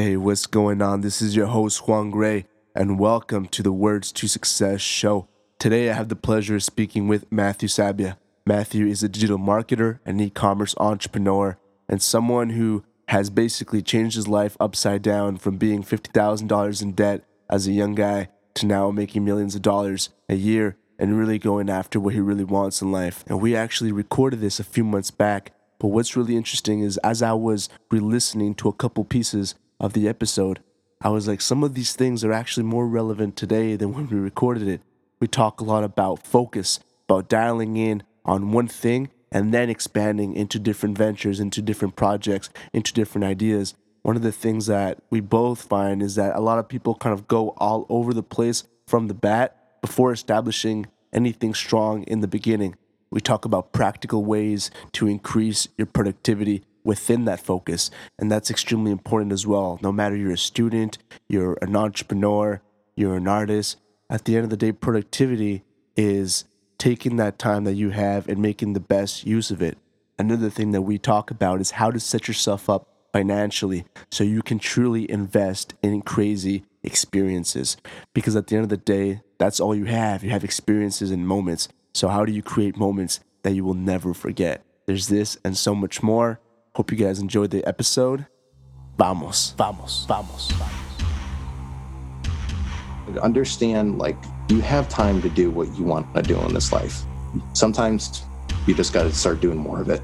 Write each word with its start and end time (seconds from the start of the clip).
Hey, 0.00 0.16
what's 0.16 0.46
going 0.46 0.80
on? 0.80 1.00
This 1.00 1.20
is 1.20 1.34
your 1.34 1.48
host, 1.48 1.88
Juan 1.88 2.12
Gray, 2.12 2.46
and 2.72 3.00
welcome 3.00 3.48
to 3.48 3.64
the 3.64 3.72
Words 3.72 4.12
to 4.12 4.28
Success 4.28 4.80
show. 4.80 5.26
Today, 5.58 5.90
I 5.90 5.94
have 5.94 6.08
the 6.08 6.14
pleasure 6.14 6.54
of 6.54 6.62
speaking 6.62 7.08
with 7.08 7.32
Matthew 7.32 7.68
Sabia. 7.68 8.16
Matthew 8.46 8.86
is 8.86 9.02
a 9.02 9.08
digital 9.08 9.38
marketer 9.38 9.98
and 10.06 10.20
e 10.20 10.30
commerce 10.30 10.76
entrepreneur, 10.78 11.58
and 11.88 12.00
someone 12.00 12.50
who 12.50 12.84
has 13.08 13.28
basically 13.28 13.82
changed 13.82 14.14
his 14.14 14.28
life 14.28 14.56
upside 14.60 15.02
down 15.02 15.36
from 15.36 15.56
being 15.56 15.82
$50,000 15.82 16.80
in 16.80 16.92
debt 16.92 17.24
as 17.50 17.66
a 17.66 17.72
young 17.72 17.96
guy 17.96 18.28
to 18.54 18.66
now 18.66 18.92
making 18.92 19.24
millions 19.24 19.56
of 19.56 19.62
dollars 19.62 20.10
a 20.28 20.36
year 20.36 20.76
and 20.96 21.18
really 21.18 21.40
going 21.40 21.68
after 21.68 21.98
what 21.98 22.14
he 22.14 22.20
really 22.20 22.44
wants 22.44 22.80
in 22.80 22.92
life. 22.92 23.24
And 23.26 23.40
we 23.40 23.56
actually 23.56 23.90
recorded 23.90 24.40
this 24.40 24.60
a 24.60 24.64
few 24.64 24.84
months 24.84 25.10
back. 25.10 25.50
But 25.80 25.88
what's 25.88 26.16
really 26.16 26.36
interesting 26.36 26.82
is 26.82 26.98
as 26.98 27.20
I 27.20 27.32
was 27.32 27.68
re 27.90 27.98
listening 27.98 28.54
to 28.56 28.68
a 28.68 28.72
couple 28.72 29.04
pieces 29.04 29.56
of 29.80 29.92
the 29.92 30.08
episode, 30.08 30.60
I 31.00 31.10
was 31.10 31.28
like, 31.28 31.40
some 31.40 31.62
of 31.62 31.74
these 31.74 31.94
things 31.94 32.24
are 32.24 32.32
actually 32.32 32.64
more 32.64 32.88
relevant 32.88 33.36
today 33.36 33.76
than 33.76 33.94
when 33.94 34.08
we 34.08 34.16
recorded 34.16 34.66
it. 34.66 34.80
We 35.20 35.28
talk 35.28 35.60
a 35.60 35.64
lot 35.64 35.84
about 35.84 36.26
focus, 36.26 36.80
about 37.08 37.28
dialing 37.28 37.76
in 37.76 38.02
on 38.24 38.52
one 38.52 38.68
thing 38.68 39.10
and 39.30 39.52
then 39.52 39.70
expanding 39.70 40.34
into 40.34 40.58
different 40.58 40.96
ventures, 40.96 41.38
into 41.38 41.62
different 41.62 41.96
projects, 41.96 42.50
into 42.72 42.92
different 42.92 43.24
ideas. 43.24 43.74
One 44.02 44.16
of 44.16 44.22
the 44.22 44.32
things 44.32 44.66
that 44.66 44.98
we 45.10 45.20
both 45.20 45.62
find 45.62 46.02
is 46.02 46.14
that 46.14 46.34
a 46.34 46.40
lot 46.40 46.58
of 46.58 46.68
people 46.68 46.94
kind 46.94 47.12
of 47.12 47.28
go 47.28 47.50
all 47.58 47.86
over 47.88 48.14
the 48.14 48.22
place 48.22 48.64
from 48.86 49.06
the 49.06 49.14
bat 49.14 49.80
before 49.80 50.12
establishing 50.12 50.86
anything 51.12 51.54
strong 51.54 52.02
in 52.04 52.20
the 52.20 52.28
beginning. 52.28 52.74
We 53.10 53.20
talk 53.20 53.44
about 53.44 53.72
practical 53.72 54.24
ways 54.24 54.70
to 54.92 55.06
increase 55.06 55.68
your 55.76 55.86
productivity 55.86 56.64
within 56.88 57.26
that 57.26 57.38
focus. 57.38 57.90
And 58.18 58.32
that's 58.32 58.50
extremely 58.50 58.90
important 58.90 59.30
as 59.30 59.46
well. 59.46 59.78
No 59.82 59.92
matter 59.92 60.16
you're 60.16 60.32
a 60.32 60.38
student, 60.38 60.96
you're 61.28 61.58
an 61.60 61.76
entrepreneur, 61.76 62.62
you're 62.96 63.16
an 63.16 63.28
artist, 63.28 63.76
at 64.08 64.24
the 64.24 64.36
end 64.36 64.44
of 64.44 64.50
the 64.50 64.56
day, 64.56 64.72
productivity 64.72 65.64
is 65.94 66.46
taking 66.78 67.16
that 67.16 67.38
time 67.38 67.64
that 67.64 67.74
you 67.74 67.90
have 67.90 68.26
and 68.26 68.40
making 68.40 68.72
the 68.72 68.80
best 68.80 69.26
use 69.26 69.50
of 69.50 69.60
it. 69.60 69.76
Another 70.18 70.48
thing 70.48 70.70
that 70.70 70.80
we 70.80 70.96
talk 70.96 71.30
about 71.30 71.60
is 71.60 71.72
how 71.72 71.90
to 71.90 72.00
set 72.00 72.26
yourself 72.26 72.70
up 72.70 72.88
financially 73.12 73.84
so 74.10 74.24
you 74.24 74.40
can 74.40 74.58
truly 74.58 75.10
invest 75.10 75.74
in 75.82 76.00
crazy 76.00 76.64
experiences. 76.82 77.76
Because 78.14 78.34
at 78.34 78.46
the 78.46 78.56
end 78.56 78.62
of 78.62 78.70
the 78.70 78.78
day, 78.78 79.20
that's 79.36 79.60
all 79.60 79.74
you 79.74 79.84
have. 79.84 80.24
You 80.24 80.30
have 80.30 80.42
experiences 80.42 81.10
and 81.10 81.28
moments. 81.28 81.68
So, 81.92 82.08
how 82.08 82.24
do 82.24 82.32
you 82.32 82.42
create 82.42 82.78
moments 82.78 83.20
that 83.42 83.52
you 83.52 83.62
will 83.62 83.74
never 83.74 84.14
forget? 84.14 84.64
There's 84.86 85.08
this 85.08 85.36
and 85.44 85.54
so 85.54 85.74
much 85.74 86.02
more. 86.02 86.40
Hope 86.78 86.92
you 86.92 86.96
guys 86.96 87.18
enjoyed 87.18 87.50
the 87.50 87.66
episode. 87.66 88.24
Vamos, 88.98 89.52
vamos, 89.58 90.06
vamos, 90.06 90.52
vamos. 90.52 90.70
Understand, 93.20 93.98
like, 93.98 94.14
you 94.48 94.60
have 94.60 94.88
time 94.88 95.20
to 95.22 95.28
do 95.28 95.50
what 95.50 95.76
you 95.76 95.82
want 95.82 96.06
to 96.14 96.22
do 96.22 96.38
in 96.42 96.54
this 96.54 96.72
life. 96.72 97.02
Sometimes 97.52 98.22
you 98.68 98.74
just 98.74 98.92
got 98.92 99.02
to 99.02 99.12
start 99.12 99.40
doing 99.40 99.58
more 99.58 99.80
of 99.80 99.88
it. 99.90 100.00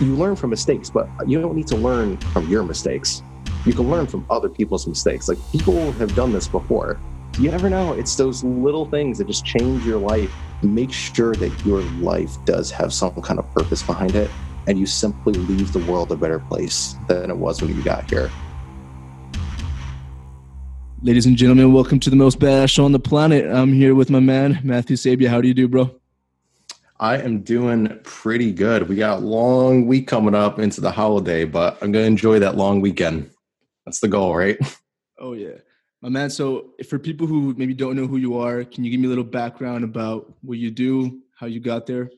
You 0.00 0.16
learn 0.16 0.36
from 0.36 0.48
mistakes, 0.48 0.88
but 0.88 1.06
you 1.26 1.38
don't 1.38 1.54
need 1.54 1.66
to 1.66 1.76
learn 1.76 2.16
from 2.32 2.48
your 2.48 2.62
mistakes. 2.62 3.22
You 3.66 3.74
can 3.74 3.90
learn 3.90 4.06
from 4.06 4.24
other 4.30 4.48
people's 4.48 4.86
mistakes. 4.86 5.28
Like, 5.28 5.36
people 5.52 5.92
have 5.92 6.14
done 6.14 6.32
this 6.32 6.48
before. 6.48 6.98
You 7.38 7.50
never 7.50 7.68
know. 7.68 7.92
It's 7.92 8.16
those 8.16 8.42
little 8.42 8.86
things 8.86 9.18
that 9.18 9.26
just 9.26 9.44
change 9.44 9.84
your 9.84 9.98
life. 9.98 10.34
Make 10.62 10.92
sure 10.92 11.34
that 11.34 11.66
your 11.66 11.82
life 12.00 12.42
does 12.46 12.70
have 12.70 12.94
some 12.94 13.20
kind 13.20 13.38
of 13.38 13.52
purpose 13.52 13.82
behind 13.82 14.16
it 14.16 14.30
and 14.66 14.78
you 14.78 14.86
simply 14.86 15.32
leave 15.32 15.72
the 15.72 15.78
world 15.80 16.12
a 16.12 16.16
better 16.16 16.38
place 16.38 16.96
than 17.08 17.30
it 17.30 17.36
was 17.36 17.62
when 17.62 17.74
you 17.74 17.82
got 17.82 18.10
here. 18.10 18.30
Ladies 21.02 21.24
and 21.24 21.36
gentlemen, 21.36 21.72
welcome 21.72 21.98
to 22.00 22.10
the 22.10 22.16
most 22.16 22.38
badass 22.38 22.70
show 22.70 22.84
on 22.84 22.92
the 22.92 22.98
planet. 22.98 23.50
I'm 23.50 23.72
here 23.72 23.94
with 23.94 24.10
my 24.10 24.20
man, 24.20 24.60
Matthew 24.62 24.96
Sabia. 24.96 25.28
How 25.28 25.40
do 25.40 25.48
you 25.48 25.54
do, 25.54 25.66
bro? 25.66 25.94
I 26.98 27.16
am 27.16 27.40
doing 27.40 27.98
pretty 28.04 28.52
good. 28.52 28.86
We 28.86 28.96
got 28.96 29.20
a 29.20 29.24
long 29.24 29.86
week 29.86 30.06
coming 30.06 30.34
up 30.34 30.58
into 30.58 30.82
the 30.82 30.90
holiday, 30.90 31.46
but 31.46 31.78
I'm 31.80 31.90
going 31.92 32.02
to 32.02 32.06
enjoy 32.06 32.40
that 32.40 32.56
long 32.56 32.82
weekend. 32.82 33.30
That's 33.86 34.00
the 34.00 34.08
goal, 34.08 34.36
right? 34.36 34.58
Oh, 35.22 35.34
yeah. 35.34 35.58
My 36.00 36.08
man, 36.08 36.30
so 36.30 36.70
for 36.88 36.98
people 36.98 37.26
who 37.26 37.54
maybe 37.58 37.74
don't 37.74 37.94
know 37.94 38.06
who 38.06 38.16
you 38.16 38.38
are, 38.38 38.64
can 38.64 38.84
you 38.84 38.90
give 38.90 38.98
me 38.98 39.04
a 39.04 39.10
little 39.10 39.22
background 39.22 39.84
about 39.84 40.32
what 40.40 40.56
you 40.56 40.70
do, 40.70 41.20
how 41.36 41.46
you 41.46 41.60
got 41.60 41.86
there? 41.86 42.10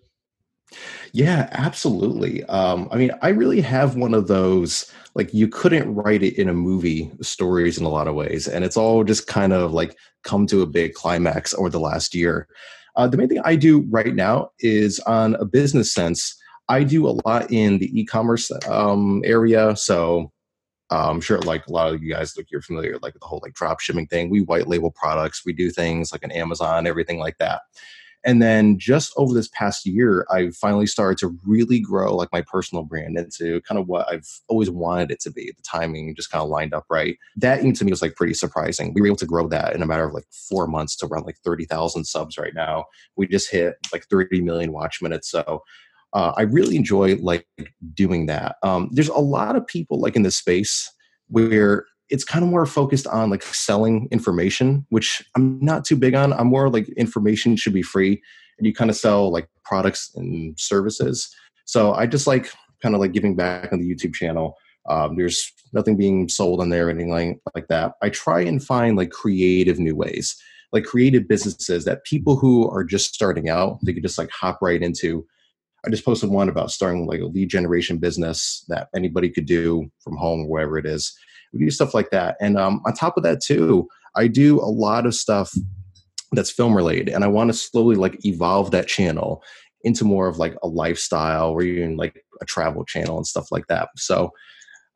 Yeah, 1.12 1.49
absolutely. 1.53 2.44
Um, 2.44 2.88
I 2.91 2.97
mean, 2.97 3.10
I 3.22 3.28
really 3.28 3.60
have 3.60 3.97
one 3.97 4.15
of 4.15 4.28
those 4.28 4.91
like 5.15 5.33
you 5.34 5.47
couldn't 5.47 5.94
write 5.94 6.22
it 6.22 6.38
in 6.38 6.49
a 6.49 6.55
movie 6.55 7.10
stories 7.21 7.77
in 7.78 7.84
a 7.84 7.91
lot 7.91 8.09
of 8.09 8.15
ways, 8.15 8.49
and 8.49 8.65
it's 8.65 8.77
all 8.77 9.05
just 9.05 9.27
kind 9.27 9.53
of 9.53 9.72
like 9.72 9.97
come 10.25 10.47
to 10.47 10.62
a 10.62 10.66
big 10.66 10.94
climax 10.94 11.53
over 11.55 11.69
the 11.69 11.81
last 11.81 12.15
year. 12.15 12.49
Uh, 12.97 13.06
the 13.06 13.16
main 13.16 13.28
thing 13.28 13.41
I 13.44 13.56
do 13.56 13.87
right 13.91 14.15
now 14.15 14.50
is 14.60 15.00
on 15.00 15.34
a 15.37 15.44
business 15.44 15.93
sense. 15.93 16.34
I 16.69 16.84
do 16.84 17.09
a 17.09 17.16
lot 17.27 17.50
in 17.50 17.78
the 17.78 18.00
e-commerce 18.00 18.50
um, 18.69 19.22
area, 19.25 19.77
so 19.77 20.31
I'm 20.91 21.21
sure 21.21 21.41
like 21.41 21.66
a 21.66 21.72
lot 21.72 21.93
of 21.93 22.03
you 22.03 22.12
guys, 22.12 22.37
like 22.37 22.50
you're 22.50 22.62
familiar 22.62 22.99
like 23.03 23.15
the 23.15 23.27
whole 23.27 23.41
like 23.43 23.54
drop 23.54 23.81
shipping 23.81 24.06
thing. 24.06 24.31
We 24.31 24.43
white 24.43 24.69
label 24.69 24.91
products. 24.91 25.43
We 25.44 25.53
do 25.53 25.71
things 25.71 26.12
like 26.12 26.22
an 26.25 26.33
Amazon, 26.33 26.87
everything 26.87 27.19
like 27.19 27.39
that. 27.39 27.62
And 28.25 28.41
then 28.41 28.78
just 28.78 29.12
over 29.16 29.34
this 29.34 29.49
past 29.49 29.84
year, 29.84 30.27
I 30.31 30.50
finally 30.50 30.87
started 30.87 31.19
to 31.19 31.37
really 31.44 31.81
grow 31.81 32.15
like 32.15 32.28
my 32.33 32.43
personal 32.43 32.84
brand 32.84 33.19
into 33.19 33.60
kind 33.62 33.81
of 33.81 33.88
what 33.88 34.09
I've 34.09 34.28
always 34.49 34.71
wanted 34.71 35.10
it 35.10 35.21
to 35.21 35.31
be. 35.31 35.53
The 35.56 35.62
timing 35.62 36.15
just 36.15 36.31
kind 36.31 36.43
of 36.43 36.49
lined 36.49 36.72
up 36.72 36.84
right. 36.88 37.19
That 37.37 37.62
to 37.62 37.84
me 37.84 37.91
was 37.91 38.03
like 38.03 38.15
pretty 38.15 38.34
surprising. 38.34 38.93
We 38.94 39.00
were 39.00 39.09
able 39.09 39.16
to 39.16 39.27
grow 39.27 39.49
that 39.49 39.75
in 39.75 39.83
a 39.83 39.87
matter 39.87 40.05
of 40.05 40.12
like 40.12 40.27
four 40.31 40.66
months 40.66 40.97
to 40.97 41.06
around 41.06 41.27
like 41.27 41.38
30,000 41.44 42.05
subs 42.05 42.38
right 42.38 42.55
now. 42.55 42.84
We 43.16 43.27
just 43.27 43.50
hit 43.50 43.77
like 43.93 44.06
30 44.06 44.41
million 44.43 44.72
watch 44.72 45.03
minutes. 45.03 45.28
So 45.31 45.62
uh, 46.12 46.33
I 46.37 46.43
really 46.43 46.77
enjoy 46.77 47.16
like 47.16 47.47
doing 47.94 48.27
that. 48.27 48.56
Um, 48.62 48.89
there's 48.93 49.09
a 49.09 49.19
lot 49.19 49.56
of 49.56 49.66
people 49.66 49.99
like 49.99 50.15
in 50.15 50.22
this 50.22 50.37
space 50.37 50.93
where 51.28 51.87
it's 52.12 52.25
kind 52.25 52.45
of 52.45 52.50
more 52.50 52.67
focused 52.67 53.06
on 53.06 53.31
like 53.31 53.43
selling 53.43 54.06
information, 54.12 54.84
which 54.91 55.25
I'm 55.34 55.59
not 55.62 55.87
too 55.87 55.97
big 55.97 56.15
on. 56.15 56.34
I'm 56.34 56.49
more 56.49 56.69
like 56.69 56.87
information 56.91 57.56
should 57.56 57.73
be 57.73 57.83
free 57.83 58.23
and 58.59 58.67
you 58.67 58.75
kind 58.75 58.91
of 58.91 58.97
sell 58.97 59.33
like 59.33 59.49
products 59.65 60.12
and 60.15 60.55
services. 60.61 61.34
So 61.65 61.95
I 61.95 62.06
just 62.06 62.27
like 62.27 62.53
kind 62.83 62.95
of 62.95 63.01
like 63.01 63.12
giving 63.12 63.34
back 63.34 63.72
on 63.72 63.81
the 63.81 63.89
YouTube 63.89 64.15
channel. 64.15 64.59
Um, 64.91 65.17
there's 65.17 65.51
nothing 65.72 65.97
being 65.97 66.28
sold 66.28 66.61
on 66.61 66.69
there 66.69 66.89
or 66.89 66.91
anything 66.91 67.11
like, 67.11 67.41
like 67.55 67.69
that. 67.69 67.93
I 68.03 68.11
try 68.11 68.43
and 68.43 68.62
find 68.62 68.95
like 68.95 69.11
creative 69.11 69.78
new 69.78 69.97
ways, 69.97 70.37
like 70.71 70.84
creative 70.84 71.27
businesses 71.27 71.87
that 71.87 72.05
people 72.05 72.37
who 72.37 72.69
are 72.69 72.84
just 72.84 73.15
starting 73.15 73.49
out, 73.49 73.78
they 73.87 73.95
could 73.95 74.03
just 74.03 74.19
like 74.19 74.31
hop 74.31 74.59
right 74.61 74.83
into. 74.83 75.27
I 75.87 75.89
just 75.89 76.05
posted 76.05 76.28
one 76.28 76.51
about 76.51 76.72
starting 76.72 77.06
like 77.06 77.21
a 77.21 77.27
lead 77.27 77.49
generation 77.49 77.97
business 77.97 78.67
that 78.69 78.89
anybody 78.95 79.31
could 79.31 79.47
do 79.47 79.91
from 80.01 80.17
home, 80.19 80.43
or 80.43 80.49
wherever 80.49 80.77
it 80.77 80.84
is 80.84 81.17
we 81.53 81.61
do 81.61 81.71
stuff 81.71 81.95
like 81.95 82.11
that. 82.11 82.37
And 82.41 82.59
um, 82.59 82.81
on 82.87 82.95
top 82.95 83.17
of 83.17 83.23
that, 83.25 83.41
too, 83.41 83.89
I 84.17 84.27
do 84.27 84.61
a 84.61 84.71
lot 84.71 85.07
of 85.07 85.15
stuff 85.15 85.53
that's 86.33 86.51
film 86.51 86.75
related, 86.75 87.11
and 87.11 87.25
I 87.25 87.29
want 87.29 87.51
to 87.51 87.55
slowly 87.55 87.97
like 87.97 88.25
evolve 88.25 88.71
that 88.71 88.89
channel 88.89 89.43
into 89.85 90.05
more 90.05 90.29
of 90.29 90.39
like 90.39 90.55
a 90.63 90.69
lifestyle 90.69 91.51
or 91.51 91.63
even 91.63 91.97
like 91.97 92.25
a 92.41 92.45
travel 92.45 92.85
channel 92.85 93.17
and 93.17 93.27
stuff 93.27 93.51
like 93.51 93.67
that. 93.67 93.89
So, 93.97 94.31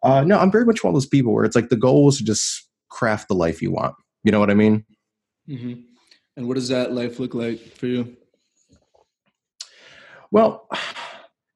uh, 0.02 0.22
no, 0.22 0.38
I'm 0.38 0.52
very 0.52 0.64
much 0.64 0.84
one 0.84 0.90
of 0.90 0.94
those 0.94 1.06
people 1.06 1.34
where 1.34 1.44
it's 1.44 1.56
like 1.56 1.68
the 1.68 1.76
goal 1.76 2.08
is 2.08 2.18
to 2.18 2.24
just 2.24 2.68
craft 2.88 3.28
the 3.28 3.34
life 3.34 3.60
you 3.60 3.70
want. 3.72 3.94
You 4.22 4.32
know 4.32 4.40
what 4.40 4.50
I 4.50 4.54
mean? 4.54 4.84
Mm-hmm. 5.48 5.80
And 6.36 6.48
what 6.48 6.54
does 6.54 6.68
that 6.68 6.92
life 6.92 7.18
look 7.18 7.34
like 7.34 7.60
for 7.76 7.86
you? 7.86 8.16
Well, 10.30 10.68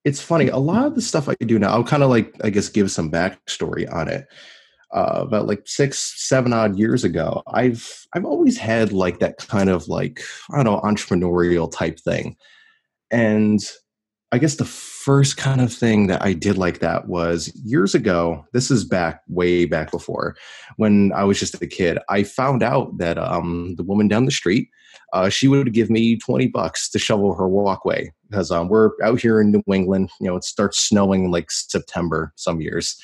it's 0.05 0.21
funny. 0.21 0.49
A 0.49 0.56
lot 0.56 0.87
of 0.87 0.94
the 0.94 1.03
stuff 1.03 1.28
I 1.28 1.34
do 1.41 1.59
now, 1.59 1.71
I'll 1.71 1.84
kind 1.84 2.03
of 2.03 2.11
like, 2.11 2.34
I 2.43 2.50
guess, 2.50 2.69
give 2.69 2.91
some 2.91 3.11
backstory 3.11 3.93
on 3.93 4.09
it 4.09 4.27
uh, 4.92 5.20
about 5.22 5.46
like 5.46 5.62
six, 5.66 6.14
seven 6.16 6.52
odd 6.52 6.78
years 6.78 7.04
ago, 7.04 7.42
I've 7.48 8.06
I've 8.12 8.25
always 8.25 8.58
had 8.58 8.92
like 8.92 9.20
that 9.20 9.38
kind 9.38 9.70
of 9.70 9.88
like 9.88 10.20
I 10.50 10.56
don't 10.56 10.64
know 10.64 10.81
entrepreneurial 10.81 11.70
type 11.70 11.98
thing, 12.00 12.37
and 13.10 13.60
I 14.32 14.38
guess 14.38 14.56
the 14.56 14.64
first 14.64 15.37
kind 15.37 15.60
of 15.60 15.72
thing 15.72 16.06
that 16.08 16.22
I 16.22 16.32
did 16.32 16.58
like 16.58 16.81
that 16.81 17.08
was 17.08 17.52
years 17.64 17.94
ago. 17.94 18.44
This 18.52 18.70
is 18.70 18.84
back 18.84 19.22
way 19.28 19.64
back 19.64 19.90
before 19.90 20.37
when 20.76 21.12
I 21.14 21.25
was 21.25 21.38
just 21.38 21.60
a 21.60 21.66
kid. 21.66 21.98
I 22.08 22.22
found 22.22 22.62
out 22.62 22.98
that 22.98 23.19
um, 23.19 23.75
the 23.76 23.82
woman 23.82 24.08
down 24.08 24.25
the 24.25 24.31
street, 24.31 24.69
uh, 25.12 25.28
she 25.28 25.46
would 25.46 25.72
give 25.72 25.88
me 25.88 26.16
twenty 26.16 26.48
bucks 26.48 26.90
to 26.90 26.98
shovel 26.98 27.34
her 27.34 27.48
walkway 27.48 28.12
because 28.28 28.50
um, 28.50 28.69
we're 28.69 28.90
out 29.04 29.20
here 29.20 29.40
in 29.40 29.52
New 29.52 29.62
England. 29.72 30.10
You 30.20 30.28
know, 30.28 30.36
it 30.36 30.44
starts 30.44 30.81
snowing 30.81 31.31
like 31.31 31.50
September 31.50 32.32
some 32.34 32.60
years 32.60 33.00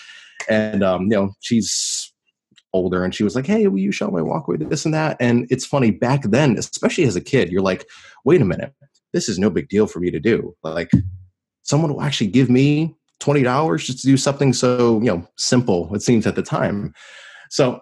and 0.48 0.82
um, 0.82 1.02
you 1.02 1.08
know 1.08 1.32
she's 1.40 2.12
older 2.72 3.04
and 3.04 3.14
she 3.14 3.24
was 3.24 3.34
like 3.34 3.46
hey 3.46 3.66
will 3.68 3.78
you 3.78 3.92
show 3.92 4.10
my 4.10 4.20
walkway 4.20 4.56
to 4.56 4.64
this 4.64 4.84
and 4.84 4.94
that? 4.94 5.16
And 5.20 5.46
it's 5.50 5.66
funny 5.66 5.90
back 5.90 6.22
then 6.24 6.56
especially 6.58 7.04
as 7.04 7.16
a 7.16 7.20
kid 7.20 7.50
you're 7.50 7.62
like 7.62 7.86
wait 8.24 8.40
a 8.40 8.44
minute 8.44 8.74
this 9.12 9.28
is 9.28 9.38
no 9.38 9.48
big 9.48 9.68
deal 9.68 9.86
for 9.86 10.00
me 10.00 10.10
to 10.10 10.20
do. 10.20 10.54
Like 10.62 10.90
someone 11.62 11.92
will 11.92 12.02
actually 12.02 12.26
give 12.26 12.50
me 12.50 12.94
$20 13.20 13.84
just 13.84 14.00
to 14.00 14.06
do 14.06 14.16
something 14.16 14.52
so 14.52 15.00
you 15.00 15.06
know 15.06 15.26
simple 15.36 15.94
it 15.94 16.02
seems 16.02 16.26
at 16.26 16.36
the 16.36 16.42
time. 16.42 16.92
So 17.50 17.80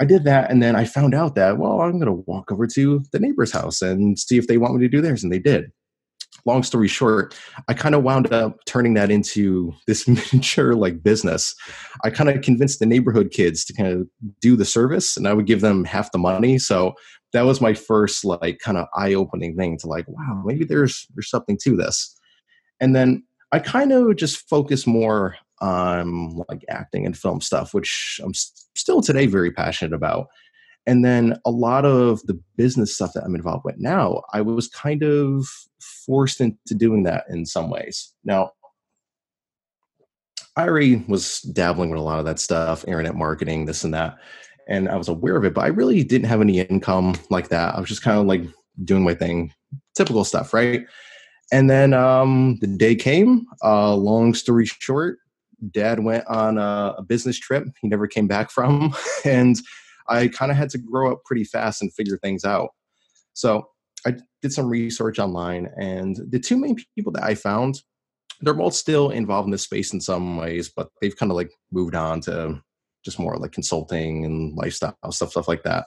I 0.00 0.04
did 0.04 0.24
that, 0.24 0.50
and 0.50 0.62
then 0.62 0.76
I 0.76 0.84
found 0.84 1.14
out 1.14 1.34
that 1.34 1.58
well, 1.58 1.80
I'm 1.80 1.98
going 1.98 2.06
to 2.06 2.24
walk 2.30 2.52
over 2.52 2.66
to 2.68 3.02
the 3.12 3.18
neighbor's 3.18 3.52
house 3.52 3.82
and 3.82 4.18
see 4.18 4.38
if 4.38 4.46
they 4.46 4.58
want 4.58 4.74
me 4.74 4.80
to 4.80 4.88
do 4.88 5.00
theirs, 5.00 5.22
and 5.22 5.32
they 5.32 5.38
did. 5.38 5.72
Long 6.44 6.62
story 6.62 6.88
short, 6.88 7.38
I 7.68 7.74
kind 7.74 7.94
of 7.94 8.02
wound 8.02 8.32
up 8.32 8.64
turning 8.66 8.94
that 8.94 9.10
into 9.10 9.72
this 9.86 10.06
miniature 10.06 10.74
like 10.74 11.02
business. 11.02 11.54
I 12.04 12.10
kind 12.10 12.30
of 12.30 12.42
convinced 12.42 12.78
the 12.78 12.86
neighborhood 12.86 13.30
kids 13.30 13.64
to 13.66 13.72
kind 13.72 13.88
of 13.88 14.08
do 14.40 14.56
the 14.56 14.64
service, 14.64 15.16
and 15.16 15.26
I 15.28 15.32
would 15.32 15.46
give 15.46 15.60
them 15.60 15.84
half 15.84 16.12
the 16.12 16.18
money. 16.18 16.58
So 16.58 16.94
that 17.32 17.42
was 17.42 17.60
my 17.60 17.74
first 17.74 18.24
like 18.24 18.58
kind 18.58 18.78
of 18.78 18.86
eye-opening 18.96 19.56
thing 19.56 19.76
to 19.78 19.86
like, 19.86 20.06
wow, 20.08 20.42
maybe 20.44 20.64
there's 20.64 21.06
there's 21.14 21.30
something 21.30 21.58
to 21.64 21.76
this. 21.76 22.16
And 22.80 22.94
then 22.94 23.24
I 23.52 23.58
kind 23.58 23.92
of 23.92 24.16
just 24.16 24.48
focus 24.48 24.86
more 24.86 25.36
on 25.60 26.36
like 26.48 26.64
acting 26.68 27.04
and 27.04 27.16
film 27.16 27.40
stuff, 27.40 27.74
which 27.74 28.20
I'm 28.22 28.32
still 28.34 29.00
today 29.00 29.26
very 29.26 29.50
passionate 29.50 29.94
about. 29.94 30.28
And 30.88 31.04
then 31.04 31.36
a 31.44 31.50
lot 31.50 31.84
of 31.84 32.22
the 32.22 32.40
business 32.56 32.94
stuff 32.94 33.12
that 33.12 33.22
I'm 33.22 33.34
involved 33.34 33.66
with 33.66 33.76
now, 33.76 34.22
I 34.32 34.40
was 34.40 34.68
kind 34.68 35.02
of 35.02 35.46
forced 35.78 36.40
into 36.40 36.74
doing 36.74 37.02
that 37.02 37.24
in 37.28 37.44
some 37.44 37.68
ways. 37.68 38.14
Now, 38.24 38.52
I 40.56 40.66
already 40.66 41.04
was 41.06 41.42
dabbling 41.42 41.90
with 41.90 42.00
a 42.00 42.02
lot 42.02 42.20
of 42.20 42.24
that 42.24 42.38
stuff, 42.38 42.86
internet 42.88 43.14
marketing, 43.14 43.66
this 43.66 43.84
and 43.84 43.92
that, 43.92 44.16
and 44.66 44.88
I 44.88 44.96
was 44.96 45.08
aware 45.08 45.36
of 45.36 45.44
it, 45.44 45.52
but 45.52 45.64
I 45.64 45.68
really 45.68 46.02
didn't 46.02 46.28
have 46.28 46.40
any 46.40 46.60
income 46.60 47.16
like 47.28 47.48
that. 47.50 47.74
I 47.74 47.80
was 47.80 47.90
just 47.90 48.02
kind 48.02 48.18
of 48.18 48.24
like 48.24 48.44
doing 48.82 49.04
my 49.04 49.14
thing, 49.14 49.52
typical 49.94 50.24
stuff, 50.24 50.54
right? 50.54 50.86
And 51.52 51.68
then 51.68 51.92
um, 51.92 52.56
the 52.62 52.66
day 52.66 52.94
came. 52.94 53.44
Uh, 53.62 53.94
long 53.94 54.32
story 54.32 54.64
short, 54.64 55.18
dad 55.70 56.00
went 56.00 56.26
on 56.28 56.56
a, 56.56 56.94
a 56.96 57.02
business 57.02 57.38
trip 57.38 57.64
he 57.82 57.88
never 57.88 58.06
came 58.06 58.28
back 58.28 58.48
from 58.50 58.94
and 59.24 59.58
i 60.08 60.28
kind 60.28 60.50
of 60.50 60.56
had 60.56 60.70
to 60.70 60.78
grow 60.78 61.12
up 61.12 61.24
pretty 61.24 61.44
fast 61.44 61.82
and 61.82 61.92
figure 61.94 62.18
things 62.18 62.44
out. 62.44 62.70
So 63.34 63.68
i 64.06 64.14
did 64.42 64.52
some 64.52 64.68
research 64.68 65.18
online 65.18 65.68
and 65.78 66.16
the 66.30 66.38
two 66.38 66.56
main 66.56 66.76
people 66.94 67.12
that 67.12 67.24
i 67.24 67.34
found 67.34 67.82
they're 68.40 68.54
both 68.54 68.74
still 68.74 69.10
involved 69.10 69.46
in 69.46 69.50
this 69.50 69.64
space 69.64 69.92
in 69.92 70.00
some 70.00 70.36
ways 70.36 70.70
but 70.74 70.88
they've 71.00 71.16
kind 71.16 71.32
of 71.32 71.36
like 71.36 71.50
moved 71.72 71.94
on 71.94 72.20
to 72.20 72.60
just 73.04 73.18
more 73.18 73.36
like 73.36 73.52
consulting 73.52 74.24
and 74.24 74.56
lifestyle 74.56 74.94
stuff 75.10 75.30
stuff 75.30 75.48
like 75.48 75.62
that. 75.64 75.86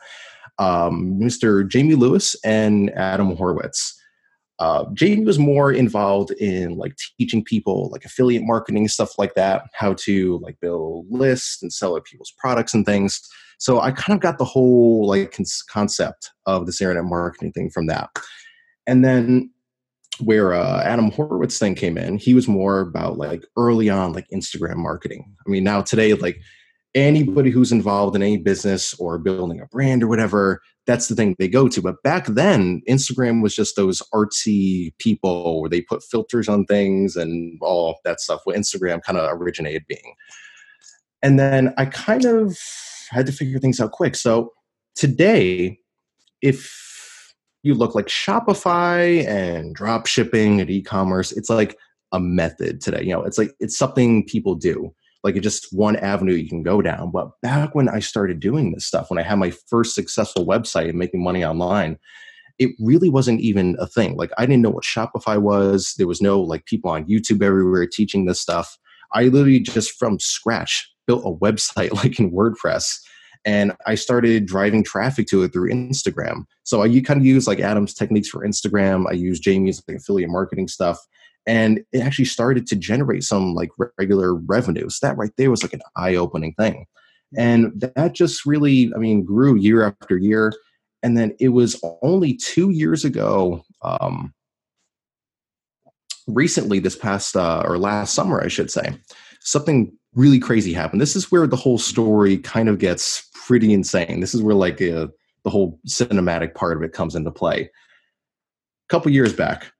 Um, 0.59 1.17
mr 1.19 1.67
jamie 1.67 1.95
lewis 1.95 2.35
and 2.43 2.89
adam 2.91 3.35
horowitz 3.35 4.00
uh, 4.61 4.85
was 5.25 5.39
more 5.39 5.73
involved 5.73 6.29
in 6.33 6.77
like 6.77 6.95
teaching 7.17 7.43
people 7.43 7.89
like 7.91 8.05
affiliate 8.05 8.43
marketing 8.43 8.87
stuff 8.87 9.17
like 9.17 9.33
that, 9.33 9.63
how 9.73 9.93
to 9.93 10.37
like 10.43 10.59
build 10.59 11.07
lists 11.09 11.63
and 11.63 11.73
sell 11.73 11.93
other 11.93 12.01
people's 12.01 12.33
products 12.37 12.71
and 12.71 12.85
things. 12.85 13.27
So 13.57 13.81
I 13.81 13.89
kind 13.89 14.15
of 14.15 14.21
got 14.21 14.37
the 14.37 14.45
whole 14.45 15.07
like 15.07 15.31
con- 15.31 15.45
concept 15.67 16.29
of 16.45 16.67
this 16.67 16.79
internet 16.79 17.05
marketing 17.05 17.53
thing 17.53 17.71
from 17.71 17.87
that. 17.87 18.11
And 18.85 19.03
then 19.03 19.49
where 20.19 20.53
uh, 20.53 20.83
Adam 20.83 21.09
Horowitz 21.09 21.57
thing 21.57 21.73
came 21.73 21.97
in, 21.97 22.19
he 22.19 22.35
was 22.35 22.47
more 22.47 22.81
about 22.81 23.17
like 23.17 23.43
early 23.57 23.89
on 23.89 24.13
like 24.13 24.27
Instagram 24.31 24.75
marketing. 24.75 25.35
I 25.43 25.49
mean, 25.49 25.63
now 25.63 25.81
today 25.81 26.13
like 26.13 26.39
anybody 26.93 27.49
who's 27.49 27.71
involved 27.71 28.15
in 28.15 28.21
any 28.21 28.37
business 28.37 28.93
or 28.95 29.17
building 29.17 29.61
a 29.61 29.65
brand 29.67 30.03
or 30.03 30.07
whatever, 30.07 30.61
that's 30.87 31.07
the 31.07 31.15
thing 31.15 31.35
they 31.39 31.47
go 31.47 31.67
to. 31.67 31.81
But 31.81 32.01
back 32.03 32.25
then, 32.27 32.81
Instagram 32.89 33.41
was 33.41 33.55
just 33.55 33.75
those 33.75 34.01
artsy 34.13 34.91
people 34.97 35.61
where 35.61 35.69
they 35.69 35.81
put 35.81 36.03
filters 36.03 36.49
on 36.49 36.65
things 36.65 37.15
and 37.15 37.57
all 37.61 37.99
that 38.03 38.19
stuff. 38.19 38.41
What 38.43 38.57
Instagram 38.57 39.01
kind 39.01 39.17
of 39.17 39.29
originated 39.39 39.83
being. 39.87 40.15
And 41.21 41.39
then 41.39 41.73
I 41.77 41.85
kind 41.85 42.25
of 42.25 42.57
had 43.09 43.25
to 43.27 43.31
figure 43.31 43.59
things 43.59 43.79
out 43.79 43.91
quick. 43.91 44.15
So 44.15 44.51
today, 44.95 45.77
if 46.41 47.33
you 47.63 47.75
look 47.75 47.93
like 47.93 48.07
Shopify 48.07 49.25
and 49.27 49.75
drop 49.75 50.07
shipping 50.07 50.59
and 50.59 50.69
e-commerce, 50.69 51.31
it's 51.31 51.49
like 51.49 51.77
a 52.11 52.19
method 52.19 52.81
today. 52.81 53.03
You 53.03 53.13
know, 53.13 53.21
it's 53.21 53.37
like 53.37 53.51
it's 53.59 53.77
something 53.77 54.25
people 54.25 54.55
do 54.55 54.93
like 55.23 55.35
it's 55.35 55.43
just 55.43 55.67
one 55.71 55.95
avenue 55.97 56.33
you 56.33 56.49
can 56.49 56.63
go 56.63 56.81
down. 56.81 57.11
But 57.11 57.29
back 57.41 57.75
when 57.75 57.89
I 57.89 57.99
started 57.99 58.39
doing 58.39 58.71
this 58.71 58.85
stuff, 58.85 59.09
when 59.09 59.19
I 59.19 59.23
had 59.23 59.39
my 59.39 59.51
first 59.67 59.95
successful 59.95 60.45
website 60.45 60.89
and 60.89 60.97
making 60.97 61.23
money 61.23 61.45
online, 61.45 61.97
it 62.59 62.71
really 62.79 63.09
wasn't 63.09 63.41
even 63.41 63.75
a 63.79 63.87
thing. 63.87 64.15
Like 64.15 64.31
I 64.37 64.45
didn't 64.45 64.61
know 64.61 64.69
what 64.69 64.83
Shopify 64.83 65.39
was. 65.39 65.95
There 65.97 66.07
was 66.07 66.21
no 66.21 66.39
like 66.39 66.65
people 66.65 66.91
on 66.91 67.05
YouTube 67.05 67.43
everywhere 67.43 67.87
teaching 67.87 68.25
this 68.25 68.41
stuff. 68.41 68.77
I 69.13 69.23
literally 69.23 69.59
just 69.59 69.91
from 69.91 70.19
scratch 70.19 70.89
built 71.07 71.25
a 71.25 71.31
website 71.31 71.93
like 72.03 72.19
in 72.19 72.31
WordPress 72.31 72.99
and 73.45 73.73
I 73.87 73.95
started 73.95 74.45
driving 74.45 74.83
traffic 74.83 75.27
to 75.27 75.43
it 75.43 75.53
through 75.53 75.71
Instagram. 75.71 76.45
So 76.63 76.81
I 76.81 76.85
you 76.85 77.01
kind 77.01 77.19
of 77.19 77.25
use 77.25 77.47
like 77.47 77.59
Adam's 77.59 77.93
techniques 77.93 78.29
for 78.29 78.45
Instagram. 78.45 79.05
I 79.09 79.13
use 79.13 79.39
Jamie's 79.39 79.81
like 79.87 79.97
affiliate 79.97 80.29
marketing 80.29 80.67
stuff, 80.67 80.99
and 81.45 81.81
it 81.91 81.99
actually 81.99 82.25
started 82.25 82.67
to 82.67 82.75
generate 82.75 83.23
some 83.23 83.53
like 83.53 83.69
regular 83.97 84.35
revenues. 84.35 84.99
That 84.99 85.17
right 85.17 85.31
there 85.37 85.51
was 85.51 85.63
like 85.63 85.73
an 85.73 85.81
eye-opening 85.95 86.53
thing, 86.53 86.85
and 87.37 87.71
that 87.95 88.13
just 88.13 88.45
really, 88.45 88.91
I 88.95 88.99
mean, 88.99 89.23
grew 89.23 89.55
year 89.55 89.83
after 89.83 90.17
year. 90.17 90.53
And 91.03 91.17
then 91.17 91.35
it 91.39 91.49
was 91.49 91.81
only 92.03 92.35
two 92.35 92.69
years 92.69 93.03
ago, 93.03 93.65
um, 93.81 94.35
recently, 96.27 96.77
this 96.77 96.95
past 96.95 97.35
uh, 97.35 97.63
or 97.65 97.79
last 97.79 98.13
summer, 98.13 98.43
I 98.43 98.49
should 98.49 98.69
say, 98.69 98.95
something 99.39 99.91
really 100.13 100.39
crazy 100.39 100.73
happened. 100.73 101.01
This 101.01 101.15
is 101.15 101.31
where 101.31 101.47
the 101.47 101.55
whole 101.55 101.79
story 101.79 102.37
kind 102.37 102.69
of 102.69 102.77
gets 102.77 103.29
pretty 103.47 103.73
insane. 103.73 104.19
This 104.19 104.35
is 104.35 104.43
where 104.43 104.53
like 104.53 104.81
uh, 104.81 105.07
the 105.43 105.49
whole 105.49 105.79
cinematic 105.87 106.53
part 106.53 106.77
of 106.77 106.83
it 106.83 106.93
comes 106.93 107.15
into 107.15 107.31
play. 107.31 107.61
A 107.61 108.89
couple 108.89 109.11
years 109.11 109.33
back, 109.33 109.71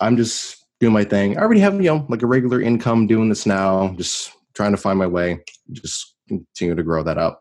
I'm 0.00 0.16
just 0.16 0.65
doing 0.80 0.92
my 0.92 1.04
thing. 1.04 1.36
I 1.36 1.40
already 1.40 1.60
have, 1.60 1.74
you 1.74 1.90
know, 1.90 2.06
like 2.08 2.22
a 2.22 2.26
regular 2.26 2.60
income 2.60 3.06
doing 3.06 3.28
this 3.28 3.46
now, 3.46 3.94
just 3.96 4.32
trying 4.54 4.72
to 4.72 4.76
find 4.76 4.98
my 4.98 5.06
way, 5.06 5.38
just 5.72 6.14
continue 6.28 6.74
to 6.74 6.82
grow 6.82 7.02
that 7.02 7.18
up. 7.18 7.40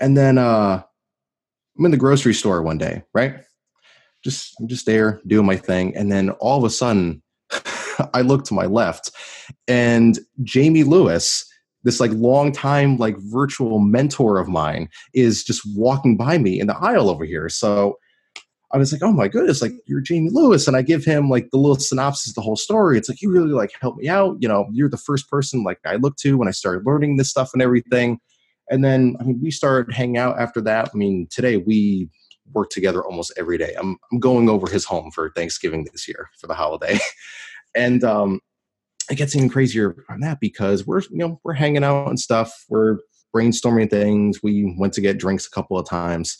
And 0.00 0.16
then 0.16 0.38
uh 0.38 0.82
I'm 1.78 1.84
in 1.84 1.90
the 1.90 1.96
grocery 1.96 2.34
store 2.34 2.62
one 2.62 2.78
day, 2.78 3.02
right? 3.14 3.36
Just 4.24 4.54
I'm 4.60 4.68
just 4.68 4.86
there 4.86 5.20
doing 5.26 5.46
my 5.46 5.56
thing. 5.56 5.96
And 5.96 6.10
then 6.10 6.30
all 6.30 6.58
of 6.58 6.64
a 6.64 6.70
sudden 6.70 7.22
I 8.14 8.22
look 8.22 8.44
to 8.44 8.54
my 8.54 8.66
left 8.66 9.10
and 9.66 10.18
Jamie 10.42 10.84
Lewis, 10.84 11.44
this 11.84 12.00
like 12.00 12.10
long 12.12 12.52
time 12.52 12.96
like 12.96 13.16
virtual 13.18 13.78
mentor 13.78 14.38
of 14.38 14.48
mine, 14.48 14.88
is 15.14 15.44
just 15.44 15.62
walking 15.76 16.16
by 16.16 16.38
me 16.38 16.60
in 16.60 16.66
the 16.66 16.76
aisle 16.76 17.10
over 17.10 17.24
here. 17.24 17.48
So 17.48 17.98
I 18.70 18.76
was 18.76 18.92
like, 18.92 19.02
oh 19.02 19.12
my 19.12 19.28
goodness, 19.28 19.62
like 19.62 19.72
you're 19.86 20.00
Jamie 20.00 20.30
Lewis. 20.30 20.68
And 20.68 20.76
I 20.76 20.82
give 20.82 21.04
him 21.04 21.30
like 21.30 21.48
the 21.50 21.56
little 21.56 21.76
synopsis, 21.76 22.34
the 22.34 22.42
whole 22.42 22.56
story. 22.56 22.98
It's 22.98 23.08
like, 23.08 23.22
you 23.22 23.30
really 23.30 23.52
like 23.52 23.72
help 23.80 23.96
me 23.96 24.08
out. 24.08 24.36
You 24.40 24.48
know, 24.48 24.68
you're 24.72 24.90
the 24.90 24.98
first 24.98 25.30
person 25.30 25.64
like 25.64 25.78
I 25.86 25.96
looked 25.96 26.18
to 26.20 26.36
when 26.36 26.48
I 26.48 26.52
started 26.52 26.84
learning 26.84 27.16
this 27.16 27.30
stuff 27.30 27.50
and 27.54 27.62
everything. 27.62 28.18
And 28.70 28.84
then, 28.84 29.16
I 29.20 29.24
mean, 29.24 29.40
we 29.42 29.50
started 29.50 29.94
hanging 29.94 30.18
out 30.18 30.38
after 30.38 30.60
that. 30.62 30.90
I 30.92 30.96
mean, 30.96 31.26
today 31.30 31.56
we 31.56 32.10
work 32.52 32.68
together 32.68 33.02
almost 33.02 33.32
every 33.38 33.56
day. 33.56 33.74
I'm, 33.78 33.96
I'm 34.12 34.18
going 34.18 34.50
over 34.50 34.68
his 34.68 34.84
home 34.84 35.10
for 35.12 35.30
Thanksgiving 35.30 35.86
this 35.90 36.06
year 36.06 36.28
for 36.38 36.46
the 36.46 36.54
holiday. 36.54 36.98
and 37.74 38.04
um, 38.04 38.40
it 39.10 39.14
gets 39.14 39.34
even 39.34 39.48
crazier 39.48 40.04
on 40.10 40.20
that 40.20 40.40
because 40.40 40.86
we're, 40.86 41.00
you 41.10 41.16
know, 41.16 41.40
we're 41.42 41.54
hanging 41.54 41.84
out 41.84 42.08
and 42.08 42.20
stuff. 42.20 42.66
We're 42.68 42.98
brainstorming 43.34 43.88
things. 43.88 44.42
We 44.42 44.74
went 44.78 44.92
to 44.94 45.00
get 45.00 45.18
drinks 45.18 45.46
a 45.46 45.50
couple 45.50 45.78
of 45.78 45.88
times. 45.88 46.36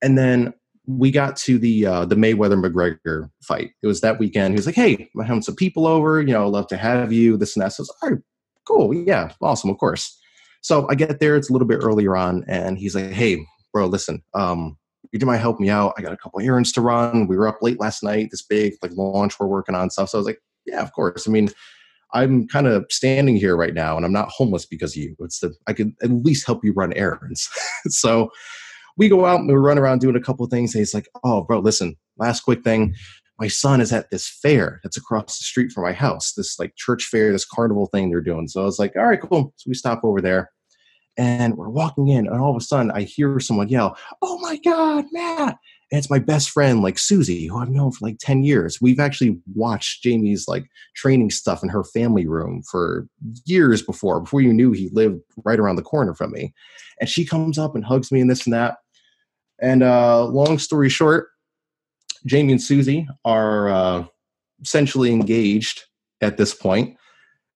And 0.00 0.16
then 0.16 0.54
we 0.88 1.10
got 1.10 1.36
to 1.36 1.58
the 1.58 1.84
uh, 1.84 2.04
the 2.06 2.14
Mayweather 2.14 2.60
McGregor 2.60 3.30
fight. 3.42 3.72
It 3.82 3.86
was 3.86 4.00
that 4.00 4.18
weekend. 4.18 4.54
He 4.54 4.58
was 4.58 4.64
like, 4.64 4.74
"Hey, 4.74 5.08
I'm 5.14 5.24
having 5.24 5.42
some 5.42 5.54
people 5.54 5.86
over. 5.86 6.20
You 6.22 6.32
know, 6.32 6.48
love 6.48 6.66
to 6.68 6.78
have 6.78 7.12
you." 7.12 7.36
This 7.36 7.54
and 7.54 7.62
that. 7.62 7.74
So 7.74 7.82
I 7.82 7.82
was, 7.82 7.96
"All 8.02 8.10
right, 8.10 8.18
cool, 8.66 8.94
yeah, 8.94 9.30
awesome, 9.42 9.68
of 9.68 9.76
course." 9.76 10.18
So 10.62 10.88
I 10.88 10.94
get 10.94 11.20
there. 11.20 11.36
It's 11.36 11.50
a 11.50 11.52
little 11.52 11.68
bit 11.68 11.80
earlier 11.82 12.16
on, 12.16 12.42
and 12.48 12.78
he's 12.78 12.94
like, 12.94 13.10
"Hey, 13.10 13.44
bro, 13.70 13.86
listen, 13.86 14.22
um, 14.32 14.78
you 15.12 15.24
might 15.26 15.36
help 15.36 15.60
me 15.60 15.68
out. 15.68 15.92
I 15.98 16.02
got 16.02 16.14
a 16.14 16.16
couple 16.16 16.40
errands 16.40 16.72
to 16.72 16.80
run. 16.80 17.26
We 17.26 17.36
were 17.36 17.48
up 17.48 17.58
late 17.60 17.78
last 17.78 18.02
night. 18.02 18.28
This 18.30 18.42
big 18.42 18.72
like 18.82 18.92
launch 18.94 19.38
we're 19.38 19.46
working 19.46 19.74
on 19.74 19.90
stuff." 19.90 20.08
So 20.08 20.18
I 20.18 20.20
was 20.20 20.26
like, 20.26 20.40
"Yeah, 20.66 20.80
of 20.80 20.92
course. 20.92 21.28
I 21.28 21.30
mean." 21.30 21.50
I'm 22.14 22.48
kind 22.48 22.66
of 22.66 22.86
standing 22.88 23.36
here 23.36 23.54
right 23.54 23.74
now 23.74 23.94
and 23.94 24.06
I'm 24.06 24.14
not 24.14 24.30
homeless 24.30 24.64
because 24.64 24.96
of 24.96 25.02
you. 25.02 25.14
It's 25.18 25.40
that 25.40 25.54
I 25.66 25.74
could 25.74 25.92
at 26.02 26.08
least 26.08 26.46
help 26.46 26.64
you 26.64 26.72
run 26.72 26.94
errands. 26.94 27.50
so 27.88 28.30
we 28.98 29.08
go 29.08 29.24
out 29.24 29.40
and 29.40 29.48
we 29.48 29.54
run 29.54 29.78
around 29.78 30.00
doing 30.00 30.16
a 30.16 30.20
couple 30.20 30.44
things. 30.46 30.74
And 30.74 30.80
he's 30.80 30.92
like, 30.92 31.08
oh, 31.24 31.42
bro, 31.42 31.60
listen, 31.60 31.96
last 32.18 32.40
quick 32.40 32.62
thing. 32.62 32.94
My 33.38 33.48
son 33.48 33.80
is 33.80 33.92
at 33.92 34.10
this 34.10 34.28
fair 34.28 34.80
that's 34.82 34.96
across 34.96 35.38
the 35.38 35.44
street 35.44 35.70
from 35.70 35.84
my 35.84 35.92
house, 35.92 36.32
this 36.32 36.58
like 36.58 36.74
church 36.76 37.04
fair, 37.04 37.30
this 37.30 37.44
carnival 37.44 37.86
thing 37.86 38.10
they're 38.10 38.20
doing. 38.20 38.48
So 38.48 38.60
I 38.60 38.64
was 38.64 38.80
like, 38.80 38.96
all 38.96 39.06
right, 39.06 39.20
cool. 39.20 39.54
So 39.56 39.68
we 39.68 39.74
stop 39.74 40.00
over 40.02 40.20
there 40.20 40.50
and 41.16 41.56
we're 41.56 41.68
walking 41.68 42.08
in, 42.08 42.26
and 42.26 42.40
all 42.40 42.50
of 42.50 42.56
a 42.56 42.60
sudden 42.60 42.90
I 42.92 43.02
hear 43.02 43.38
someone 43.40 43.68
yell, 43.68 43.96
oh 44.22 44.38
my 44.40 44.56
God, 44.58 45.04
Matt. 45.12 45.58
And 45.90 45.98
it's 45.98 46.10
my 46.10 46.18
best 46.18 46.50
friend, 46.50 46.82
like 46.82 46.98
Susie, 46.98 47.46
who 47.46 47.58
I've 47.58 47.70
known 47.70 47.92
for 47.92 48.06
like 48.06 48.18
10 48.20 48.42
years. 48.42 48.80
We've 48.80 49.00
actually 49.00 49.38
watched 49.54 50.02
Jamie's 50.02 50.46
like 50.46 50.68
training 50.94 51.30
stuff 51.30 51.62
in 51.62 51.70
her 51.70 51.82
family 51.82 52.26
room 52.26 52.62
for 52.70 53.08
years 53.46 53.82
before, 53.82 54.20
before 54.20 54.42
you 54.42 54.52
knew 54.52 54.72
he 54.72 54.90
lived 54.92 55.20
right 55.44 55.58
around 55.58 55.76
the 55.76 55.82
corner 55.82 56.14
from 56.14 56.32
me. 56.32 56.52
And 57.00 57.08
she 57.08 57.24
comes 57.24 57.58
up 57.58 57.74
and 57.74 57.84
hugs 57.84 58.12
me 58.12 58.20
and 58.20 58.30
this 58.30 58.44
and 58.46 58.52
that. 58.52 58.78
And 59.60 59.82
uh, 59.82 60.24
long 60.26 60.58
story 60.58 60.88
short, 60.88 61.28
Jamie 62.26 62.52
and 62.52 62.62
Susie 62.62 63.06
are 63.24 63.68
uh, 63.68 64.04
essentially 64.62 65.10
engaged 65.12 65.84
at 66.20 66.36
this 66.36 66.54
point. 66.54 66.96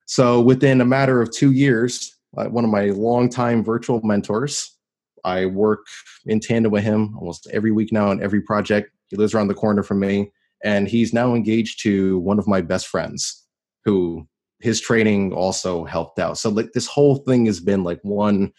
So 0.07 0.41
within 0.41 0.81
a 0.81 0.85
matter 0.85 1.21
of 1.21 1.31
two 1.31 1.53
years, 1.53 2.17
uh, 2.37 2.47
one 2.47 2.65
of 2.65 2.71
my 2.71 2.87
longtime 2.87 3.65
virtual 3.65 4.01
mentors, 4.03 4.77
I 5.25 5.47
work 5.47 5.87
in 6.27 6.41
tandem 6.41 6.73
with 6.73 6.83
him 6.83 7.17
almost 7.17 7.47
every 7.53 7.71
week 7.71 7.93
now 7.93 8.09
on 8.11 8.23
every 8.23 8.41
project. 8.41 8.91
He 9.09 9.17
lives 9.17 9.35
around 9.35 9.49
the 9.49 9.55
corner 9.55 9.83
from 9.83 10.01
me, 10.01 10.33
and 10.65 10.89
he's 10.89 11.13
now 11.13 11.35
engaged 11.35 11.83
to 11.83 12.19
one 12.21 12.39
of 12.39 12.49
my 12.49 12.61
best 12.61 12.89
friends, 12.89 13.47
who 13.85 14.27
his 14.61 14.81
training 14.81 15.33
also 15.33 15.85
helped 15.85 16.19
out. 16.19 16.39
So 16.39 16.49
like 16.51 16.73
this 16.73 16.87
whole 16.87 17.17
thing 17.17 17.47
has 17.47 17.61
been 17.61 17.85
like 17.85 18.01
one 18.03 18.53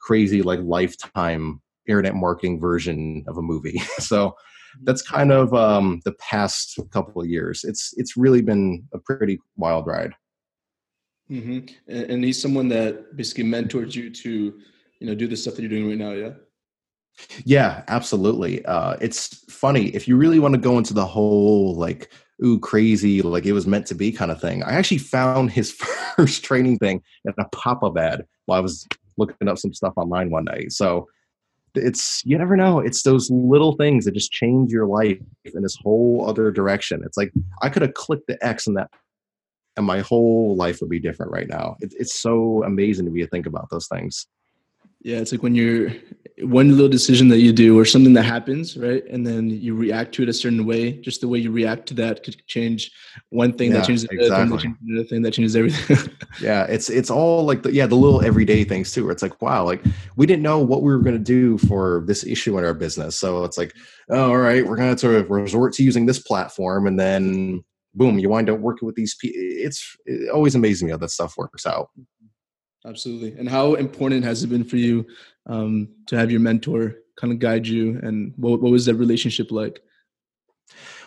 crazy 0.00 0.42
like 0.42 0.60
lifetime 0.62 1.62
internet 1.86 2.14
marketing 2.14 2.60
version 2.60 3.24
of 3.28 3.36
a 3.36 3.42
movie. 3.42 3.78
so 3.98 4.34
that's 4.84 5.02
kind 5.02 5.32
of 5.32 5.52
um, 5.54 6.00
the 6.04 6.12
past 6.12 6.78
couple 6.90 7.20
of 7.20 7.28
years. 7.28 7.64
It's 7.64 7.92
it's 7.96 8.16
really 8.16 8.42
been 8.42 8.84
a 8.92 8.98
pretty 8.98 9.38
wild 9.56 9.86
ride. 9.86 10.12
Mm-hmm. 11.30 11.74
And, 11.88 12.10
and 12.10 12.24
he's 12.24 12.40
someone 12.40 12.68
that 12.68 13.16
basically 13.16 13.44
mentored 13.44 13.94
you 13.94 14.10
to 14.10 14.60
you 15.00 15.06
know 15.06 15.14
do 15.14 15.26
the 15.26 15.36
stuff 15.36 15.54
that 15.54 15.62
you're 15.62 15.70
doing 15.70 15.88
right 15.88 15.98
now. 15.98 16.12
Yeah. 16.12 16.30
Yeah, 17.44 17.84
absolutely. 17.88 18.64
Uh, 18.64 18.96
it's 19.00 19.44
funny 19.50 19.88
if 19.88 20.08
you 20.08 20.16
really 20.16 20.38
want 20.38 20.54
to 20.54 20.60
go 20.60 20.78
into 20.78 20.94
the 20.94 21.04
whole 21.04 21.74
like 21.76 22.10
ooh 22.42 22.58
crazy 22.58 23.22
like 23.22 23.44
it 23.44 23.52
was 23.52 23.66
meant 23.66 23.86
to 23.86 23.94
be 23.94 24.12
kind 24.12 24.30
of 24.30 24.40
thing. 24.40 24.62
I 24.62 24.72
actually 24.72 24.98
found 24.98 25.50
his 25.50 25.72
first 26.16 26.42
training 26.42 26.78
thing 26.78 27.02
in 27.24 27.34
a 27.38 27.44
pop-up 27.50 27.98
ad 27.98 28.24
while 28.46 28.58
I 28.58 28.62
was 28.62 28.86
looking 29.18 29.48
up 29.48 29.58
some 29.58 29.74
stuff 29.74 29.92
online 29.96 30.30
one 30.30 30.44
night. 30.44 30.72
So 30.72 31.06
it's 31.74 32.22
you 32.24 32.36
never 32.36 32.56
know 32.56 32.80
it's 32.80 33.02
those 33.02 33.30
little 33.30 33.76
things 33.76 34.04
that 34.04 34.14
just 34.14 34.32
change 34.32 34.70
your 34.70 34.86
life 34.86 35.18
in 35.44 35.62
this 35.62 35.76
whole 35.82 36.24
other 36.28 36.50
direction. 36.50 37.02
It's 37.04 37.16
like 37.16 37.32
i 37.62 37.68
could 37.68 37.82
have 37.82 37.94
clicked 37.94 38.26
the 38.26 38.44
x 38.44 38.66
in 38.66 38.74
that 38.74 38.90
and 39.76 39.86
my 39.86 40.00
whole 40.00 40.54
life 40.54 40.80
would 40.80 40.90
be 40.90 41.00
different 41.00 41.32
right 41.32 41.48
now. 41.48 41.76
It, 41.80 41.94
it's 41.98 42.20
so 42.20 42.62
amazing 42.64 43.06
to 43.06 43.10
be 43.10 43.22
to 43.22 43.26
think 43.28 43.46
about 43.46 43.70
those 43.70 43.88
things 43.88 44.26
yeah, 45.04 45.18
it's 45.18 45.32
like 45.32 45.42
when 45.42 45.54
you're 45.54 45.90
one 46.40 46.70
little 46.70 46.88
decision 46.88 47.28
that 47.28 47.38
you 47.38 47.52
do 47.52 47.78
or 47.78 47.84
something 47.84 48.14
that 48.14 48.24
happens, 48.24 48.76
right? 48.76 49.04
And 49.06 49.26
then 49.26 49.50
you 49.50 49.74
react 49.74 50.12
to 50.14 50.22
it 50.22 50.28
a 50.28 50.32
certain 50.32 50.64
way. 50.64 50.92
Just 50.92 51.20
the 51.20 51.28
way 51.28 51.38
you 51.38 51.50
react 51.50 51.86
to 51.88 51.94
that 51.94 52.22
could 52.22 52.44
change 52.46 52.90
one 53.30 53.52
thing 53.52 53.70
yeah, 53.70 53.78
that 53.78 53.86
changes 53.86 54.08
another 54.10 54.28
thing, 54.28 54.50
that 54.50 54.60
changes 54.62 54.80
another 54.88 55.08
thing 55.08 55.22
that 55.22 55.32
changes 55.32 55.56
everything. 55.56 56.16
yeah, 56.40 56.64
it's 56.64 56.88
it's 56.88 57.10
all 57.10 57.44
like 57.44 57.62
the 57.62 57.72
yeah, 57.72 57.86
the 57.86 57.96
little 57.96 58.22
everyday 58.22 58.64
things 58.64 58.92
too. 58.92 59.04
Where 59.04 59.12
it's 59.12 59.22
like, 59.22 59.40
wow, 59.42 59.64
like 59.64 59.82
we 60.16 60.26
didn't 60.26 60.42
know 60.42 60.58
what 60.58 60.82
we 60.82 60.92
were 60.92 61.02
gonna 61.02 61.18
do 61.18 61.58
for 61.58 62.04
this 62.06 62.24
issue 62.24 62.58
in 62.58 62.64
our 62.64 62.74
business. 62.74 63.18
So 63.18 63.44
it's 63.44 63.58
like, 63.58 63.74
oh, 64.08 64.30
all 64.30 64.38
right, 64.38 64.66
we're 64.66 64.76
gonna 64.76 64.98
sort 64.98 65.16
of 65.16 65.30
resort 65.30 65.74
to 65.74 65.82
using 65.82 66.06
this 66.06 66.20
platform 66.20 66.86
and 66.86 66.98
then 66.98 67.64
boom, 67.94 68.18
you 68.18 68.28
wind 68.28 68.48
up 68.48 68.58
working 68.58 68.86
with 68.86 68.96
these 68.96 69.14
people. 69.16 69.38
It's 69.38 69.96
it 70.06 70.30
always 70.30 70.54
amazing 70.54 70.88
how 70.88 70.96
that 70.98 71.10
stuff 71.10 71.36
works 71.36 71.66
out. 71.66 71.90
Absolutely. 72.86 73.38
And 73.38 73.48
how 73.48 73.74
important 73.74 74.24
has 74.24 74.42
it 74.42 74.48
been 74.48 74.64
for 74.64 74.76
you 74.76 75.06
um, 75.46 75.88
to 76.06 76.18
have 76.18 76.30
your 76.30 76.40
mentor 76.40 76.96
kind 77.16 77.32
of 77.32 77.38
guide 77.38 77.66
you? 77.66 78.00
And 78.02 78.32
what, 78.36 78.60
what 78.60 78.72
was 78.72 78.86
that 78.86 78.96
relationship 78.96 79.50
like? 79.50 79.80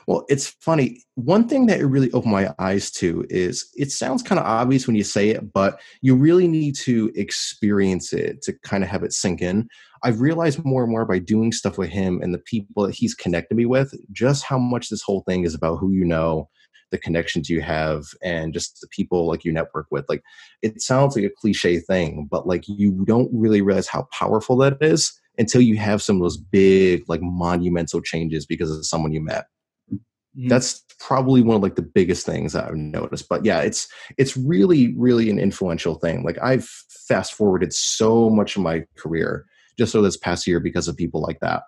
Well, 0.07 0.23
it's 0.29 0.49
funny. 0.61 1.01
One 1.15 1.47
thing 1.47 1.65
that 1.65 1.79
it 1.79 1.85
really 1.85 2.11
opened 2.11 2.31
my 2.31 2.53
eyes 2.59 2.91
to 2.91 3.25
is 3.29 3.67
it 3.73 3.91
sounds 3.91 4.21
kind 4.21 4.39
of 4.39 4.45
obvious 4.45 4.85
when 4.85 4.95
you 4.95 5.03
say 5.03 5.29
it, 5.29 5.51
but 5.51 5.79
you 6.01 6.15
really 6.15 6.47
need 6.47 6.75
to 6.77 7.11
experience 7.15 8.13
it 8.13 8.43
to 8.43 8.53
kind 8.63 8.83
of 8.83 8.89
have 8.89 9.03
it 9.03 9.13
sink 9.13 9.41
in. 9.41 9.67
I've 10.03 10.21
realized 10.21 10.63
more 10.63 10.83
and 10.83 10.91
more 10.91 11.05
by 11.05 11.17
doing 11.17 11.51
stuff 11.51 11.79
with 11.79 11.89
him 11.89 12.21
and 12.21 12.33
the 12.33 12.39
people 12.39 12.85
that 12.85 12.93
he's 12.93 13.15
connected 13.15 13.55
me 13.55 13.65
with, 13.65 13.93
just 14.11 14.43
how 14.43 14.59
much 14.59 14.89
this 14.89 15.01
whole 15.01 15.21
thing 15.21 15.43
is 15.43 15.55
about 15.55 15.77
who 15.77 15.91
you 15.91 16.05
know 16.05 16.49
the 16.91 16.97
connections 16.97 17.49
you 17.49 17.61
have 17.61 18.05
and 18.23 18.53
just 18.53 18.79
the 18.81 18.87
people 18.87 19.27
like 19.27 19.43
you 19.43 19.51
network 19.51 19.87
with 19.91 20.05
like 20.07 20.23
it 20.61 20.81
sounds 20.81 21.15
like 21.15 21.25
a 21.25 21.29
cliche 21.29 21.79
thing 21.79 22.27
but 22.29 22.47
like 22.47 22.63
you 22.67 23.03
don't 23.05 23.29
really 23.33 23.61
realize 23.61 23.87
how 23.87 24.07
powerful 24.11 24.55
that 24.57 24.77
is 24.81 25.19
until 25.37 25.61
you 25.61 25.77
have 25.77 26.01
some 26.01 26.17
of 26.17 26.21
those 26.21 26.37
big 26.37 27.03
like 27.07 27.21
monumental 27.21 28.01
changes 28.01 28.45
because 28.45 28.71
of 28.71 28.85
someone 28.85 29.11
you 29.11 29.21
met 29.21 29.45
mm-hmm. 29.91 30.47
that's 30.47 30.83
probably 30.99 31.41
one 31.41 31.57
of 31.57 31.63
like 31.63 31.75
the 31.75 31.81
biggest 31.81 32.25
things 32.25 32.53
that 32.53 32.65
i've 32.65 32.75
noticed 32.75 33.27
but 33.27 33.43
yeah 33.43 33.59
it's 33.59 33.87
it's 34.17 34.37
really 34.37 34.95
really 34.97 35.29
an 35.29 35.39
influential 35.39 35.95
thing 35.95 36.23
like 36.23 36.37
i've 36.41 36.65
fast 37.07 37.33
forwarded 37.33 37.73
so 37.73 38.29
much 38.29 38.55
of 38.55 38.61
my 38.61 38.83
career 38.97 39.45
just 39.77 39.91
so 39.91 40.01
this 40.01 40.17
past 40.17 40.47
year 40.47 40.59
because 40.59 40.87
of 40.87 40.95
people 40.95 41.21
like 41.21 41.39
that 41.39 41.63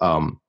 um 0.00 0.40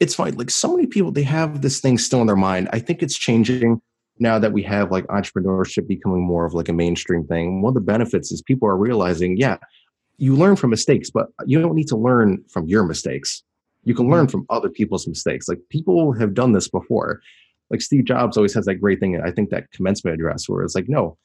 it's 0.00 0.14
fine. 0.14 0.34
Like 0.36 0.50
so 0.50 0.74
many 0.74 0.86
people, 0.86 1.12
they 1.12 1.22
have 1.22 1.62
this 1.62 1.80
thing 1.80 1.98
still 1.98 2.20
in 2.20 2.26
their 2.26 2.36
mind. 2.36 2.68
I 2.72 2.78
think 2.78 3.02
it's 3.02 3.16
changing 3.16 3.80
now 4.18 4.38
that 4.38 4.52
we 4.52 4.62
have 4.62 4.90
like 4.90 5.06
entrepreneurship 5.08 5.86
becoming 5.86 6.22
more 6.22 6.44
of 6.44 6.54
like 6.54 6.68
a 6.68 6.72
mainstream 6.72 7.26
thing. 7.26 7.62
One 7.62 7.70
of 7.70 7.74
the 7.74 7.80
benefits 7.80 8.30
is 8.30 8.42
people 8.42 8.68
are 8.68 8.76
realizing, 8.76 9.36
yeah, 9.36 9.58
you 10.18 10.36
learn 10.36 10.56
from 10.56 10.70
mistakes, 10.70 11.10
but 11.10 11.28
you 11.46 11.60
don't 11.60 11.74
need 11.74 11.88
to 11.88 11.96
learn 11.96 12.44
from 12.48 12.66
your 12.68 12.84
mistakes. 12.84 13.42
You 13.82 13.94
can 13.94 14.08
learn 14.08 14.28
from 14.28 14.46
other 14.50 14.70
people's 14.70 15.06
mistakes. 15.06 15.48
Like 15.48 15.58
people 15.68 16.12
have 16.12 16.34
done 16.34 16.52
this 16.52 16.68
before. 16.68 17.20
Like 17.70 17.80
Steve 17.80 18.04
Jobs 18.04 18.36
always 18.36 18.54
has 18.54 18.66
that 18.66 18.76
great 18.76 19.00
thing. 19.00 19.20
I 19.20 19.30
think 19.30 19.50
that 19.50 19.70
commencement 19.72 20.14
address 20.14 20.48
where 20.48 20.62
it's 20.62 20.74
like, 20.74 20.88
no, 20.88 21.18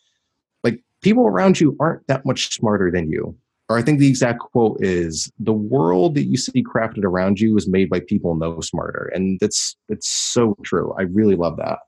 like 0.64 0.82
people 1.02 1.28
around 1.28 1.60
you 1.60 1.78
aren't 1.80 2.06
that 2.08 2.26
much 2.26 2.54
smarter 2.56 2.92
than 2.92 3.10
you 3.10 3.38
or 3.70 3.78
I 3.78 3.84
think 3.84 4.00
the 4.00 4.08
exact 4.08 4.40
quote 4.40 4.84
is 4.84 5.32
the 5.40 5.54
world 5.54 6.16
that 6.16 6.24
you 6.24 6.38
see 6.38 6.64
crafted 6.64 7.04
around 7.04 7.40
you 7.40 7.56
is 7.56 7.70
made 7.70 7.90
by 7.90 8.00
people 8.00 8.36
no 8.36 8.60
smarter. 8.62 9.12
And 9.14 9.40
that's 9.40 9.78
it's 9.88 10.10
so 10.10 10.58
true. 10.64 10.94
I 10.98 11.04
really 11.04 11.36
love 11.36 11.58
that. 11.58 11.80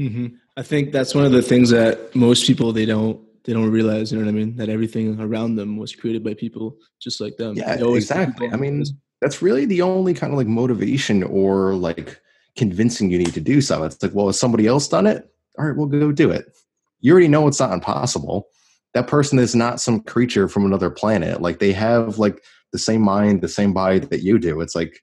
Mm-hmm. 0.00 0.36
I 0.56 0.62
think 0.62 0.92
that's 0.92 1.14
one 1.14 1.24
of 1.24 1.32
the 1.32 1.42
things 1.42 1.70
that 1.70 2.14
most 2.14 2.46
people 2.46 2.72
they 2.72 2.86
don't 2.86 3.20
they 3.44 3.52
don't 3.52 3.70
realize, 3.70 4.12
you 4.12 4.18
know 4.18 4.24
what 4.24 4.30
I 4.30 4.34
mean? 4.34 4.54
That 4.56 4.68
everything 4.68 5.20
around 5.20 5.56
them 5.56 5.76
was 5.76 5.94
created 5.96 6.22
by 6.22 6.34
people 6.34 6.76
just 7.00 7.20
like 7.20 7.36
them. 7.36 7.56
Yeah, 7.56 7.74
exactly. 7.74 8.48
I 8.52 8.56
mean, 8.56 8.84
that's 9.20 9.42
really 9.42 9.64
the 9.64 9.82
only 9.82 10.14
kind 10.14 10.32
of 10.32 10.38
like 10.38 10.46
motivation 10.46 11.24
or 11.24 11.74
like 11.74 12.20
convincing 12.54 13.10
you 13.10 13.18
need 13.18 13.34
to 13.34 13.40
do 13.40 13.60
something. 13.60 13.86
It's 13.86 14.00
like, 14.00 14.14
well, 14.14 14.26
has 14.26 14.38
somebody 14.38 14.68
else 14.68 14.86
done 14.86 15.08
it? 15.08 15.28
All 15.58 15.66
right, 15.66 15.76
we'll 15.76 15.86
go 15.86 16.12
do 16.12 16.30
it. 16.30 16.56
You 17.00 17.10
already 17.10 17.26
know 17.26 17.48
it's 17.48 17.58
not 17.58 17.72
impossible 17.72 18.46
that 18.94 19.06
person 19.06 19.38
is 19.38 19.54
not 19.54 19.80
some 19.80 20.00
creature 20.00 20.48
from 20.48 20.66
another 20.66 20.90
planet. 20.90 21.40
Like 21.40 21.58
they 21.58 21.72
have 21.72 22.18
like 22.18 22.42
the 22.72 22.78
same 22.78 23.02
mind, 23.02 23.40
the 23.40 23.48
same 23.48 23.72
body 23.72 24.00
that 24.00 24.22
you 24.22 24.38
do. 24.38 24.60
It's 24.60 24.74
like 24.74 25.00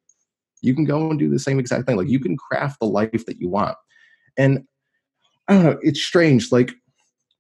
you 0.62 0.76
can 0.76 0.86
go 0.86 1.10
and 1.10 1.18
do 1.18 1.30
the 1.30 1.40
same 1.40 1.60
exact 1.60 1.88
thing. 1.88 1.98
Like 1.98 2.10
you 2.10 2.20
can 2.20 2.38
craft 2.38 2.80
the 2.80 2.88
life 2.88 3.26
that 3.26 3.40
you 3.40 3.50
want. 3.50 3.78
And 4.38 4.66
I 5.48 5.54
don't 5.54 5.64
know, 5.64 5.80
it's 5.82 6.02
strange. 6.02 6.52
Like 6.52 6.72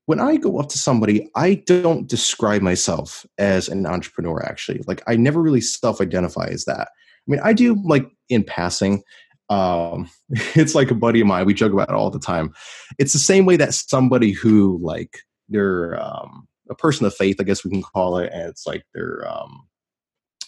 when 0.05 0.19
I 0.19 0.37
go 0.37 0.59
up 0.59 0.69
to 0.69 0.79
somebody, 0.79 1.29
I 1.35 1.55
don't 1.67 2.07
describe 2.07 2.61
myself 2.61 3.25
as 3.37 3.67
an 3.69 3.85
entrepreneur 3.85 4.43
actually. 4.43 4.81
Like 4.87 5.03
I 5.07 5.15
never 5.15 5.41
really 5.41 5.61
self-identify 5.61 6.47
as 6.47 6.65
that. 6.65 6.87
I 6.89 7.27
mean, 7.27 7.41
I 7.43 7.53
do 7.53 7.79
like 7.83 8.07
in 8.29 8.43
passing. 8.43 9.03
Um, 9.49 10.09
it's 10.55 10.73
like 10.73 10.89
a 10.89 10.95
buddy 10.95 11.21
of 11.21 11.27
mine. 11.27 11.45
We 11.45 11.53
joke 11.53 11.73
about 11.73 11.89
it 11.89 11.95
all 11.95 12.09
the 12.09 12.19
time. 12.19 12.53
It's 12.97 13.13
the 13.13 13.19
same 13.19 13.45
way 13.45 13.55
that 13.57 13.73
somebody 13.73 14.31
who 14.31 14.79
like 14.81 15.19
they're 15.49 16.01
um, 16.01 16.47
a 16.69 16.75
person 16.75 17.05
of 17.05 17.15
faith, 17.15 17.37
I 17.39 17.43
guess 17.43 17.63
we 17.63 17.71
can 17.71 17.81
call 17.81 18.17
it, 18.17 18.31
and 18.33 18.49
it's 18.49 18.65
like 18.65 18.83
they're 18.93 19.27
um, 19.27 19.67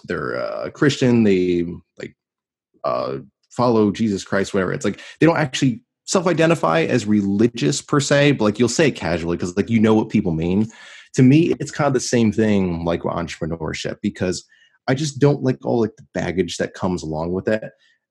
they're 0.06 0.38
uh, 0.38 0.70
Christian, 0.72 1.24
they 1.24 1.66
like 1.98 2.16
uh, 2.84 3.18
follow 3.50 3.92
Jesus 3.92 4.24
Christ, 4.24 4.54
whatever. 4.54 4.74
It's 4.74 4.86
like 4.86 5.02
they 5.20 5.26
don't 5.26 5.38
actually 5.38 5.82
self-identify 6.06 6.82
as 6.82 7.06
religious 7.06 7.82
per 7.82 8.00
se, 8.00 8.34
but 8.34 8.44
like 8.46 8.60
you'll 8.60 8.70
say 8.70 8.90
it 8.90 8.96
casually 8.96 9.38
because 9.38 9.56
like 9.56 9.70
you 9.70 9.80
know 9.80 9.94
what 9.94 10.10
people 10.10 10.32
mean. 10.32 10.68
To 11.16 11.24
me, 11.24 11.54
it's 11.60 11.72
kind 11.72 11.88
of 11.88 11.94
the 11.94 12.00
same 12.00 12.32
thing 12.32 12.86
like 12.86 13.04
with 13.04 13.14
entrepreneurship 13.14 13.98
because 14.02 14.46
I 14.88 14.96
just 14.96 15.20
don't 15.20 15.44
like 15.44 15.66
all 15.66 15.82
like 15.82 15.96
the 15.98 16.08
baggage 16.14 16.58
that 16.58 16.74
comes 16.74 17.04
along 17.04 17.34
with 17.34 17.48
it. 17.48 17.64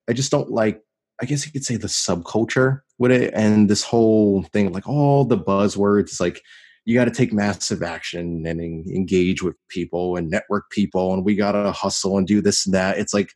I 0.09 0.13
just 0.13 0.31
don't 0.31 0.51
like 0.51 0.81
I 1.21 1.25
guess 1.25 1.45
you 1.45 1.51
could 1.51 1.63
say 1.63 1.77
the 1.77 1.87
subculture 1.87 2.81
with 2.97 3.11
it 3.11 3.31
and 3.35 3.69
this 3.69 3.83
whole 3.83 4.43
thing, 4.53 4.71
like 4.71 4.87
all 4.87 5.23
the 5.23 5.37
buzzwords, 5.37 6.19
like 6.19 6.41
you 6.85 6.95
got 6.95 7.05
to 7.05 7.11
take 7.11 7.31
massive 7.31 7.83
action 7.83 8.45
and 8.45 8.59
engage 8.59 9.43
with 9.43 9.55
people 9.69 10.15
and 10.15 10.29
network 10.29 10.69
people 10.71 11.13
and 11.13 11.23
we 11.23 11.35
got 11.35 11.51
to 11.51 11.71
hustle 11.71 12.17
and 12.17 12.27
do 12.27 12.41
this 12.41 12.65
and 12.65 12.73
that 12.73 12.97
it's 12.97 13.13
like 13.13 13.31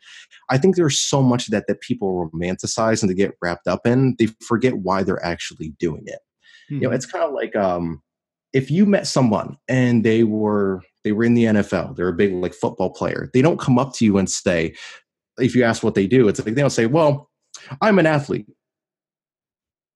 i 0.50 0.58
think 0.58 0.76
there's 0.76 1.00
so 1.00 1.22
much 1.22 1.48
that 1.48 1.66
that 1.68 1.82
people 1.82 2.30
romanticize 2.34 3.02
and 3.02 3.10
they 3.10 3.16
get 3.16 3.36
wrapped 3.42 3.68
up 3.68 3.86
in 3.86 4.16
they 4.20 4.28
forget 4.48 4.78
why 4.80 5.04
they're 5.04 5.24
actually 5.24 5.70
doing 5.80 6.04
it 6.06 6.20
mm-hmm. 6.72 6.76
you 6.76 6.82
know 6.82 6.90
hmm. 6.90 6.96
it's 6.96 7.06
kind 7.06 7.24
of 7.24 7.34
like 7.34 7.56
um 7.56 8.02
if 8.56 8.72
you 8.72 8.86
met 8.86 9.06
someone 9.06 9.58
and 9.68 10.06
they 10.06 10.24
were 10.24 10.82
they 11.04 11.12
were 11.12 11.26
in 11.26 11.34
the 11.34 11.44
NFL, 11.44 11.96
they're 11.96 12.08
a 12.08 12.14
big 12.14 12.34
like 12.34 12.54
football 12.54 12.90
player. 12.90 13.30
They 13.34 13.42
don't 13.42 13.60
come 13.60 13.78
up 13.78 13.94
to 13.96 14.06
you 14.06 14.18
and 14.18 14.30
say, 14.30 14.74
if 15.38 15.54
you 15.56 15.64
ask 15.64 15.84
what 15.84 15.94
they 15.94 16.08
do, 16.08 16.30
it's 16.30 16.40
like 16.40 16.56
they 16.56 16.62
don't 16.62 16.70
say, 16.70 16.86
"Well, 16.86 17.30
I'm 17.82 18.00
an 18.00 18.06
athlete." 18.06 18.48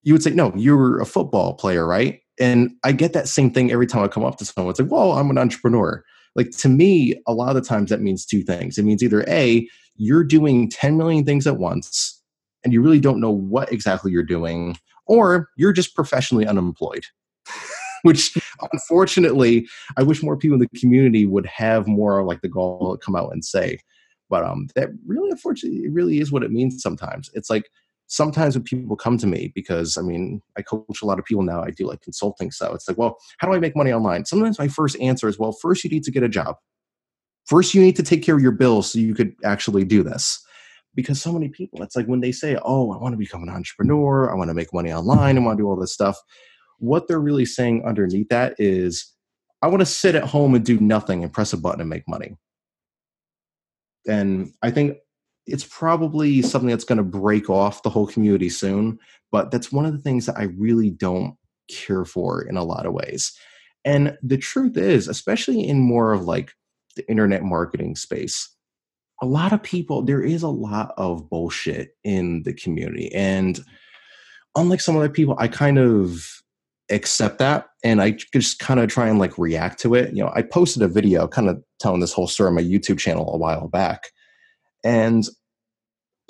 You 0.04 0.14
would 0.14 0.24
say, 0.24 0.32
"No, 0.32 0.52
you're 0.56 1.00
a 1.00 1.06
football 1.06 1.54
player, 1.54 1.88
right?" 1.88 2.20
And 2.40 2.72
I 2.84 2.92
get 2.94 3.14
that 3.14 3.28
same 3.28 3.52
thing 3.52 3.72
every 3.72 3.88
time 3.88 4.04
I 4.04 4.08
come 4.08 4.24
up 4.24 4.38
to 4.38 4.46
someone. 4.46 4.72
It's 4.72 4.80
like, 4.80 4.92
"Well, 4.92 5.14
I'm 5.14 5.30
an 5.30 5.38
entrepreneur." 5.38 6.04
Like 6.36 6.52
to 6.60 6.70
me, 6.70 7.22
a 7.28 7.34
lot 7.34 7.50
of 7.50 7.56
the 7.56 7.68
times 7.68 7.90
that 7.90 8.02
means 8.02 8.26
two 8.26 8.44
things. 8.44 8.78
It 8.78 8.86
means 8.86 9.04
either 9.04 9.26
a 9.28 9.68
you're 9.96 10.24
doing 10.24 10.70
10 10.70 10.98
million 10.98 11.26
things 11.26 11.46
at 11.46 11.58
once 11.58 12.22
and 12.64 12.74
you 12.74 12.82
really 12.82 13.00
don't 13.00 13.20
know 13.20 13.32
what 13.32 13.72
exactly 13.72 14.12
you're 14.12 14.24
doing, 14.24 14.78
or 15.06 15.50
you're 15.58 15.74
just 15.74 15.96
professionally 15.96 16.48
unemployed. 16.48 17.06
Which 18.04 18.38
unfortunately, 18.72 19.68
I 19.98 20.04
wish 20.04 20.24
more 20.24 20.38
people 20.38 20.56
in 20.56 20.62
the 20.62 20.80
community 20.80 21.26
would 21.26 21.46
have 21.48 21.86
more 21.86 22.24
like 22.24 22.42
the 22.42 22.48
goal 22.48 22.96
to 22.98 23.06
come 23.06 23.16
out 23.16 23.34
and 23.34 23.44
say. 23.44 23.80
But 24.30 24.46
um, 24.46 24.68
that 24.76 24.90
really, 25.06 25.30
unfortunately, 25.32 25.80
it 25.80 25.92
really 25.92 26.20
is 26.20 26.32
what 26.32 26.44
it 26.44 26.52
means 26.52 26.82
sometimes. 26.82 27.30
It's 27.34 27.50
like 27.50 27.70
sometimes 28.10 28.56
when 28.56 28.64
people 28.64 28.96
come 28.98 29.18
to 29.18 29.28
me 29.28 29.52
because 29.56 29.98
I 29.98 30.02
mean, 30.02 30.42
I 30.58 30.62
coach 30.62 31.02
a 31.02 31.06
lot 31.06 31.20
of 31.20 31.26
people 31.26 31.44
now. 31.44 31.64
I 31.64 31.72
do 31.72 31.88
like 31.88 32.02
consulting, 32.02 32.52
so 32.52 32.74
it's 32.74 32.88
like, 32.88 32.98
well, 32.98 33.18
how 33.38 33.48
do 33.48 33.54
I 33.54 33.60
make 33.60 33.76
money 33.76 33.94
online? 33.94 34.26
Sometimes 34.26 34.60
my 34.60 34.68
first 34.68 35.00
answer 35.00 35.28
is, 35.28 35.40
well, 35.40 35.54
first 35.54 35.84
you 35.84 35.90
need 35.90 36.04
to 36.04 36.12
get 36.12 36.24
a 36.24 36.30
job. 36.30 36.58
First, 37.50 37.74
you 37.74 37.82
need 37.82 37.96
to 37.96 38.04
take 38.04 38.22
care 38.22 38.36
of 38.36 38.44
your 38.44 38.52
bills 38.52 38.92
so 38.92 39.00
you 39.00 39.16
could 39.16 39.34
actually 39.44 39.84
do 39.84 40.04
this. 40.04 40.40
Because 40.94 41.20
so 41.20 41.32
many 41.32 41.50
people, 41.50 41.82
it's 41.82 41.96
like 41.96 42.06
when 42.06 42.20
they 42.20 42.32
say, 42.32 42.58
oh, 42.64 42.92
I 42.92 42.98
want 42.98 43.14
to 43.14 43.18
become 43.18 43.42
an 43.42 43.50
entrepreneur, 43.50 44.32
I 44.32 44.36
want 44.36 44.50
to 44.50 44.54
make 44.54 44.72
money 44.72 44.94
online, 44.94 45.36
I 45.36 45.42
want 45.42 45.58
to 45.58 45.64
do 45.64 45.68
all 45.68 45.76
this 45.76 45.94
stuff. 45.94 46.18
What 46.78 47.08
they're 47.08 47.20
really 47.20 47.46
saying 47.46 47.84
underneath 47.86 48.30
that 48.30 48.56
is, 48.60 49.12
I 49.64 49.68
want 49.68 49.82
to 49.82 49.86
sit 49.86 50.16
at 50.16 50.24
home 50.24 50.54
and 50.54 50.64
do 50.64 50.80
nothing 50.80 51.24
and 51.24 51.34
press 51.34 51.52
a 51.52 51.58
button 51.58 51.82
and 51.82 51.90
make 51.90 52.08
money. 52.08 52.38
And 54.08 54.54
I 54.62 54.70
think 54.70 54.98
it's 55.52 55.66
probably 55.66 56.42
something 56.42 56.70
that's 56.70 56.84
going 56.84 56.98
to 56.98 57.04
break 57.04 57.50
off 57.50 57.84
the 57.84 57.90
whole 57.90 58.08
community 58.08 58.50
soon. 58.50 59.00
But 59.32 59.52
that's 59.52 59.72
one 59.72 59.86
of 59.86 59.94
the 59.94 60.00
things 60.00 60.26
that 60.26 60.38
I 60.38 60.44
really 60.58 60.90
don't 60.90 61.36
care 61.70 62.06
for 62.06 62.42
in 62.42 62.58
a 62.58 62.64
lot 62.64 62.86
of 62.86 62.94
ways. 62.94 63.38
And 63.86 64.18
the 64.22 64.38
truth 64.38 64.78
is, 64.78 65.08
especially 65.08 65.68
in 65.68 65.80
more 65.80 66.14
of 66.14 66.24
like 66.24 66.52
the 66.96 67.08
internet 67.10 67.44
marketing 67.44 67.96
space, 67.96 68.50
a 69.22 69.26
lot 69.26 69.54
of 69.54 69.62
people, 69.62 70.02
there 70.02 70.22
is 70.22 70.44
a 70.44 70.50
lot 70.50 70.94
of 70.98 71.30
bullshit 71.30 71.96
in 72.04 72.44
the 72.44 72.54
community. 72.54 73.14
And 73.14 73.60
unlike 74.56 74.82
some 74.82 74.96
other 74.98 75.10
people, 75.10 75.36
I 75.40 75.48
kind 75.48 75.78
of 75.78 76.26
accept 76.92 77.38
that 77.38 77.68
and 77.84 78.02
I 78.02 78.12
just 78.34 78.60
kind 78.60 78.80
of 78.80 78.90
try 78.90 79.08
and 79.08 79.20
like 79.20 79.38
react 79.38 79.80
to 79.82 79.94
it. 79.94 80.16
You 80.16 80.24
know, 80.24 80.32
I 80.36 80.42
posted 80.42 80.82
a 80.82 80.88
video 80.88 81.28
kind 81.28 81.50
of 81.50 81.64
telling 81.80 82.00
this 82.00 82.14
whole 82.14 82.28
story 82.28 82.48
on 82.48 82.56
my 82.56 82.64
YouTube 82.64 83.00
channel 83.00 83.34
a 83.34 83.38
while 83.38 83.68
back. 83.68 84.10
And 84.84 85.26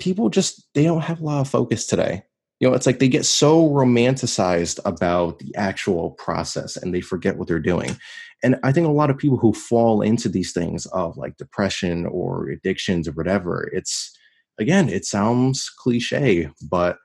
people 0.00 0.28
just 0.30 0.66
they 0.74 0.84
don't 0.84 1.02
have 1.02 1.20
a 1.20 1.24
lot 1.24 1.40
of 1.40 1.48
focus 1.48 1.86
today. 1.86 2.22
You 2.58 2.68
know 2.68 2.74
it's 2.74 2.86
like 2.86 2.98
they 2.98 3.08
get 3.08 3.24
so 3.24 3.68
romanticized 3.68 4.80
about 4.84 5.38
the 5.38 5.54
actual 5.56 6.10
process 6.12 6.76
and 6.76 6.94
they 6.94 7.00
forget 7.00 7.36
what 7.36 7.48
they're 7.48 7.58
doing. 7.58 7.96
And 8.42 8.56
i 8.62 8.72
think 8.72 8.86
a 8.86 8.90
lot 8.90 9.10
of 9.10 9.18
people 9.18 9.36
who 9.36 9.52
fall 9.52 10.02
into 10.02 10.28
these 10.28 10.52
things 10.52 10.86
of 10.86 11.16
like 11.16 11.36
depression 11.36 12.06
or 12.06 12.48
addictions 12.48 13.06
or 13.06 13.12
whatever 13.12 13.68
it's 13.72 14.16
again 14.58 14.88
it 14.88 15.04
sounds 15.04 15.68
cliche 15.68 16.48
but 16.70 16.96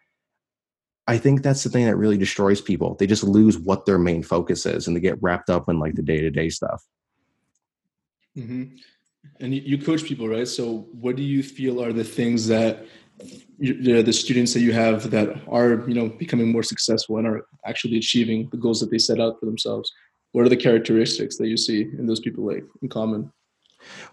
i 1.07 1.17
think 1.17 1.41
that's 1.41 1.63
the 1.63 1.69
thing 1.69 1.85
that 1.85 1.97
really 1.97 2.17
destroys 2.17 2.61
people. 2.61 2.95
They 2.95 3.07
just 3.07 3.23
lose 3.23 3.57
what 3.57 3.85
their 3.85 3.99
main 3.99 4.23
focus 4.23 4.65
is 4.65 4.87
and 4.87 4.95
they 4.95 5.01
get 5.01 5.21
wrapped 5.21 5.49
up 5.49 5.69
in 5.69 5.79
like 5.79 5.95
the 5.95 6.01
day-to-day 6.01 6.49
stuff. 6.49 6.83
Mm-hmm. 8.37 8.75
And 9.39 9.53
you 9.53 9.77
coach 9.77 10.03
people, 10.05 10.29
right? 10.29 10.47
So, 10.47 10.87
what 10.91 11.15
do 11.15 11.23
you 11.23 11.43
feel 11.43 11.83
are 11.83 11.93
the 11.93 12.03
things 12.03 12.47
that 12.47 12.85
you, 13.57 14.01
the 14.03 14.13
students 14.13 14.53
that 14.53 14.61
you 14.61 14.73
have 14.73 15.09
that 15.11 15.41
are, 15.47 15.83
you 15.87 15.93
know, 15.93 16.09
becoming 16.09 16.51
more 16.51 16.63
successful 16.63 17.17
and 17.17 17.27
are 17.27 17.45
actually 17.65 17.97
achieving 17.97 18.49
the 18.51 18.57
goals 18.57 18.79
that 18.79 18.91
they 18.91 18.97
set 18.97 19.19
out 19.19 19.39
for 19.39 19.45
themselves? 19.45 19.91
What 20.31 20.45
are 20.45 20.49
the 20.49 20.57
characteristics 20.57 21.37
that 21.37 21.47
you 21.47 21.57
see 21.57 21.81
in 21.81 22.07
those 22.07 22.19
people 22.19 22.45
like 22.45 22.63
in 22.81 22.89
common? 22.89 23.31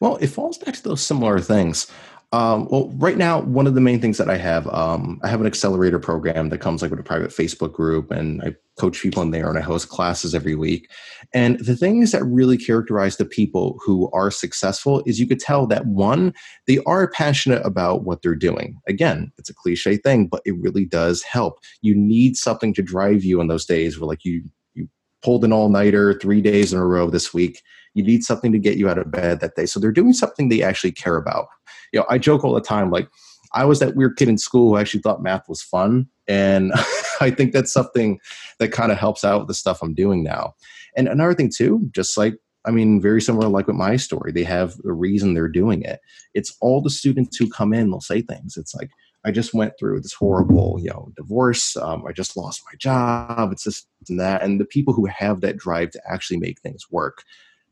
Well, 0.00 0.16
it 0.16 0.28
falls 0.28 0.59
back 0.59 0.75
to 0.75 0.83
those 0.83 1.00
similar 1.00 1.40
things. 1.40 1.90
Um, 2.33 2.67
well, 2.71 2.89
right 2.97 3.19
now, 3.19 3.43
one 3.43 3.67
of 3.67 3.75
the 3.75 3.81
main 3.83 4.01
things 4.01 4.16
that 4.16 4.31
I 4.31 4.38
have, 4.38 4.66
um, 4.68 5.21
I 5.23 5.29
have 5.29 5.42
an 5.42 5.47
accelerator 5.47 5.99
program 5.99 6.49
that 6.49 6.59
comes 6.59 6.81
like 6.81 6.90
with 6.90 6.99
a 6.99 7.03
private 7.03 7.31
Facebook 7.31 7.75
group, 7.75 8.11
and 8.11 8.40
I 8.42 8.55
coach 8.79 9.03
people 9.03 9.23
in 9.23 9.33
there, 9.33 9.51
and 9.51 9.59
I 9.59 9.61
host 9.61 9.90
classes 9.90 10.35
every 10.35 10.55
week. 10.55 10.90
And 11.35 11.61
the 11.61 11.77
things 11.77 12.11
that 12.12 12.25
really 12.25 12.57
characterize 12.57 13.18
the 13.18 13.27
people 13.27 13.79
who 13.85 14.11
are 14.12 14.31
successful 14.31 15.03
is 15.05 15.21
you 15.21 15.27
could 15.27 15.40
tell 15.40 15.66
that 15.66 15.85
one, 15.85 16.33
they 16.66 16.79
are 16.87 17.07
passionate 17.07 17.61
about 17.66 18.05
what 18.05 18.23
they're 18.23 18.35
doing. 18.35 18.81
Again, 18.88 19.31
it's 19.37 19.51
a 19.51 19.55
cliche 19.55 19.99
thing, 19.99 20.27
but 20.27 20.40
it 20.47 20.55
really 20.59 20.87
does 20.87 21.23
help. 21.23 21.59
You 21.83 21.95
need 21.95 22.38
something 22.38 22.73
to 22.75 22.83
drive 22.83 23.25
you 23.25 23.42
in 23.42 23.49
those 23.49 23.66
days 23.66 24.01
where 24.01 24.09
like 24.09 24.25
you 24.25 24.42
you 24.73 24.88
pulled 25.21 25.45
an 25.45 25.53
all 25.53 25.68
nighter 25.68 26.18
three 26.18 26.40
days 26.40 26.73
in 26.73 26.79
a 26.79 26.87
row 26.87 27.11
this 27.11 27.35
week. 27.35 27.61
You 27.92 28.03
need 28.03 28.25
something 28.25 28.53
to 28.53 28.59
get 28.59 28.79
you 28.79 28.88
out 28.88 28.97
of 28.97 29.11
bed 29.11 29.40
that 29.40 29.55
day. 29.55 29.66
So 29.66 29.79
they're 29.79 29.92
doing 29.92 30.14
something 30.14 30.49
they 30.49 30.62
actually 30.62 30.92
care 30.92 31.16
about 31.16 31.49
you 31.92 32.00
know, 32.00 32.07
I 32.09 32.18
joke 32.18 32.44
all 32.44 32.55
the 32.55 32.61
time, 32.61 32.90
like, 32.90 33.09
I 33.55 33.64
was 33.64 33.81
that 33.81 33.96
weird 33.96 34.16
kid 34.16 34.28
in 34.28 34.38
school 34.38 34.70
who 34.70 34.78
actually 34.78 35.00
thought 35.00 35.22
math 35.22 35.48
was 35.48 35.62
fun. 35.62 36.09
And 36.26 36.72
I 37.20 37.31
think 37.31 37.52
that's 37.52 37.72
something 37.72 38.18
that 38.59 38.72
kind 38.72 38.90
of 38.90 38.98
helps 38.98 39.24
out 39.24 39.40
with 39.40 39.48
the 39.48 39.55
stuff 39.55 39.83
I'm 39.83 39.94
doing 39.94 40.22
now. 40.22 40.55
And 40.96 41.09
another 41.09 41.35
thing, 41.35 41.50
too, 41.55 41.88
just 41.94 42.16
like, 42.16 42.35
I 42.64 42.70
mean, 42.70 43.00
very 43.00 43.20
similar 43.20 43.48
like 43.48 43.66
with 43.66 43.76
my 43.76 43.96
story, 43.96 44.33
they 44.33 44.44
have 44.44 44.76
a 44.85 44.92
reason 44.92 45.35
they're 45.35 45.48
doing 45.48 45.83
it. 45.83 46.00
It's 46.33 46.57
all 46.61 46.81
the 46.81 46.90
students 46.90 47.37
who 47.37 47.50
come 47.50 47.74
in, 47.74 47.90
they'll 47.90 48.00
say 48.00 48.22
things. 48.22 48.57
It's 48.57 48.74
like, 48.74 48.90
I 49.24 49.31
just 49.31 49.55
went 49.55 49.74
through 49.78 50.00
this 50.00 50.12
horrible, 50.12 50.78
you 50.81 50.90
know, 50.90 51.12
divorce. 51.16 51.76
Um, 51.76 52.05
I 52.09 52.12
just 52.12 52.37
lost 52.37 52.62
my 52.66 52.76
job. 52.76 53.52
It's 53.52 53.64
this 53.64 53.87
and 54.09 54.18
that. 54.18 54.42
And 54.42 54.61
the 54.61 54.64
people 54.64 54.94
who 54.94 55.07
have 55.07 55.40
that 55.40 55.57
drive 55.57 55.90
to 55.92 56.00
actually 56.11 56.38
make 56.38 56.61
things 56.61 56.90
work, 56.90 57.22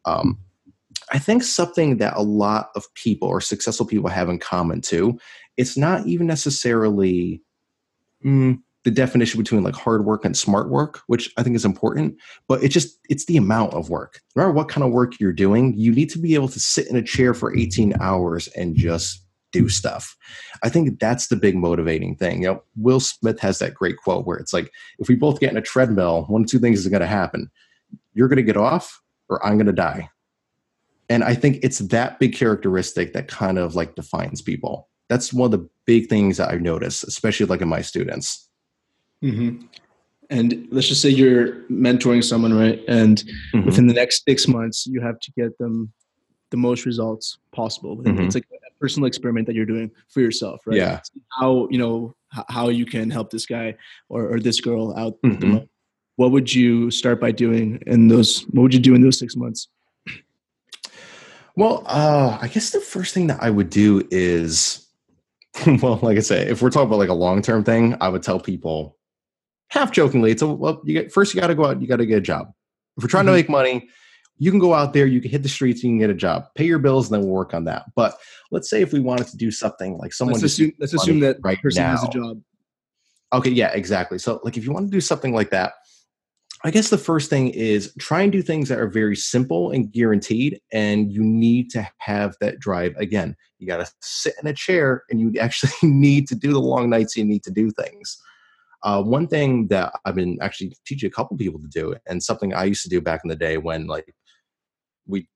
um, 0.04 0.38
I 1.10 1.18
think 1.18 1.42
something 1.42 1.98
that 1.98 2.16
a 2.16 2.22
lot 2.22 2.70
of 2.76 2.92
people 2.94 3.28
or 3.28 3.40
successful 3.40 3.86
people 3.86 4.08
have 4.08 4.28
in 4.28 4.38
common 4.38 4.80
too, 4.80 5.18
it's 5.56 5.76
not 5.76 6.06
even 6.06 6.26
necessarily 6.26 7.42
mm, 8.24 8.58
the 8.84 8.90
definition 8.90 9.40
between 9.40 9.62
like 9.62 9.74
hard 9.74 10.04
work 10.04 10.24
and 10.24 10.36
smart 10.36 10.70
work, 10.70 11.00
which 11.06 11.32
I 11.36 11.42
think 11.42 11.56
is 11.56 11.64
important, 11.64 12.16
but 12.48 12.62
it 12.62 12.68
just 12.68 12.98
it's 13.08 13.26
the 13.26 13.36
amount 13.36 13.74
of 13.74 13.90
work. 13.90 14.20
No 14.34 14.42
matter 14.42 14.52
what 14.52 14.68
kind 14.68 14.84
of 14.84 14.92
work 14.92 15.18
you're 15.18 15.32
doing, 15.32 15.74
you 15.76 15.92
need 15.92 16.10
to 16.10 16.18
be 16.18 16.34
able 16.34 16.48
to 16.48 16.60
sit 16.60 16.88
in 16.88 16.96
a 16.96 17.02
chair 17.02 17.34
for 17.34 17.54
18 17.54 17.94
hours 18.00 18.48
and 18.48 18.76
just 18.76 19.22
do 19.52 19.68
stuff. 19.68 20.16
I 20.62 20.68
think 20.68 21.00
that's 21.00 21.26
the 21.26 21.36
big 21.36 21.56
motivating 21.56 22.14
thing. 22.14 22.42
You 22.42 22.48
know, 22.48 22.62
Will 22.76 23.00
Smith 23.00 23.40
has 23.40 23.58
that 23.58 23.74
great 23.74 23.96
quote 23.96 24.24
where 24.24 24.38
it's 24.38 24.52
like, 24.52 24.70
if 25.00 25.08
we 25.08 25.16
both 25.16 25.40
get 25.40 25.50
in 25.50 25.56
a 25.56 25.62
treadmill, 25.62 26.24
one 26.28 26.42
of 26.42 26.48
two 26.48 26.60
things 26.60 26.78
is 26.78 26.86
going 26.86 27.00
to 27.00 27.06
happen. 27.06 27.50
You're 28.14 28.28
going 28.28 28.36
to 28.36 28.44
get 28.44 28.56
off, 28.56 29.02
or 29.28 29.44
I'm 29.44 29.56
going 29.56 29.66
to 29.66 29.72
die 29.72 30.08
and 31.10 31.22
i 31.24 31.34
think 31.34 31.58
it's 31.62 31.80
that 31.80 32.18
big 32.18 32.34
characteristic 32.34 33.12
that 33.12 33.28
kind 33.28 33.58
of 33.58 33.74
like 33.74 33.94
defines 33.94 34.40
people 34.40 34.88
that's 35.10 35.32
one 35.32 35.52
of 35.52 35.60
the 35.60 35.68
big 35.84 36.08
things 36.08 36.38
that 36.38 36.48
i've 36.48 36.62
noticed 36.62 37.04
especially 37.04 37.44
like 37.44 37.60
in 37.60 37.68
my 37.68 37.82
students 37.82 38.48
mm-hmm. 39.22 39.62
and 40.30 40.66
let's 40.70 40.88
just 40.88 41.02
say 41.02 41.10
you're 41.10 41.62
mentoring 41.64 42.24
someone 42.24 42.54
right 42.54 42.80
and 42.88 43.24
mm-hmm. 43.52 43.66
within 43.66 43.86
the 43.86 43.94
next 43.94 44.24
six 44.26 44.48
months 44.48 44.86
you 44.86 45.02
have 45.02 45.20
to 45.20 45.30
get 45.32 45.58
them 45.58 45.92
the 46.50 46.56
most 46.56 46.86
results 46.86 47.38
possible 47.52 47.98
mm-hmm. 47.98 48.22
it's 48.22 48.34
like 48.34 48.46
a 48.52 48.80
personal 48.80 49.06
experiment 49.06 49.46
that 49.46 49.54
you're 49.54 49.66
doing 49.66 49.90
for 50.08 50.20
yourself 50.20 50.62
right 50.64 50.78
yeah 50.78 51.00
how 51.38 51.68
you 51.70 51.78
know 51.78 52.14
how 52.48 52.68
you 52.68 52.86
can 52.86 53.10
help 53.10 53.30
this 53.30 53.44
guy 53.44 53.74
or, 54.08 54.34
or 54.34 54.38
this 54.38 54.60
girl 54.60 54.96
out 54.96 55.20
mm-hmm. 55.22 55.58
what 56.16 56.30
would 56.30 56.54
you 56.54 56.90
start 56.90 57.20
by 57.20 57.32
doing 57.32 57.82
in 57.86 58.06
those 58.06 58.42
what 58.50 58.62
would 58.62 58.74
you 58.74 58.80
do 58.80 58.94
in 58.94 59.02
those 59.02 59.18
six 59.18 59.34
months 59.34 59.68
well, 61.56 61.82
uh, 61.86 62.38
I 62.40 62.48
guess 62.48 62.70
the 62.70 62.80
first 62.80 63.14
thing 63.14 63.26
that 63.28 63.42
I 63.42 63.50
would 63.50 63.70
do 63.70 64.06
is, 64.10 64.86
well, 65.82 65.98
like 66.02 66.16
I 66.16 66.20
say, 66.20 66.48
if 66.48 66.62
we're 66.62 66.70
talking 66.70 66.88
about 66.88 66.98
like 66.98 67.08
a 67.08 67.14
long 67.14 67.42
term 67.42 67.64
thing, 67.64 67.96
I 68.00 68.08
would 68.08 68.22
tell 68.22 68.40
people, 68.40 68.96
half 69.68 69.90
jokingly, 69.90 70.30
it's 70.30 70.42
a 70.42 70.46
well, 70.46 70.80
you 70.84 70.94
get 70.94 71.12
first 71.12 71.34
you 71.34 71.40
got 71.40 71.48
to 71.48 71.54
go 71.54 71.66
out, 71.66 71.80
you 71.80 71.88
got 71.88 71.96
to 71.96 72.06
get 72.06 72.18
a 72.18 72.22
job. 72.22 72.52
If 72.96 73.04
we're 73.04 73.08
trying 73.08 73.24
mm-hmm. 73.24 73.34
to 73.34 73.38
make 73.38 73.48
money, 73.48 73.88
you 74.38 74.50
can 74.50 74.58
go 74.58 74.74
out 74.74 74.92
there, 74.92 75.06
you 75.06 75.20
can 75.20 75.30
hit 75.30 75.42
the 75.42 75.48
streets, 75.48 75.82
you 75.82 75.90
can 75.90 75.98
get 75.98 76.10
a 76.10 76.14
job, 76.14 76.46
pay 76.54 76.64
your 76.64 76.78
bills, 76.78 77.10
and 77.10 77.14
then 77.14 77.28
we'll 77.28 77.36
work 77.36 77.54
on 77.54 77.64
that. 77.64 77.84
But 77.94 78.16
let's 78.50 78.70
say 78.70 78.80
if 78.82 78.92
we 78.92 79.00
wanted 79.00 79.26
to 79.28 79.36
do 79.36 79.50
something 79.50 79.98
like 79.98 80.12
someone, 80.12 80.34
let's 80.34 80.44
assume, 80.44 80.72
let's 80.78 80.94
assume 80.94 81.20
that 81.20 81.36
right 81.42 81.60
person 81.60 81.82
now, 81.82 81.90
has 81.90 82.04
a 82.04 82.08
job. 82.08 82.40
Okay, 83.32 83.50
yeah, 83.50 83.68
exactly. 83.68 84.18
So, 84.18 84.40
like, 84.42 84.56
if 84.56 84.64
you 84.64 84.72
want 84.72 84.86
to 84.86 84.90
do 84.90 85.00
something 85.00 85.34
like 85.34 85.50
that, 85.50 85.74
I 86.62 86.70
guess 86.70 86.90
the 86.90 86.98
first 86.98 87.30
thing 87.30 87.50
is 87.50 87.94
try 87.98 88.20
and 88.20 88.30
do 88.30 88.42
things 88.42 88.68
that 88.68 88.78
are 88.78 88.88
very 88.88 89.16
simple 89.16 89.70
and 89.70 89.90
guaranteed, 89.90 90.60
and 90.72 91.10
you 91.10 91.22
need 91.22 91.70
to 91.70 91.88
have 91.98 92.36
that 92.40 92.58
drive. 92.58 92.94
Again, 92.96 93.34
you 93.58 93.66
got 93.66 93.78
to 93.78 93.90
sit 94.00 94.34
in 94.42 94.48
a 94.48 94.52
chair 94.52 95.04
and 95.08 95.20
you 95.20 95.40
actually 95.40 95.72
need 95.88 96.28
to 96.28 96.34
do 96.34 96.52
the 96.52 96.60
long 96.60 96.90
nights, 96.90 97.16
you 97.16 97.24
need 97.24 97.42
to 97.44 97.50
do 97.50 97.70
things. 97.70 98.20
Uh, 98.82 99.02
one 99.02 99.26
thing 99.26 99.68
that 99.68 99.92
I've 100.04 100.14
been 100.14 100.38
actually 100.40 100.74
teaching 100.86 101.06
a 101.06 101.10
couple 101.10 101.36
people 101.36 101.60
to 101.60 101.68
do, 101.68 101.94
and 102.06 102.22
something 102.22 102.52
I 102.52 102.64
used 102.64 102.82
to 102.82 102.88
do 102.88 103.00
back 103.00 103.20
in 103.24 103.28
the 103.28 103.36
day 103.36 103.56
when 103.56 103.86
like 103.86 104.14
we 105.06 105.28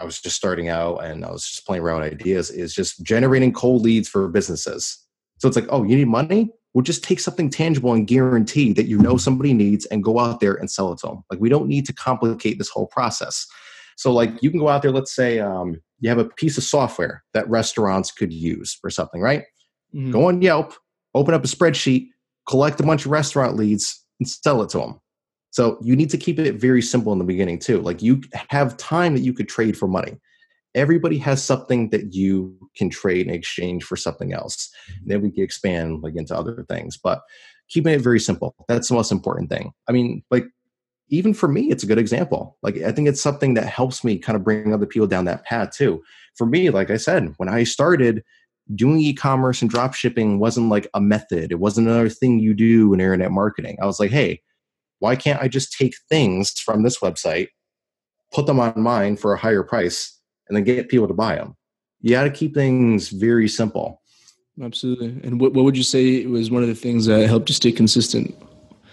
I 0.00 0.04
was 0.04 0.20
just 0.20 0.36
starting 0.36 0.68
out 0.68 0.98
and 0.98 1.24
I 1.24 1.30
was 1.30 1.46
just 1.46 1.66
playing 1.66 1.84
around 1.84 2.00
with 2.00 2.12
ideas 2.12 2.50
is 2.50 2.74
just 2.74 3.02
generating 3.04 3.52
cold 3.52 3.82
leads 3.82 4.08
for 4.08 4.26
businesses. 4.28 4.98
So 5.38 5.46
it's 5.46 5.56
like, 5.56 5.66
oh, 5.68 5.84
you 5.84 5.96
need 5.96 6.08
money? 6.08 6.50
We'll 6.74 6.82
just 6.82 7.04
take 7.04 7.20
something 7.20 7.50
tangible 7.50 7.92
and 7.94 8.06
guarantee 8.06 8.72
that 8.72 8.86
you 8.86 8.98
know 8.98 9.16
somebody 9.16 9.54
needs 9.54 9.86
and 9.86 10.02
go 10.02 10.18
out 10.18 10.40
there 10.40 10.54
and 10.54 10.70
sell 10.70 10.92
it 10.92 10.98
to 10.98 11.06
them. 11.06 11.24
Like 11.30 11.40
we 11.40 11.48
don't 11.48 11.68
need 11.68 11.86
to 11.86 11.92
complicate 11.92 12.58
this 12.58 12.68
whole 12.68 12.88
process. 12.88 13.46
So 13.96 14.12
like 14.12 14.30
you 14.42 14.50
can 14.50 14.58
go 14.58 14.68
out 14.68 14.82
there, 14.82 14.90
let's 14.90 15.14
say 15.14 15.38
um, 15.38 15.80
you 16.00 16.08
have 16.08 16.18
a 16.18 16.24
piece 16.24 16.58
of 16.58 16.64
software 16.64 17.22
that 17.32 17.48
restaurants 17.48 18.10
could 18.10 18.32
use 18.32 18.74
for 18.74 18.90
something, 18.90 19.20
right? 19.20 19.44
Mm-hmm. 19.94 20.10
Go 20.10 20.26
on 20.28 20.42
Yelp, 20.42 20.74
open 21.14 21.32
up 21.32 21.44
a 21.44 21.48
spreadsheet, 21.48 22.08
collect 22.48 22.80
a 22.80 22.82
bunch 22.82 23.04
of 23.04 23.12
restaurant 23.12 23.56
leads, 23.56 24.04
and 24.18 24.28
sell 24.28 24.62
it 24.62 24.70
to 24.70 24.78
them. 24.78 25.00
So 25.50 25.78
you 25.80 25.94
need 25.94 26.10
to 26.10 26.18
keep 26.18 26.40
it 26.40 26.56
very 26.56 26.82
simple 26.82 27.12
in 27.12 27.20
the 27.20 27.24
beginning 27.24 27.60
too. 27.60 27.80
Like 27.80 28.02
you 28.02 28.20
have 28.50 28.76
time 28.76 29.14
that 29.14 29.20
you 29.20 29.32
could 29.32 29.48
trade 29.48 29.78
for 29.78 29.86
money. 29.86 30.18
Everybody 30.74 31.18
has 31.18 31.42
something 31.42 31.90
that 31.90 32.14
you 32.14 32.56
can 32.76 32.90
trade 32.90 33.26
in 33.26 33.32
exchange 33.32 33.84
for 33.84 33.96
something 33.96 34.32
else. 34.32 34.70
And 35.00 35.10
then 35.10 35.22
we 35.22 35.30
can 35.30 35.44
expand 35.44 36.02
like 36.02 36.16
into 36.16 36.36
other 36.36 36.64
things. 36.68 36.96
But 36.96 37.22
keeping 37.68 37.94
it 37.94 38.00
very 38.00 38.20
simple. 38.20 38.54
That's 38.68 38.88
the 38.88 38.94
most 38.94 39.12
important 39.12 39.50
thing. 39.50 39.72
I 39.88 39.92
mean, 39.92 40.22
like 40.30 40.46
even 41.08 41.34
for 41.34 41.48
me, 41.48 41.70
it's 41.70 41.84
a 41.84 41.86
good 41.86 41.98
example. 41.98 42.58
Like 42.62 42.78
I 42.78 42.92
think 42.92 43.08
it's 43.08 43.20
something 43.20 43.54
that 43.54 43.66
helps 43.66 44.04
me 44.04 44.18
kind 44.18 44.36
of 44.36 44.44
bring 44.44 44.72
other 44.72 44.86
people 44.86 45.06
down 45.06 45.26
that 45.26 45.44
path 45.44 45.70
too. 45.72 46.02
For 46.36 46.46
me, 46.46 46.70
like 46.70 46.90
I 46.90 46.96
said, 46.96 47.34
when 47.36 47.48
I 47.48 47.64
started, 47.64 48.22
doing 48.74 48.98
e-commerce 48.98 49.60
and 49.60 49.70
drop 49.70 49.92
shipping 49.92 50.38
wasn't 50.38 50.70
like 50.70 50.88
a 50.94 51.00
method 51.00 51.52
it 51.52 51.60
wasn't 51.60 51.86
another 51.86 52.08
thing 52.08 52.38
you 52.38 52.54
do 52.54 52.94
in 52.94 52.98
internet 52.98 53.30
marketing 53.30 53.76
i 53.82 53.84
was 53.84 54.00
like 54.00 54.10
hey 54.10 54.40
why 55.04 55.16
can't 55.16 55.42
I 55.42 55.48
just 55.48 55.76
take 55.76 55.94
things 56.08 56.52
from 56.52 56.82
this 56.82 57.00
website, 57.00 57.48
put 58.32 58.46
them 58.46 58.58
on 58.58 58.80
mine 58.80 59.16
for 59.16 59.34
a 59.34 59.38
higher 59.38 59.62
price, 59.62 60.13
and 60.48 60.56
then 60.56 60.64
get 60.64 60.88
people 60.88 61.08
to 61.08 61.14
buy 61.14 61.36
them? 61.36 61.56
You 62.00 62.10
got 62.10 62.24
to 62.24 62.30
keep 62.30 62.54
things 62.54 63.08
very 63.08 63.48
simple. 63.48 64.00
Absolutely. 64.62 65.20
And 65.26 65.40
what, 65.40 65.52
what 65.52 65.64
would 65.64 65.76
you 65.76 65.82
say 65.82 66.26
was 66.26 66.50
one 66.50 66.62
of 66.62 66.68
the 66.68 66.74
things 66.74 67.06
that 67.06 67.26
helped 67.26 67.48
you 67.48 67.54
stay 67.54 67.72
consistent? 67.72 68.34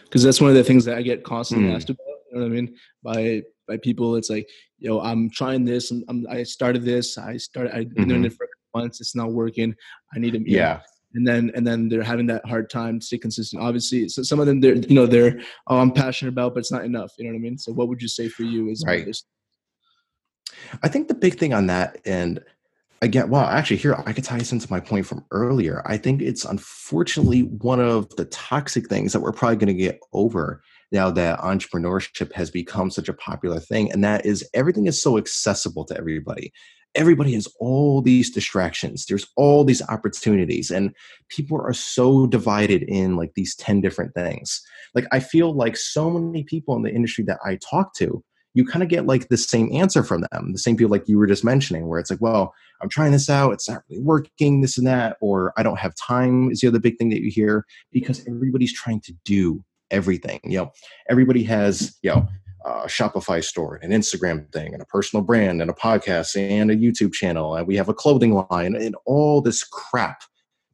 Because 0.03 0.23
that's 0.23 0.41
one 0.41 0.49
of 0.49 0.55
the 0.55 0.63
things 0.63 0.85
that 0.85 0.97
I 0.97 1.01
get 1.01 1.23
constantly 1.23 1.69
mm. 1.69 1.75
asked 1.75 1.89
about. 1.89 2.05
You 2.31 2.37
know 2.37 2.41
what 2.41 2.51
I 2.51 2.55
mean? 2.55 2.75
By 3.03 3.43
by 3.67 3.77
people, 3.77 4.15
it's 4.15 4.29
like, 4.29 4.49
yo, 4.79 4.99
I'm 4.99 5.29
trying 5.29 5.65
this. 5.65 5.91
I'm, 5.91 6.03
I'm 6.07 6.25
i 6.29 6.43
started 6.43 6.83
this. 6.83 7.17
I 7.17 7.37
started. 7.37 7.75
I've 7.75 7.93
been 7.93 8.03
mm-hmm. 8.03 8.09
doing 8.09 8.25
it 8.25 8.33
for 8.33 8.47
months. 8.73 9.01
It's 9.01 9.15
not 9.15 9.31
working. 9.31 9.75
I 10.15 10.19
need 10.19 10.33
to. 10.33 10.49
Yeah 10.49 10.81
and 11.13 11.27
then 11.27 11.51
and 11.55 11.65
then 11.65 11.89
they're 11.89 12.03
having 12.03 12.27
that 12.27 12.45
hard 12.45 12.69
time 12.69 12.99
to 12.99 13.05
stay 13.05 13.17
consistent 13.17 13.61
obviously 13.61 14.07
so 14.07 14.23
some 14.23 14.39
of 14.39 14.45
them 14.45 14.59
they're 14.59 14.75
you 14.75 14.95
know 14.95 15.05
they're 15.05 15.39
oh 15.67 15.79
i'm 15.79 15.91
passionate 15.91 16.31
about 16.31 16.53
but 16.53 16.59
it's 16.59 16.71
not 16.71 16.85
enough 16.85 17.11
you 17.17 17.25
know 17.25 17.31
what 17.31 17.37
i 17.37 17.41
mean 17.41 17.57
so 17.57 17.71
what 17.71 17.87
would 17.87 18.01
you 18.01 18.07
say 18.07 18.27
for 18.27 18.43
you 18.43 18.69
is 18.69 18.83
right 18.85 19.07
i 20.83 20.87
think 20.87 21.07
the 21.07 21.13
big 21.13 21.37
thing 21.37 21.53
on 21.53 21.67
that 21.67 21.97
and 22.05 22.41
again 23.01 23.29
well 23.29 23.43
actually 23.43 23.77
here 23.77 23.95
i 24.05 24.13
could 24.13 24.23
tie 24.23 24.37
this 24.37 24.51
into 24.51 24.71
my 24.71 24.79
point 24.79 25.05
from 25.05 25.25
earlier. 25.31 25.81
I 25.85 25.97
think 25.97 26.21
it's 26.21 26.45
unfortunately 26.45 27.43
one 27.43 27.79
of 27.79 28.09
the 28.15 28.25
toxic 28.25 28.87
things 28.87 29.13
that 29.13 29.21
we're 29.21 29.31
probably 29.31 29.57
going 29.57 29.67
to 29.67 29.73
get 29.73 29.99
over 30.13 30.63
now 30.91 31.09
that 31.11 31.39
entrepreneurship 31.39 32.31
has 32.33 32.51
become 32.51 32.91
such 32.91 33.09
a 33.09 33.13
popular 33.13 33.59
thing 33.59 33.91
and 33.91 34.03
that 34.03 34.25
is 34.25 34.47
everything 34.53 34.87
is 34.87 35.01
so 35.01 35.17
accessible 35.17 35.85
to 35.85 35.97
everybody. 35.97 36.51
Everybody 36.93 37.33
has 37.33 37.47
all 37.59 38.01
these 38.01 38.29
distractions. 38.31 39.05
There's 39.05 39.27
all 39.37 39.63
these 39.63 39.81
opportunities 39.87 40.71
and 40.71 40.93
people 41.29 41.59
are 41.59 41.73
so 41.73 42.27
divided 42.27 42.83
in 42.83 43.15
like 43.15 43.33
these 43.35 43.55
10 43.55 43.81
different 43.81 44.13
things. 44.13 44.61
Like 44.93 45.05
i 45.11 45.19
feel 45.19 45.53
like 45.53 45.77
so 45.77 46.09
many 46.09 46.43
people 46.43 46.75
in 46.75 46.83
the 46.83 46.93
industry 46.93 47.23
that 47.25 47.39
i 47.45 47.57
talk 47.57 47.93
to 47.95 48.23
you 48.53 48.65
kind 48.65 48.83
of 48.83 48.89
get 48.89 49.05
like 49.05 49.29
the 49.29 49.37
same 49.37 49.73
answer 49.73 50.03
from 50.03 50.25
them 50.31 50.51
the 50.51 50.59
same 50.59 50.75
people 50.75 50.91
like 50.91 51.07
you 51.07 51.17
were 51.17 51.27
just 51.27 51.43
mentioning 51.43 51.87
where 51.87 51.99
it's 51.99 52.11
like 52.11 52.21
well 52.21 52.53
i'm 52.81 52.89
trying 52.89 53.11
this 53.11 53.29
out 53.29 53.51
it's 53.51 53.69
not 53.69 53.83
really 53.89 54.01
working 54.01 54.61
this 54.61 54.77
and 54.77 54.87
that 54.87 55.17
or 55.21 55.53
i 55.57 55.63
don't 55.63 55.79
have 55.79 55.93
time 55.95 56.49
is 56.51 56.61
the 56.61 56.67
other 56.67 56.79
big 56.79 56.97
thing 56.97 57.09
that 57.09 57.21
you 57.21 57.29
hear 57.29 57.65
because 57.91 58.25
everybody's 58.27 58.73
trying 58.73 58.99
to 59.01 59.13
do 59.25 59.63
everything 59.89 60.39
you 60.43 60.57
know 60.57 60.71
everybody 61.09 61.43
has 61.43 61.97
you 62.01 62.09
know 62.09 62.27
a 62.63 62.85
Shopify 62.85 63.43
store, 63.43 63.79
and 63.81 63.91
an 63.91 64.01
Instagram 64.01 64.51
thing, 64.51 64.73
and 64.73 64.81
a 64.81 64.85
personal 64.85 65.23
brand, 65.23 65.61
and 65.61 65.71
a 65.71 65.73
podcast, 65.73 66.39
and 66.39 66.69
a 66.69 66.75
YouTube 66.75 67.13
channel, 67.13 67.55
and 67.55 67.67
we 67.67 67.75
have 67.75 67.89
a 67.89 67.93
clothing 67.93 68.33
line, 68.33 68.75
and 68.75 68.95
all 69.05 69.41
this 69.41 69.63
crap 69.63 70.21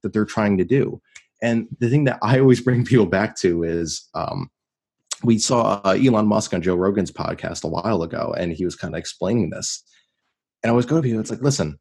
that 0.04 0.14
they're 0.14 0.26
trying 0.26 0.58
to 0.58 0.66
do. 0.66 1.02
And 1.42 1.68
the 1.80 1.90
thing 1.90 2.04
that 2.06 2.20
I 2.22 2.40
always 2.40 2.62
bring 2.64 2.86
people 2.86 3.06
back 3.06 3.38
to 3.38 3.64
is 3.64 4.08
um, 4.14 4.50
we 5.24 5.38
saw 5.38 5.82
uh, 5.84 5.98
Elon 6.02 6.28
Musk 6.28 6.54
on 6.54 6.62
Joe 6.62 6.76
Rogan's 6.76 7.12
podcast 7.12 7.64
a 7.64 7.68
while 7.68 8.04
ago, 8.04 8.34
and 8.38 8.52
he 8.52 8.66
was 8.66 8.76
kind 8.76 8.94
of 8.94 9.00
explaining 9.00 9.50
this. 9.50 9.84
And 10.64 10.72
I 10.72 10.74
was 10.74 10.86
going 10.86 11.02
to 11.02 11.08
people, 11.08 11.20
it's 11.20 11.32
like, 11.32 11.42
listen, 11.42 11.80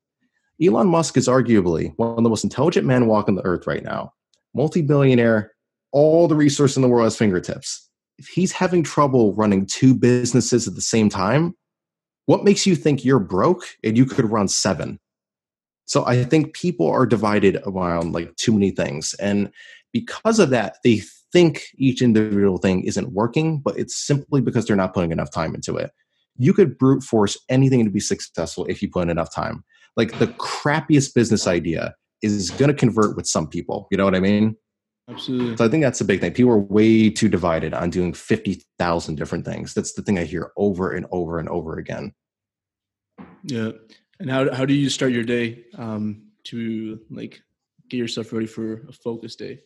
Elon 0.63 0.89
Musk 0.89 1.17
is 1.17 1.29
arguably 1.29 1.93
one 1.97 2.17
of 2.17 2.25
the 2.25 2.31
most 2.31 2.45
intelligent 2.45 2.87
men 2.87 3.07
walking 3.07 3.35
the 3.35 3.45
earth 3.45 3.67
right 3.67 3.85
now, 3.85 4.13
multi 4.55 4.83
billionaire, 4.83 5.53
all 5.93 6.29
the 6.29 6.35
resource 6.35 6.77
in 6.77 6.83
the 6.83 6.89
world 6.89 7.05
at 7.05 7.13
his 7.13 7.17
fingertips 7.17 7.87
if 8.19 8.29
he's 8.29 8.53
having 8.53 8.83
trouble 8.83 9.35
running 9.35 9.67
two 9.67 9.95
businesses 9.95 10.67
at 10.67 10.75
the 10.75 10.81
same 10.81 11.09
time, 11.09 11.55
what 12.27 12.45
makes 12.45 12.67
you 12.67 12.75
think 12.75 13.05
you're 13.05 13.19
broke 13.19 13.65
and 13.85 13.97
you 13.97 14.07
could 14.07 14.31
run 14.31 14.49
seven? 14.49 14.99
So 15.85 16.05
I 16.05 16.25
think 16.25 16.55
people 16.55 16.91
are 16.91 17.07
divided 17.07 17.63
around 17.67 18.13
like 18.13 18.35
too 18.37 18.53
many 18.53 18.71
things. 18.71 19.15
And 19.15 19.53
because 19.93 20.39
of 20.39 20.51
that, 20.51 20.79
they 20.83 21.03
think 21.37 21.67
each 21.77 22.01
individual 22.01 22.57
thing 22.57 22.83
isn't 22.85 23.13
working, 23.13 23.59
but 23.59 23.79
it's 23.79 23.95
simply 23.95 24.41
because 24.41 24.65
they're 24.65 24.75
not 24.75 24.95
putting 24.95 25.13
enough 25.13 25.31
time 25.31 25.55
into 25.55 25.77
it. 25.77 25.91
You 26.39 26.55
could 26.55 26.79
brute 26.79 27.03
force 27.03 27.37
anything 27.51 27.85
to 27.85 27.91
be 27.91 28.01
successful 28.01 28.65
if 28.71 28.81
you 28.81 28.89
put 28.89 29.03
in 29.03 29.11
enough 29.11 29.35
time. 29.35 29.63
Like 29.99 30.19
the 30.19 30.29
crappiest 30.29 31.15
business 31.15 31.47
idea 31.47 31.95
is 32.23 32.51
going 32.53 32.71
to 32.71 32.75
convert 32.75 33.17
with 33.17 33.27
some 33.27 33.47
people. 33.49 33.87
You 33.91 33.99
know 33.99 34.07
what 34.07 34.15
I 34.15 34.21
mean? 34.21 34.57
Absolutely. 35.11 35.59
So 35.59 35.67
I 35.67 35.69
think 35.69 35.83
that's 35.83 35.99
the 35.99 36.07
big 36.07 36.23
thing. 36.23 36.33
People 36.33 36.53
are 36.53 36.59
way 36.59 37.11
too 37.11 37.29
divided 37.29 37.75
on 37.75 37.91
doing 37.91 38.15
50,000 38.15 39.15
different 39.15 39.45
things. 39.45 39.75
That's 39.75 39.93
the 39.93 40.01
thing 40.01 40.19
I 40.19 40.25
hear 40.25 40.53
over 40.57 40.91
and 40.93 41.05
over 41.13 41.39
and 41.39 41.51
over 41.51 41.77
again. 41.77 42.15
Yeah. 43.45 43.73
And 44.21 44.31
how, 44.31 44.55
how 44.55 44.65
do 44.65 44.73
you 44.73 44.89
start 44.89 45.13
your 45.13 45.23
day 45.23 45.65
um, 45.77 46.29
to 46.45 46.99
like 47.11 47.43
get 47.91 47.99
yourself 47.99 48.33
ready 48.33 48.47
for 48.47 48.87
a 48.89 48.93
focus 48.93 49.37
day? 49.37 49.61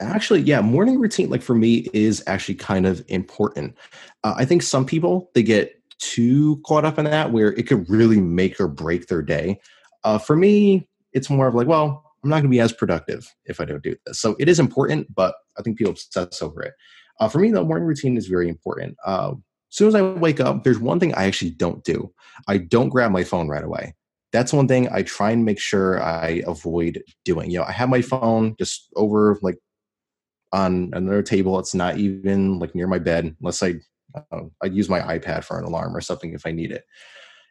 Actually, 0.00 0.40
yeah, 0.40 0.60
morning 0.60 0.98
routine, 0.98 1.30
like 1.30 1.42
for 1.42 1.54
me, 1.54 1.88
is 1.92 2.22
actually 2.26 2.54
kind 2.54 2.86
of 2.86 3.04
important. 3.08 3.76
Uh, 4.24 4.34
I 4.36 4.44
think 4.44 4.62
some 4.62 4.84
people, 4.84 5.30
they 5.34 5.42
get 5.42 5.80
too 5.98 6.60
caught 6.66 6.84
up 6.84 6.98
in 6.98 7.04
that 7.06 7.32
where 7.32 7.52
it 7.54 7.66
could 7.66 7.88
really 7.88 8.20
make 8.20 8.60
or 8.60 8.68
break 8.68 9.06
their 9.06 9.22
day. 9.22 9.58
Uh, 10.04 10.18
for 10.18 10.36
me, 10.36 10.88
it's 11.12 11.30
more 11.30 11.46
of 11.46 11.54
like, 11.54 11.66
well, 11.66 12.04
I'm 12.22 12.30
not 12.30 12.36
going 12.36 12.44
to 12.44 12.48
be 12.50 12.60
as 12.60 12.72
productive 12.72 13.34
if 13.44 13.60
I 13.60 13.64
don't 13.64 13.82
do 13.82 13.96
this. 14.04 14.20
So 14.20 14.36
it 14.38 14.48
is 14.48 14.60
important, 14.60 15.14
but 15.14 15.34
I 15.58 15.62
think 15.62 15.78
people 15.78 15.92
obsess 15.92 16.42
over 16.42 16.62
it. 16.62 16.74
Uh, 17.18 17.28
for 17.28 17.38
me, 17.38 17.50
the 17.50 17.64
morning 17.64 17.86
routine 17.86 18.16
is 18.16 18.26
very 18.26 18.48
important. 18.48 18.96
Uh, 19.04 19.32
as 19.70 19.76
soon 19.76 19.88
as 19.88 19.94
I 19.94 20.02
wake 20.02 20.40
up, 20.40 20.64
there's 20.64 20.78
one 20.78 21.00
thing 21.00 21.14
I 21.14 21.24
actually 21.24 21.52
don't 21.52 21.82
do. 21.82 22.12
I 22.46 22.58
don't 22.58 22.90
grab 22.90 23.10
my 23.10 23.24
phone 23.24 23.48
right 23.48 23.64
away. 23.64 23.94
That's 24.32 24.52
one 24.52 24.68
thing 24.68 24.88
I 24.92 25.02
try 25.02 25.30
and 25.30 25.44
make 25.44 25.60
sure 25.60 26.02
I 26.02 26.42
avoid 26.46 27.02
doing. 27.24 27.50
You 27.50 27.58
know, 27.58 27.64
I 27.64 27.72
have 27.72 27.88
my 27.88 28.02
phone 28.02 28.54
just 28.58 28.88
over 28.96 29.38
like 29.42 29.58
on 30.52 30.90
another 30.92 31.22
table. 31.22 31.58
It's 31.58 31.74
not 31.74 31.96
even 31.98 32.58
like 32.58 32.74
near 32.74 32.86
my 32.86 32.98
bed 32.98 33.34
unless 33.40 33.62
I 33.62 33.74
uh, 34.32 34.42
I 34.62 34.66
use 34.66 34.88
my 34.88 35.00
iPad 35.00 35.44
for 35.44 35.58
an 35.58 35.64
alarm 35.64 35.96
or 35.96 36.00
something 36.00 36.32
if 36.32 36.46
I 36.46 36.52
need 36.52 36.72
it. 36.72 36.84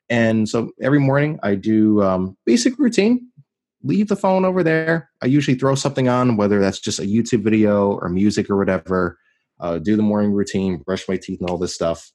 And 0.09 0.47
so 0.47 0.71
every 0.81 0.99
morning 0.99 1.39
I 1.43 1.55
do 1.55 2.01
um, 2.03 2.37
basic 2.45 2.77
routine 2.77 3.31
leave 3.85 4.07
the 4.07 4.15
phone 4.15 4.43
over 4.45 4.63
there. 4.63 5.09
I 5.21 5.27
usually 5.27 5.57
throw 5.57 5.75
something 5.75 6.09
on, 6.09 6.37
whether 6.37 6.59
that's 6.59 6.79
just 6.79 6.99
a 6.99 7.03
YouTube 7.03 7.43
video 7.43 7.93
or 7.93 8.09
music 8.09 8.49
or 8.49 8.57
whatever. 8.57 9.19
Uh, 9.59 9.77
do 9.77 9.95
the 9.95 10.03
morning 10.03 10.33
routine, 10.33 10.77
brush 10.79 11.07
my 11.07 11.17
teeth, 11.17 11.39
and 11.39 11.49
all 11.49 11.57
this 11.57 11.73
stuff. 11.73 12.11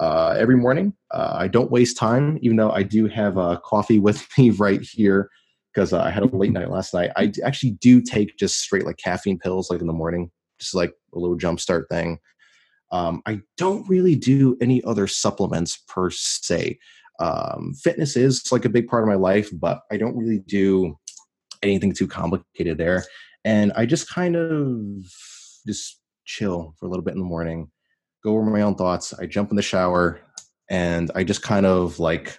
Uh, 0.00 0.34
every 0.38 0.56
morning, 0.56 0.94
uh, 1.10 1.34
I 1.34 1.48
don't 1.48 1.70
waste 1.70 1.96
time, 1.96 2.38
even 2.42 2.56
though 2.56 2.70
I 2.70 2.82
do 2.82 3.06
have 3.06 3.38
uh, 3.38 3.58
coffee 3.64 3.98
with 3.98 4.26
me 4.38 4.50
right 4.50 4.80
here 4.80 5.30
because 5.72 5.92
uh, 5.92 6.02
I 6.02 6.10
had 6.10 6.22
a 6.22 6.36
late 6.36 6.52
night 6.52 6.70
last 6.70 6.92
night. 6.92 7.10
I 7.16 7.32
actually 7.44 7.72
do 7.72 8.02
take 8.02 8.36
just 8.36 8.60
straight 8.60 8.84
like 8.84 8.98
caffeine 8.98 9.38
pills, 9.38 9.70
like 9.70 9.80
in 9.80 9.86
the 9.86 9.92
morning, 9.92 10.30
just 10.58 10.74
like 10.74 10.92
a 11.14 11.18
little 11.18 11.36
jump 11.36 11.60
start 11.60 11.88
thing. 11.90 12.18
Um, 12.90 13.22
I 13.26 13.40
don't 13.56 13.88
really 13.88 14.14
do 14.14 14.56
any 14.60 14.84
other 14.84 15.06
supplements 15.06 15.78
per 15.88 16.10
se. 16.10 16.78
Um, 17.20 17.72
fitness 17.82 18.16
is 18.16 18.52
like 18.52 18.66
a 18.66 18.70
big 18.70 18.86
part 18.86 19.02
of 19.02 19.08
my 19.08 19.14
life, 19.14 19.48
but 19.54 19.80
I 19.90 19.96
don't 19.96 20.16
really 20.16 20.40
do 20.40 20.98
anything 21.62 21.94
too 21.94 22.06
complicated 22.06 22.76
there. 22.76 23.04
And 23.44 23.72
I 23.76 23.86
just 23.86 24.10
kind 24.10 24.36
of 24.36 24.78
just 25.66 26.00
chill 26.26 26.74
for 26.78 26.86
a 26.86 26.88
little 26.88 27.04
bit 27.04 27.14
in 27.14 27.20
the 27.20 27.26
morning, 27.26 27.70
go 28.22 28.32
over 28.32 28.50
my 28.50 28.62
own 28.62 28.74
thoughts. 28.74 29.12
I 29.14 29.26
jump 29.26 29.50
in 29.50 29.56
the 29.56 29.62
shower 29.62 30.20
and 30.70 31.10
I 31.14 31.24
just 31.24 31.42
kind 31.42 31.66
of 31.66 31.98
like 31.98 32.38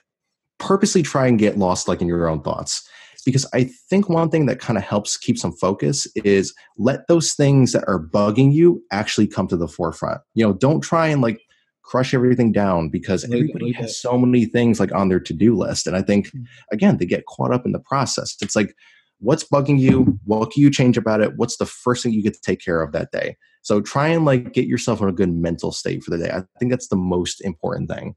purposely 0.59 1.03
try 1.03 1.27
and 1.27 1.37
get 1.37 1.57
lost 1.57 1.87
like 1.87 2.01
in 2.01 2.07
your 2.07 2.27
own 2.27 2.41
thoughts. 2.41 2.87
Because 3.25 3.45
I 3.53 3.69
think 3.89 4.09
one 4.09 4.29
thing 4.29 4.47
that 4.47 4.59
kind 4.59 4.77
of 4.77 4.83
helps 4.83 5.15
keep 5.15 5.37
some 5.37 5.53
focus 5.53 6.07
is 6.15 6.53
let 6.77 7.07
those 7.07 7.33
things 7.33 7.71
that 7.71 7.85
are 7.87 8.03
bugging 8.03 8.51
you 8.53 8.83
actually 8.91 9.27
come 9.27 9.47
to 9.47 9.55
the 9.55 9.67
forefront. 9.67 10.19
You 10.33 10.45
know, 10.45 10.53
don't 10.53 10.81
try 10.81 11.07
and 11.07 11.21
like 11.21 11.39
crush 11.83 12.13
everything 12.13 12.51
down 12.51 12.89
because 12.89 13.23
everybody 13.25 13.71
has 13.73 13.99
so 13.99 14.17
many 14.17 14.45
things 14.45 14.79
like 14.79 14.93
on 14.93 15.09
their 15.09 15.19
to-do 15.19 15.55
list 15.55 15.85
and 15.85 15.97
i 15.97 16.01
think 16.01 16.31
mm. 16.31 16.45
again 16.71 16.97
they 16.97 17.05
get 17.05 17.25
caught 17.25 17.53
up 17.53 17.65
in 17.65 17.73
the 17.73 17.79
process 17.79 18.37
it's 18.41 18.55
like 18.55 18.73
what's 19.19 19.43
bugging 19.43 19.77
you 19.77 20.17
what 20.23 20.49
can 20.51 20.63
you 20.63 20.71
change 20.71 20.97
about 20.97 21.19
it 21.21 21.35
what's 21.35 21.57
the 21.57 21.65
first 21.65 22.01
thing 22.01 22.13
you 22.13 22.23
get 22.23 22.33
to 22.33 22.41
take 22.41 22.63
care 22.63 22.81
of 22.81 22.93
that 22.93 23.11
day 23.11 23.35
so 23.63 23.81
try 23.81 24.09
and 24.09 24.25
like 24.25 24.53
get 24.53 24.67
yourself 24.67 25.01
in 25.01 25.07
a 25.07 25.13
good 25.13 25.33
mental 25.33 25.71
state 25.71 26.03
for 26.03 26.11
the 26.11 26.23
day. 26.23 26.29
I 26.29 26.43
think 26.59 26.69
that's 26.69 26.89
the 26.89 26.95
most 26.95 27.41
important 27.41 27.89
thing. 27.89 28.15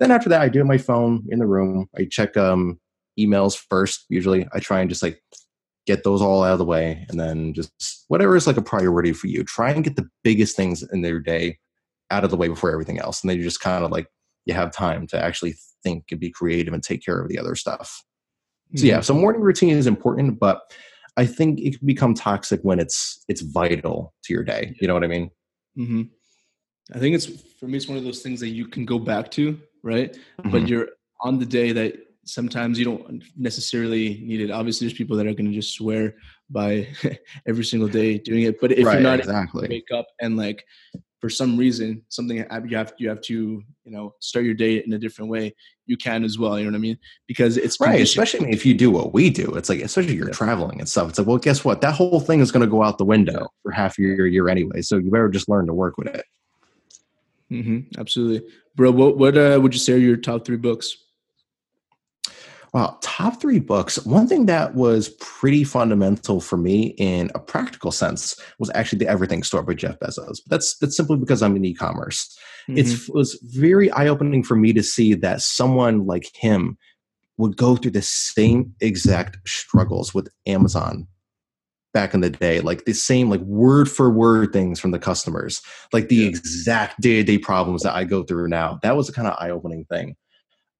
Then 0.00 0.12
after 0.12 0.28
that 0.28 0.40
i 0.40 0.48
do 0.48 0.64
my 0.64 0.78
phone 0.78 1.26
in 1.28 1.40
the 1.40 1.46
room. 1.46 1.88
I 1.96 2.06
check 2.10 2.36
um 2.36 2.80
emails 3.18 3.58
first 3.68 4.06
usually. 4.08 4.46
I 4.52 4.60
try 4.60 4.80
and 4.80 4.88
just 4.88 5.02
like 5.02 5.20
get 5.86 6.04
those 6.04 6.22
all 6.22 6.44
out 6.44 6.52
of 6.52 6.58
the 6.58 6.64
way 6.64 7.04
and 7.08 7.18
then 7.18 7.54
just 7.54 8.04
whatever 8.08 8.36
is 8.36 8.46
like 8.46 8.58
a 8.58 8.62
priority 8.62 9.12
for 9.12 9.26
you 9.26 9.42
try 9.42 9.70
and 9.70 9.82
get 9.82 9.96
the 9.96 10.08
biggest 10.22 10.54
things 10.54 10.82
in 10.92 11.02
their 11.02 11.18
day 11.18 11.58
out 12.10 12.24
of 12.24 12.30
the 12.30 12.36
way 12.36 12.48
before 12.48 12.70
everything 12.70 12.98
else. 12.98 13.22
And 13.22 13.30
then 13.30 13.36
you 13.36 13.42
just 13.42 13.60
kind 13.60 13.84
of 13.84 13.90
like 13.90 14.06
you 14.44 14.54
have 14.54 14.72
time 14.72 15.06
to 15.08 15.22
actually 15.22 15.54
think 15.82 16.04
and 16.10 16.20
be 16.20 16.30
creative 16.30 16.72
and 16.72 16.82
take 16.82 17.04
care 17.04 17.20
of 17.20 17.28
the 17.28 17.38
other 17.38 17.54
stuff. 17.54 18.02
So 18.76 18.84
yeah, 18.84 19.00
so 19.00 19.14
morning 19.14 19.40
routine 19.40 19.76
is 19.76 19.86
important, 19.86 20.38
but 20.38 20.60
I 21.18 21.26
think 21.26 21.58
it 21.58 21.76
can 21.78 21.86
become 21.86 22.14
toxic 22.14 22.60
when 22.62 22.78
it's 22.78 23.24
it's 23.26 23.40
vital 23.40 24.14
to 24.24 24.32
your 24.32 24.44
day. 24.44 24.76
You 24.80 24.86
know 24.86 24.94
what 24.94 25.02
I 25.02 25.08
mean? 25.08 25.30
Mm-hmm. 25.76 26.02
I 26.94 26.98
think 27.00 27.16
it's 27.16 27.26
for 27.58 27.66
me. 27.66 27.76
It's 27.76 27.88
one 27.88 27.98
of 27.98 28.04
those 28.04 28.22
things 28.22 28.38
that 28.40 28.50
you 28.50 28.68
can 28.68 28.84
go 28.84 29.00
back 29.00 29.30
to, 29.32 29.60
right? 29.82 30.12
Mm-hmm. 30.12 30.50
But 30.50 30.68
you're 30.68 30.90
on 31.20 31.40
the 31.40 31.44
day 31.44 31.72
that 31.72 31.96
sometimes 32.24 32.78
you 32.78 32.84
don't 32.84 33.24
necessarily 33.36 34.22
need 34.22 34.40
it. 34.40 34.52
Obviously, 34.52 34.86
there's 34.86 34.96
people 34.96 35.16
that 35.16 35.26
are 35.26 35.34
going 35.34 35.50
to 35.50 35.52
just 35.52 35.74
swear 35.74 36.14
by 36.50 36.86
every 37.48 37.64
single 37.64 37.88
day 37.88 38.18
doing 38.18 38.44
it. 38.44 38.60
But 38.60 38.70
if 38.70 38.86
right, 38.86 38.94
you're 38.94 39.02
not 39.02 39.18
exactly 39.18 39.66
wake 39.68 39.90
up 39.92 40.06
and 40.20 40.36
like 40.36 40.64
for 41.20 41.28
some 41.28 41.56
reason 41.56 42.02
something 42.08 42.36
you 42.36 42.46
have 42.48 42.92
you 42.98 43.08
have 43.08 43.20
to 43.20 43.34
you 43.34 43.90
know 43.90 44.14
start 44.20 44.44
your 44.44 44.54
day 44.54 44.82
in 44.84 44.92
a 44.92 44.98
different 44.98 45.30
way 45.30 45.54
you 45.86 45.96
can 45.96 46.22
as 46.22 46.38
well 46.38 46.58
you 46.58 46.64
know 46.64 46.70
what 46.70 46.76
i 46.76 46.80
mean? 46.80 46.98
Because 47.26 47.56
it's 47.56 47.80
right 47.80 48.00
especially 48.00 48.50
if 48.50 48.64
you 48.64 48.74
do 48.74 48.90
what 48.90 49.12
we 49.12 49.30
do 49.30 49.54
it's 49.54 49.68
like 49.68 49.80
especially 49.80 50.14
you're 50.14 50.28
yeah. 50.28 50.34
traveling 50.34 50.78
and 50.78 50.88
stuff 50.88 51.08
it's 51.08 51.18
like 51.18 51.26
well 51.26 51.38
guess 51.38 51.64
what? 51.64 51.80
That 51.80 51.94
whole 51.94 52.20
thing 52.20 52.40
is 52.40 52.52
going 52.52 52.64
to 52.64 52.70
go 52.70 52.82
out 52.82 52.98
the 52.98 53.04
window 53.04 53.48
for 53.62 53.72
half 53.72 53.98
your 53.98 54.26
year 54.26 54.48
anyway 54.48 54.82
so 54.82 54.96
you 54.96 55.10
better 55.10 55.28
just 55.28 55.48
learn 55.48 55.66
to 55.66 55.74
work 55.74 55.98
with 55.98 56.08
it. 56.08 56.24
Mm-hmm. 57.50 57.98
absolutely. 57.98 58.46
Bro 58.76 58.92
what, 58.92 59.18
what 59.18 59.36
uh, 59.36 59.58
would 59.60 59.74
you 59.74 59.80
say 59.80 59.94
are 59.94 59.98
your 59.98 60.16
top 60.16 60.44
three 60.44 60.56
books 60.56 60.96
Wow, 62.74 62.98
top 63.00 63.40
three 63.40 63.60
books. 63.60 64.04
One 64.04 64.28
thing 64.28 64.46
that 64.46 64.74
was 64.74 65.08
pretty 65.20 65.64
fundamental 65.64 66.40
for 66.40 66.58
me 66.58 66.94
in 66.98 67.30
a 67.34 67.38
practical 67.38 67.90
sense 67.90 68.38
was 68.58 68.70
actually 68.74 68.98
the 68.98 69.08
Everything 69.08 69.42
Store 69.42 69.62
by 69.62 69.74
Jeff 69.74 69.98
Bezos. 69.98 70.40
That's 70.48 70.76
that's 70.78 70.96
simply 70.96 71.16
because 71.16 71.42
I'm 71.42 71.56
in 71.56 71.64
e-commerce. 71.64 72.38
Mm-hmm. 72.68 72.78
It 72.78 73.14
was 73.14 73.38
very 73.42 73.90
eye-opening 73.92 74.42
for 74.44 74.54
me 74.54 74.74
to 74.74 74.82
see 74.82 75.14
that 75.14 75.40
someone 75.40 76.06
like 76.06 76.28
him 76.34 76.76
would 77.38 77.56
go 77.56 77.76
through 77.76 77.92
the 77.92 78.02
same 78.02 78.74
exact 78.80 79.38
struggles 79.48 80.12
with 80.12 80.28
Amazon 80.46 81.06
back 81.94 82.12
in 82.12 82.20
the 82.20 82.28
day, 82.28 82.60
like 82.60 82.84
the 82.84 82.92
same 82.92 83.30
like 83.30 83.40
word 83.40 83.90
for 83.90 84.10
word 84.10 84.52
things 84.52 84.78
from 84.78 84.90
the 84.90 84.98
customers, 84.98 85.62
like 85.92 86.08
the 86.08 86.16
yeah. 86.16 86.28
exact 86.28 87.00
day-to-day 87.00 87.38
problems 87.38 87.82
that 87.82 87.94
I 87.94 88.04
go 88.04 88.24
through 88.24 88.48
now. 88.48 88.78
That 88.82 88.96
was 88.96 89.08
a 89.08 89.12
kind 89.12 89.26
of 89.26 89.36
eye-opening 89.38 89.86
thing. 89.86 90.16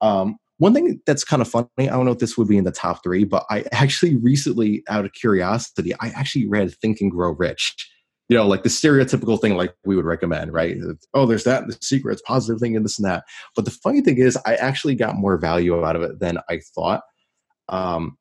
Um, 0.03 0.37
one 0.58 0.74
thing 0.74 1.00
that's 1.06 1.24
kind 1.24 1.40
of 1.40 1.48
funny, 1.48 1.68
I 1.78 1.86
don't 1.86 2.04
know 2.04 2.12
if 2.12 2.18
this 2.18 2.36
would 2.36 2.48
be 2.48 2.58
in 2.58 2.64
the 2.64 2.72
top 2.72 3.02
three, 3.02 3.24
but 3.24 3.44
I 3.48 3.64
actually 3.72 4.16
recently, 4.16 4.82
out 4.88 5.04
of 5.04 5.12
curiosity, 5.12 5.94
I 6.00 6.08
actually 6.08 6.48
read 6.48 6.74
Think 6.74 7.00
and 7.00 7.10
Grow 7.10 7.30
Rich. 7.30 7.88
You 8.28 8.36
know, 8.36 8.46
like 8.46 8.62
the 8.62 8.68
stereotypical 8.68 9.40
thing 9.40 9.56
like 9.56 9.74
we 9.86 9.96
would 9.96 10.04
recommend, 10.04 10.52
right? 10.52 10.76
Oh, 11.14 11.24
there's 11.24 11.44
that, 11.44 11.66
the 11.66 11.78
secrets, 11.80 12.20
positive 12.26 12.60
thing, 12.60 12.76
and 12.76 12.84
this 12.84 12.98
and 12.98 13.06
that. 13.06 13.24
But 13.56 13.64
the 13.64 13.70
funny 13.70 14.02
thing 14.02 14.18
is, 14.18 14.36
I 14.44 14.56
actually 14.56 14.96
got 14.96 15.16
more 15.16 15.38
value 15.38 15.82
out 15.82 15.96
of 15.96 16.02
it 16.02 16.18
than 16.20 16.38
I 16.50 16.60
thought. 16.74 17.02
Um, 17.70 18.18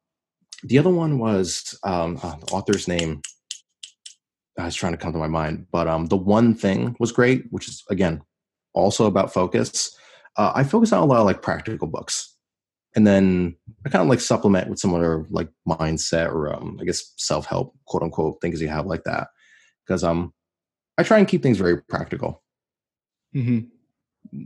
the 0.63 0.77
other 0.77 0.91
one 0.91 1.19
was 1.19 1.77
um, 1.83 2.19
oh, 2.23 2.37
the 2.39 2.53
author's 2.53 2.87
name. 2.87 3.21
I 4.57 4.65
was 4.65 4.75
trying 4.75 4.93
to 4.93 4.97
come 4.97 5.11
to 5.11 5.19
my 5.19 5.27
mind, 5.27 5.67
but 5.71 5.87
um, 5.87 6.05
the 6.05 6.17
one 6.17 6.55
thing 6.55 6.95
was 6.99 7.11
great, 7.11 7.45
which 7.49 7.67
is 7.67 7.83
again 7.89 8.21
also 8.73 9.07
about 9.07 9.33
focus 9.33 9.97
uh, 10.37 10.51
I 10.55 10.63
focus 10.63 10.93
on 10.93 11.01
a 11.01 11.05
lot 11.05 11.19
of 11.19 11.25
like 11.25 11.41
practical 11.41 11.87
books. 11.87 12.33
And 12.95 13.05
then 13.05 13.55
I 13.85 13.89
kind 13.89 14.01
of 14.01 14.07
like 14.07 14.21
supplement 14.21 14.69
with 14.69 14.79
some 14.79 14.93
other 14.93 15.25
like 15.29 15.49
mindset 15.67 16.31
or 16.31 16.53
um, 16.53 16.77
I 16.81 16.85
guess 16.85 17.13
self 17.17 17.45
help, 17.45 17.75
quote 17.85 18.03
unquote, 18.03 18.41
things 18.41 18.61
you 18.61 18.69
have 18.69 18.85
like 18.85 19.03
that. 19.03 19.27
Because 19.85 20.03
um, 20.03 20.33
I 20.97 21.03
try 21.03 21.19
and 21.19 21.27
keep 21.27 21.43
things 21.43 21.57
very 21.57 21.81
practical. 21.81 22.43
Mm-hmm. 23.35 23.67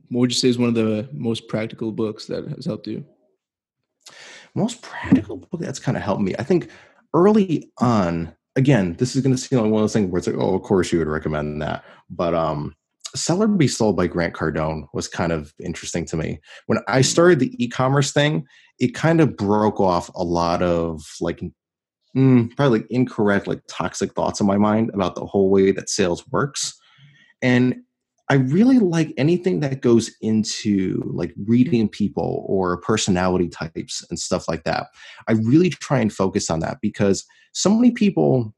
What 0.10 0.22
would 0.22 0.32
you 0.32 0.36
say 0.36 0.50
is 0.50 0.58
one 0.58 0.70
of 0.70 0.76
the 0.76 1.08
most 1.14 1.48
practical 1.48 1.92
books 1.92 2.26
that 2.28 2.48
has 2.50 2.66
helped 2.66 2.88
you? 2.88 3.06
Most 4.54 4.82
practical 4.82 5.38
book 5.38 5.60
that's 5.62 5.80
kind 5.80 5.98
of 5.98 6.04
helped 6.04 6.22
me. 6.22 6.36
I 6.38 6.44
think 6.44 6.70
early 7.14 7.72
on, 7.80 8.36
again, 8.56 8.96
this 8.96 9.16
is 9.16 9.22
going 9.22 9.36
to 9.36 9.42
seem 9.42 9.60
like 9.60 9.72
one 9.72 9.82
of 9.82 9.84
those 9.84 9.94
things 9.94 10.12
where 10.12 10.20
it's 10.20 10.28
like, 10.28 10.36
oh, 10.38 10.56
of 10.56 10.62
course 10.62 10.92
you 10.92 11.00
would 11.00 11.08
recommend 11.08 11.62
that. 11.62 11.84
But 12.10 12.34
um, 12.34 12.76
Sell 13.16 13.44
or 13.44 13.48
Be 13.48 13.68
Sold 13.68 13.98
by 13.98 14.08
Grant 14.08 14.34
Cardone 14.34 14.88
was 14.94 15.08
kind 15.08 15.32
of 15.32 15.54
interesting 15.64 16.06
to 16.06 16.18
me. 16.18 16.40
When 16.68 16.80
I 16.88 17.00
mm. 17.00 17.06
started 17.06 17.40
the 17.40 17.64
e-commerce 17.64 18.12
thing, 18.12 18.46
it 18.80 18.94
kind 18.96 19.22
of 19.22 19.36
broke 19.36 19.80
off 19.80 20.10
a 20.16 20.24
lot 20.24 20.62
of 20.62 21.04
like 21.20 21.42
mm, 22.16 22.56
probably 22.56 22.80
like 22.80 22.88
incorrect, 22.90 23.48
like 23.48 23.62
toxic 23.68 24.14
thoughts 24.14 24.40
in 24.40 24.48
my 24.48 24.58
mind 24.58 24.92
about 24.94 25.16
the 25.16 25.26
whole 25.26 25.50
way 25.50 25.72
that 25.72 25.90
sales 25.90 26.28
works. 26.30 26.74
And 27.42 27.82
I 28.30 28.36
really 28.36 28.80
like 28.80 29.14
anything 29.18 29.60
that 29.60 29.82
goes 29.82 30.10
into 30.22 31.04
like 31.14 31.34
reading 31.48 31.90
people 31.90 32.46
or 32.48 32.78
personality 32.78 33.50
types 33.50 34.06
and 34.10 34.18
stuff 34.18 34.48
like 34.48 34.64
that. 34.64 34.88
I 35.28 35.34
really 35.34 35.70
try 35.70 36.00
and 36.00 36.14
focus 36.14 36.50
on 36.50 36.62
that 36.62 36.78
because 36.82 37.26
so 37.54 37.70
many 37.70 37.92
people 37.92 38.54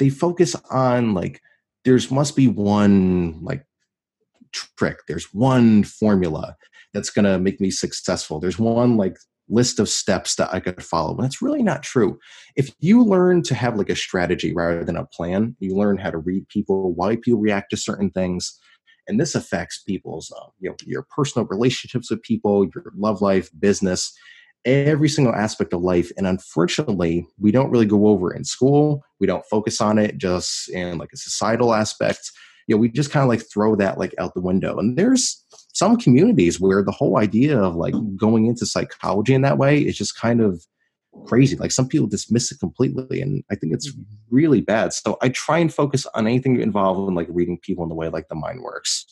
they 0.00 0.08
focus 0.08 0.56
on 0.70 1.14
like 1.14 1.40
there's 1.84 2.10
must 2.10 2.34
be 2.34 2.48
one 2.48 3.38
like 3.44 3.64
trick. 4.54 4.98
There's 5.08 5.32
one 5.32 5.84
formula 5.84 6.56
that's 6.92 7.10
going 7.10 7.24
to 7.24 7.38
make 7.38 7.60
me 7.60 7.70
successful. 7.70 8.40
There's 8.40 8.58
one 8.58 8.96
like 8.96 9.16
list 9.48 9.78
of 9.78 9.88
steps 9.88 10.36
that 10.36 10.52
I 10.54 10.60
could 10.60 10.82
follow. 10.82 11.16
That's 11.20 11.42
really 11.42 11.62
not 11.62 11.82
true. 11.82 12.18
If 12.56 12.70
you 12.80 13.04
learn 13.04 13.42
to 13.42 13.54
have 13.54 13.76
like 13.76 13.90
a 13.90 13.96
strategy 13.96 14.54
rather 14.54 14.84
than 14.84 14.96
a 14.96 15.06
plan, 15.06 15.56
you 15.58 15.76
learn 15.76 15.98
how 15.98 16.10
to 16.10 16.18
read 16.18 16.48
people, 16.48 16.94
why 16.94 17.16
people 17.16 17.40
react 17.40 17.70
to 17.70 17.76
certain 17.76 18.10
things, 18.10 18.58
and 19.06 19.20
this 19.20 19.34
affects 19.34 19.82
people's 19.82 20.32
uh, 20.34 20.46
you 20.60 20.70
know 20.70 20.76
your 20.86 21.06
personal 21.14 21.46
relationships 21.46 22.10
with 22.10 22.22
people, 22.22 22.64
your 22.74 22.84
love 22.96 23.20
life, 23.20 23.50
business, 23.58 24.16
every 24.64 25.08
single 25.08 25.34
aspect 25.34 25.72
of 25.74 25.82
life. 25.82 26.10
And 26.16 26.26
unfortunately, 26.26 27.26
we 27.38 27.52
don't 27.52 27.70
really 27.70 27.86
go 27.86 28.06
over 28.06 28.32
in 28.32 28.44
school. 28.44 29.02
We 29.20 29.26
don't 29.26 29.44
focus 29.50 29.80
on 29.80 29.98
it 29.98 30.16
just 30.16 30.70
in 30.70 30.96
like 30.96 31.10
a 31.12 31.18
societal 31.18 31.74
aspect 31.74 32.30
you 32.66 32.74
know 32.74 32.80
we 32.80 32.88
just 32.88 33.10
kind 33.10 33.22
of 33.22 33.28
like 33.28 33.42
throw 33.52 33.76
that 33.76 33.98
like 33.98 34.14
out 34.18 34.34
the 34.34 34.40
window. 34.40 34.78
And 34.78 34.96
there's 34.96 35.44
some 35.72 35.96
communities 35.96 36.60
where 36.60 36.82
the 36.82 36.92
whole 36.92 37.18
idea 37.18 37.60
of 37.60 37.74
like 37.74 37.94
going 38.16 38.46
into 38.46 38.66
psychology 38.66 39.34
in 39.34 39.42
that 39.42 39.58
way 39.58 39.80
is 39.80 39.96
just 39.96 40.18
kind 40.18 40.40
of 40.40 40.64
crazy. 41.26 41.56
Like 41.56 41.70
some 41.70 41.88
people 41.88 42.06
dismiss 42.06 42.50
it 42.50 42.58
completely 42.58 43.20
and 43.20 43.44
i 43.50 43.54
think 43.54 43.72
it's 43.72 43.92
mm-hmm. 43.92 44.02
really 44.30 44.60
bad. 44.60 44.92
So 44.92 45.16
i 45.22 45.28
try 45.28 45.58
and 45.58 45.72
focus 45.72 46.06
on 46.14 46.26
anything 46.26 46.60
involved 46.60 47.08
in 47.08 47.14
like 47.14 47.28
reading 47.30 47.58
people 47.58 47.84
in 47.84 47.88
the 47.88 47.94
way 47.94 48.08
like 48.08 48.28
the 48.28 48.34
mind 48.34 48.62
works. 48.62 49.06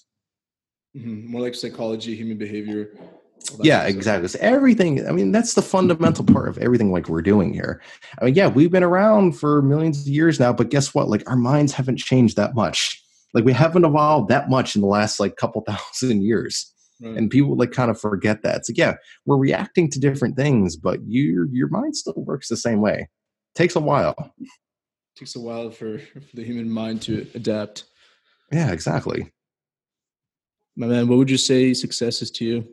Mm-hmm. 0.96 1.30
more 1.30 1.40
like 1.40 1.54
psychology 1.54 2.14
human 2.14 2.36
behavior 2.36 2.90
yeah 3.62 3.84
exactly. 3.84 4.28
So 4.28 4.38
everything 4.40 5.08
i 5.08 5.12
mean 5.12 5.32
that's 5.32 5.54
the 5.54 5.62
fundamental 5.62 6.24
part 6.24 6.48
of 6.48 6.58
everything 6.58 6.92
like 6.92 7.08
we're 7.08 7.22
doing 7.22 7.52
here. 7.52 7.80
I 8.20 8.26
mean 8.26 8.34
yeah 8.34 8.48
we've 8.48 8.70
been 8.70 8.84
around 8.84 9.32
for 9.32 9.62
millions 9.62 10.00
of 10.00 10.06
years 10.06 10.38
now 10.38 10.52
but 10.52 10.70
guess 10.70 10.94
what? 10.94 11.08
Like 11.08 11.28
our 11.28 11.36
minds 11.36 11.72
haven't 11.72 11.98
changed 11.98 12.36
that 12.36 12.54
much 12.54 13.01
like 13.34 13.44
we 13.44 13.52
haven't 13.52 13.84
evolved 13.84 14.28
that 14.28 14.50
much 14.50 14.74
in 14.74 14.82
the 14.82 14.88
last 14.88 15.20
like 15.20 15.36
couple 15.36 15.60
thousand 15.66 16.22
years. 16.22 16.68
Right. 17.00 17.16
and 17.16 17.30
people 17.30 17.56
like 17.56 17.72
kind 17.72 17.90
of 17.90 18.00
forget 18.00 18.42
that. 18.42 18.58
It's 18.58 18.70
like 18.70 18.78
yeah 18.78 18.94
we're 19.26 19.36
reacting 19.36 19.90
to 19.90 19.98
different 19.98 20.36
things 20.36 20.76
but 20.76 21.00
your 21.04 21.46
your 21.50 21.68
mind 21.68 21.96
still 21.96 22.14
works 22.16 22.48
the 22.48 22.56
same 22.56 22.80
way. 22.80 23.08
It 23.54 23.56
takes 23.56 23.74
a 23.74 23.80
while. 23.80 24.14
It 24.38 24.48
takes 25.16 25.34
a 25.34 25.40
while 25.40 25.70
for, 25.70 25.98
for 25.98 26.20
the 26.34 26.44
human 26.44 26.70
mind 26.70 27.02
to 27.02 27.26
adapt. 27.34 27.84
Yeah 28.52 28.70
exactly. 28.70 29.32
My 30.76 30.86
man 30.86 31.08
what 31.08 31.18
would 31.18 31.30
you 31.30 31.38
say 31.38 31.74
success 31.74 32.22
is 32.22 32.30
to 32.32 32.44
you? 32.44 32.68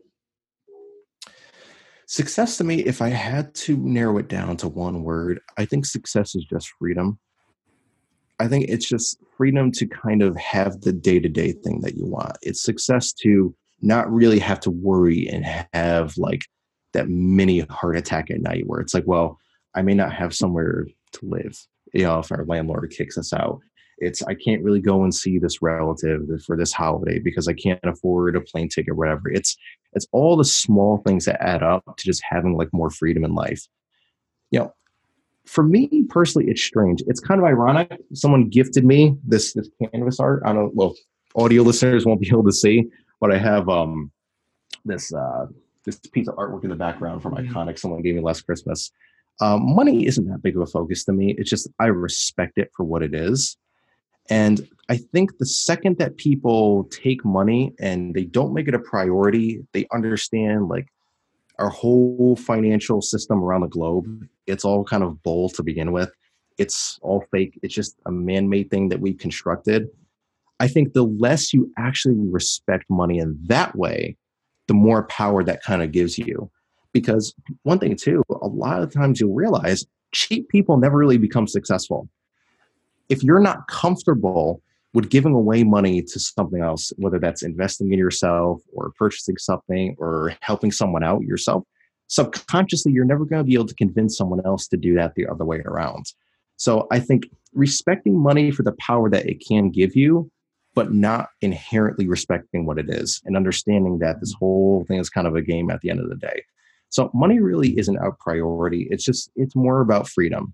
Success 2.05 2.57
to 2.57 2.63
me 2.63 2.83
if 2.85 3.01
i 3.01 3.09
had 3.09 3.53
to 3.53 3.77
narrow 3.77 4.17
it 4.17 4.27
down 4.27 4.57
to 4.57 4.67
one 4.67 5.03
word 5.03 5.39
i 5.57 5.65
think 5.65 5.85
success 5.85 6.33
is 6.33 6.43
just 6.43 6.67
freedom 6.79 7.19
I 8.39 8.47
think 8.47 8.65
it's 8.69 8.87
just 8.87 9.17
freedom 9.37 9.71
to 9.73 9.85
kind 9.87 10.21
of 10.21 10.35
have 10.37 10.81
the 10.81 10.93
day 10.93 11.19
to 11.19 11.29
day 11.29 11.51
thing 11.51 11.81
that 11.81 11.95
you 11.95 12.05
want. 12.05 12.37
It's 12.41 12.63
success 12.63 13.11
to 13.21 13.53
not 13.81 14.11
really 14.11 14.39
have 14.39 14.59
to 14.61 14.71
worry 14.71 15.27
and 15.27 15.45
have 15.73 16.17
like 16.17 16.41
that 16.93 17.09
mini 17.09 17.59
heart 17.69 17.97
attack 17.97 18.31
at 18.31 18.41
night 18.41 18.63
where 18.65 18.79
it's 18.79 18.93
like, 18.93 19.05
well, 19.05 19.37
I 19.75 19.81
may 19.81 19.93
not 19.93 20.13
have 20.13 20.33
somewhere 20.33 20.87
to 21.13 21.19
live, 21.25 21.65
you 21.93 22.03
know, 22.03 22.19
if 22.19 22.31
our 22.31 22.45
landlord 22.45 22.93
kicks 22.95 23.17
us 23.17 23.33
out. 23.33 23.59
It's 24.01 24.23
I 24.23 24.33
can't 24.33 24.63
really 24.63 24.79
go 24.79 25.03
and 25.03 25.13
see 25.13 25.39
this 25.39 25.61
relative 25.61 26.21
for 26.45 26.55
this 26.55 26.71
holiday 26.71 27.19
because 27.19 27.49
I 27.49 27.53
can't 27.53 27.79
afford 27.83 28.37
a 28.37 28.41
plane 28.41 28.69
ticket 28.69 28.95
whatever. 28.95 29.29
It's 29.29 29.57
it's 29.91 30.07
all 30.13 30.37
the 30.37 30.45
small 30.45 31.01
things 31.05 31.25
that 31.25 31.43
add 31.43 31.63
up 31.63 31.83
to 31.97 32.05
just 32.05 32.23
having 32.27 32.55
like 32.55 32.69
more 32.71 32.89
freedom 32.89 33.25
in 33.25 33.35
life. 33.35 33.67
You 34.51 34.59
know, 34.59 34.73
for 35.49 35.63
me 35.63 36.03
personally, 36.09 36.47
it's 36.49 36.61
strange. 36.61 37.01
It's 37.07 37.19
kind 37.19 37.39
of 37.39 37.45
ironic. 37.45 37.99
Someone 38.13 38.49
gifted 38.49 38.85
me 38.85 39.15
this 39.25 39.53
this 39.53 39.67
canvas 39.91 40.19
art. 40.19 40.43
I 40.45 40.53
don't 40.53 40.73
well, 40.75 40.95
audio 41.35 41.63
listeners 41.63 42.05
won't 42.05 42.21
be 42.21 42.27
able 42.27 42.43
to 42.43 42.51
see, 42.51 42.85
but 43.19 43.31
I 43.31 43.39
have 43.39 43.67
um 43.67 44.11
this 44.85 45.11
uh 45.11 45.47
this 45.85 45.99
piece 46.13 46.27
of 46.27 46.35
artwork 46.35 46.63
in 46.63 46.69
the 46.69 46.75
background 46.75 47.23
from 47.23 47.33
mm-hmm. 47.33 47.51
Iconic. 47.51 47.79
Someone 47.79 48.03
gave 48.03 48.13
me 48.13 48.21
last 48.21 48.41
Christmas. 48.41 48.91
Um, 49.41 49.73
money 49.75 50.05
isn't 50.05 50.27
that 50.27 50.43
big 50.43 50.55
of 50.55 50.61
a 50.61 50.67
focus 50.67 51.03
to 51.05 51.13
me. 51.13 51.33
It's 51.37 51.49
just 51.49 51.67
I 51.79 51.87
respect 51.87 52.59
it 52.59 52.69
for 52.75 52.83
what 52.83 53.01
it 53.01 53.15
is. 53.15 53.57
And 54.29 54.67
I 54.87 54.97
think 54.97 55.39
the 55.39 55.47
second 55.47 55.97
that 55.97 56.17
people 56.17 56.83
take 56.91 57.25
money 57.25 57.73
and 57.79 58.13
they 58.13 58.25
don't 58.25 58.53
make 58.53 58.67
it 58.67 58.75
a 58.75 58.79
priority, 58.79 59.65
they 59.73 59.87
understand 59.91 60.67
like 60.67 60.89
our 61.59 61.69
whole 61.69 62.35
financial 62.35 63.01
system 63.01 63.43
around 63.43 63.61
the 63.61 63.67
globe, 63.67 64.27
it's 64.47 64.65
all 64.65 64.83
kind 64.83 65.03
of 65.03 65.21
bull 65.21 65.49
to 65.49 65.61
begin 65.61 65.91
with. 65.91 66.11
It's 66.57 66.97
all 67.01 67.23
fake. 67.31 67.59
It's 67.61 67.73
just 67.73 67.95
a 68.05 68.11
man 68.11 68.49
made 68.49 68.71
thing 68.71 68.89
that 68.89 69.01
we 69.01 69.13
constructed. 69.13 69.87
I 70.59 70.67
think 70.67 70.93
the 70.93 71.03
less 71.03 71.53
you 71.53 71.71
actually 71.77 72.15
respect 72.17 72.85
money 72.89 73.19
in 73.19 73.37
that 73.47 73.75
way, 73.75 74.17
the 74.67 74.73
more 74.73 75.03
power 75.03 75.43
that 75.43 75.63
kind 75.63 75.81
of 75.81 75.91
gives 75.91 76.17
you. 76.17 76.49
Because 76.91 77.35
one 77.63 77.79
thing, 77.79 77.95
too, 77.95 78.23
a 78.29 78.47
lot 78.47 78.81
of 78.81 78.91
times 78.91 79.19
you'll 79.19 79.35
realize 79.35 79.85
cheap 80.11 80.49
people 80.49 80.77
never 80.77 80.97
really 80.97 81.17
become 81.17 81.47
successful. 81.47 82.09
If 83.09 83.23
you're 83.23 83.39
not 83.39 83.67
comfortable 83.67 84.61
with 84.93 85.09
giving 85.09 85.33
away 85.33 85.63
money 85.63 86.01
to 86.01 86.19
something 86.19 86.61
else, 86.61 86.91
whether 86.97 87.19
that's 87.19 87.43
investing 87.43 87.91
in 87.93 87.99
yourself 87.99 88.61
or 88.73 88.91
purchasing 88.97 89.37
something 89.37 89.95
or 89.99 90.33
helping 90.41 90.71
someone 90.71 91.03
out 91.03 91.21
yourself, 91.21 91.63
subconsciously, 92.07 92.91
you're 92.91 93.05
never 93.05 93.25
going 93.25 93.39
to 93.39 93.47
be 93.47 93.53
able 93.53 93.67
to 93.67 93.75
convince 93.75 94.17
someone 94.17 94.41
else 94.45 94.67
to 94.67 94.77
do 94.77 94.95
that 94.95 95.13
the 95.15 95.27
other 95.27 95.45
way 95.45 95.59
around. 95.65 96.05
So 96.57 96.87
I 96.91 96.99
think 96.99 97.29
respecting 97.53 98.17
money 98.17 98.51
for 98.51 98.63
the 98.63 98.75
power 98.79 99.09
that 99.09 99.27
it 99.27 99.43
can 99.47 99.69
give 99.69 99.95
you 99.95 100.29
but 100.75 100.93
not 100.93 101.29
inherently 101.41 102.07
respecting 102.07 102.65
what 102.65 102.77
it 102.77 102.89
is 102.89 103.21
and 103.25 103.35
understanding 103.35 103.99
that 103.99 104.19
this 104.19 104.33
whole 104.33 104.85
thing 104.87 104.99
is 104.99 105.09
kind 105.09 105.27
of 105.27 105.35
a 105.35 105.41
game 105.41 105.69
at 105.69 105.81
the 105.81 105.89
end 105.89 105.99
of 105.99 106.09
the 106.09 106.15
day. 106.15 106.43
So 106.89 107.11
money 107.13 107.39
really 107.39 107.77
isn't 107.77 107.97
our 107.97 108.11
priority. 108.13 108.87
It's 108.89 109.03
just 109.03 109.31
it's 109.35 109.55
more 109.55 109.81
about 109.81 110.07
freedom. 110.07 110.53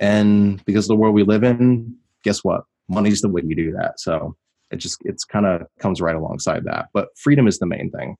And 0.00 0.64
because 0.64 0.84
of 0.86 0.88
the 0.88 0.96
world 0.96 1.14
we 1.14 1.22
live 1.22 1.44
in, 1.44 1.94
guess 2.22 2.44
what? 2.44 2.64
Money's 2.88 3.20
the 3.20 3.28
way 3.28 3.42
you 3.44 3.54
do 3.54 3.72
that. 3.72 4.00
So 4.00 4.36
it 4.70 4.76
just 4.76 4.98
it's 5.04 5.24
kind 5.24 5.46
of 5.46 5.66
comes 5.78 6.00
right 6.00 6.16
alongside 6.16 6.64
that. 6.64 6.88
But 6.92 7.08
freedom 7.16 7.46
is 7.46 7.58
the 7.58 7.66
main 7.66 7.90
thing. 7.90 8.16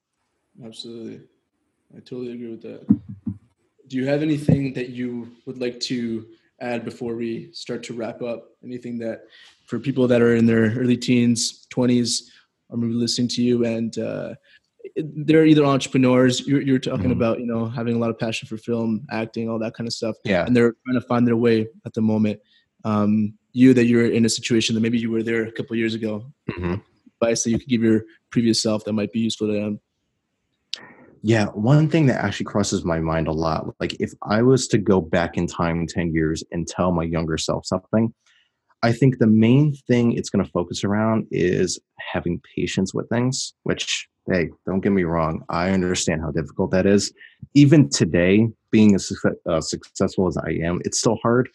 Absolutely. 0.65 1.21
I 1.95 2.01
totally 2.01 2.33
agree 2.33 2.51
with 2.51 2.63
that. 2.63 2.87
Do 3.89 3.97
you 3.97 4.07
have 4.07 4.23
anything 4.23 4.73
that 4.75 4.91
you 4.91 5.33
would 5.45 5.59
like 5.59 5.79
to 5.81 6.27
add 6.61 6.85
before 6.85 7.15
we 7.15 7.53
start 7.53 7.83
to 7.85 7.95
wrap 7.95 8.23
up? 8.23 8.51
Anything 8.65 8.99
that 8.99 9.27
for 9.67 9.79
people 9.79 10.09
that 10.09 10.23
are 10.23 10.35
in 10.35 10.47
their 10.47 10.73
early 10.77 10.97
teens, 10.97 11.67
20s, 11.73 12.23
are 12.71 12.77
maybe 12.77 12.95
listening 12.95 13.29
to 13.29 13.43
you 13.43 13.65
and 13.65 13.97
uh, 13.99 14.35
they're 14.97 15.47
either 15.47 15.65
entrepreneurs. 15.65 16.47
You're, 16.47 16.63
you're 16.63 16.79
talking 16.79 17.05
mm-hmm. 17.05 17.13
about, 17.13 17.41
you 17.41 17.47
know, 17.47 17.67
having 17.67 17.97
a 17.97 17.99
lot 17.99 18.11
of 18.11 18.19
passion 18.19 18.49
for 18.49 18.57
film, 18.57 19.07
acting, 19.11 19.49
all 19.49 19.59
that 19.59 19.75
kind 19.75 19.87
of 19.87 19.93
stuff. 19.93 20.17
Yeah. 20.25 20.45
And 20.45 20.57
they're 20.57 20.75
trying 20.85 21.01
to 21.01 21.07
find 21.07 21.27
their 21.27 21.37
way 21.37 21.69
at 21.85 21.95
the 21.95 22.03
moment. 22.03 22.41
Um, 22.85 23.35
you 23.57 23.73
that 23.75 23.87
you're 23.87 24.07
in 24.07 24.25
a 24.25 24.29
situation 24.29 24.75
that 24.75 24.83
maybe 24.83 24.99
you 24.99 25.11
were 25.11 25.23
there 25.23 25.45
a 25.45 25.53
couple 25.53 25.75
years 25.77 25.95
ago. 25.95 26.25
Mm-hmm. 26.51 26.75
Advice 27.21 27.45
that 27.45 27.51
you 27.51 27.59
could 27.59 27.69
give 27.69 27.83
your 27.83 28.03
previous 28.31 28.63
self 28.63 28.85
that 28.85 28.93
might 28.93 29.13
be 29.13 29.21
useful 29.21 29.47
to 29.47 29.55
them. 29.55 29.81
Yeah, 31.23 31.47
one 31.47 31.89
thing 31.89 32.07
that 32.07 32.23
actually 32.23 32.45
crosses 32.45 32.85
my 32.85 33.01
mind 33.01 33.27
a 33.27 33.33
lot, 33.33 33.75
like 33.81 33.99
if 33.99 34.13
I 34.23 34.43
was 34.43 34.69
to 34.69 34.79
go 34.79 35.01
back 35.01 35.37
in 35.37 35.47
time 35.47 35.87
10 35.87 36.13
years 36.13 36.45
and 36.53 36.69
tell 36.69 36.93
my 36.93 37.03
younger 37.03 37.39
self 37.39 37.67
something, 37.67 38.13
I 38.83 38.93
think 38.93 39.19
the 39.19 39.27
main 39.27 39.75
thing 39.89 40.13
it's 40.13 40.29
going 40.29 40.45
to 40.45 40.51
focus 40.51 40.85
around 40.85 41.27
is 41.31 41.81
having 41.99 42.41
patience 42.55 42.93
with 42.93 43.09
things, 43.09 43.55
which, 43.63 44.07
hey, 44.31 44.51
don't 44.67 44.81
get 44.81 44.93
me 44.93 45.05
wrong, 45.05 45.43
I 45.49 45.71
understand 45.71 46.21
how 46.21 46.31
difficult 46.31 46.71
that 46.73 46.87
is. 46.87 47.13
Even 47.55 47.89
today, 47.89 48.49
being 48.71 48.95
as 48.95 49.11
uh, 49.49 49.61
successful 49.63 50.29
as 50.29 50.37
I 50.37 50.51
am, 50.63 50.81
it's 50.85 51.01
still 51.01 51.19
hard. 51.23 51.49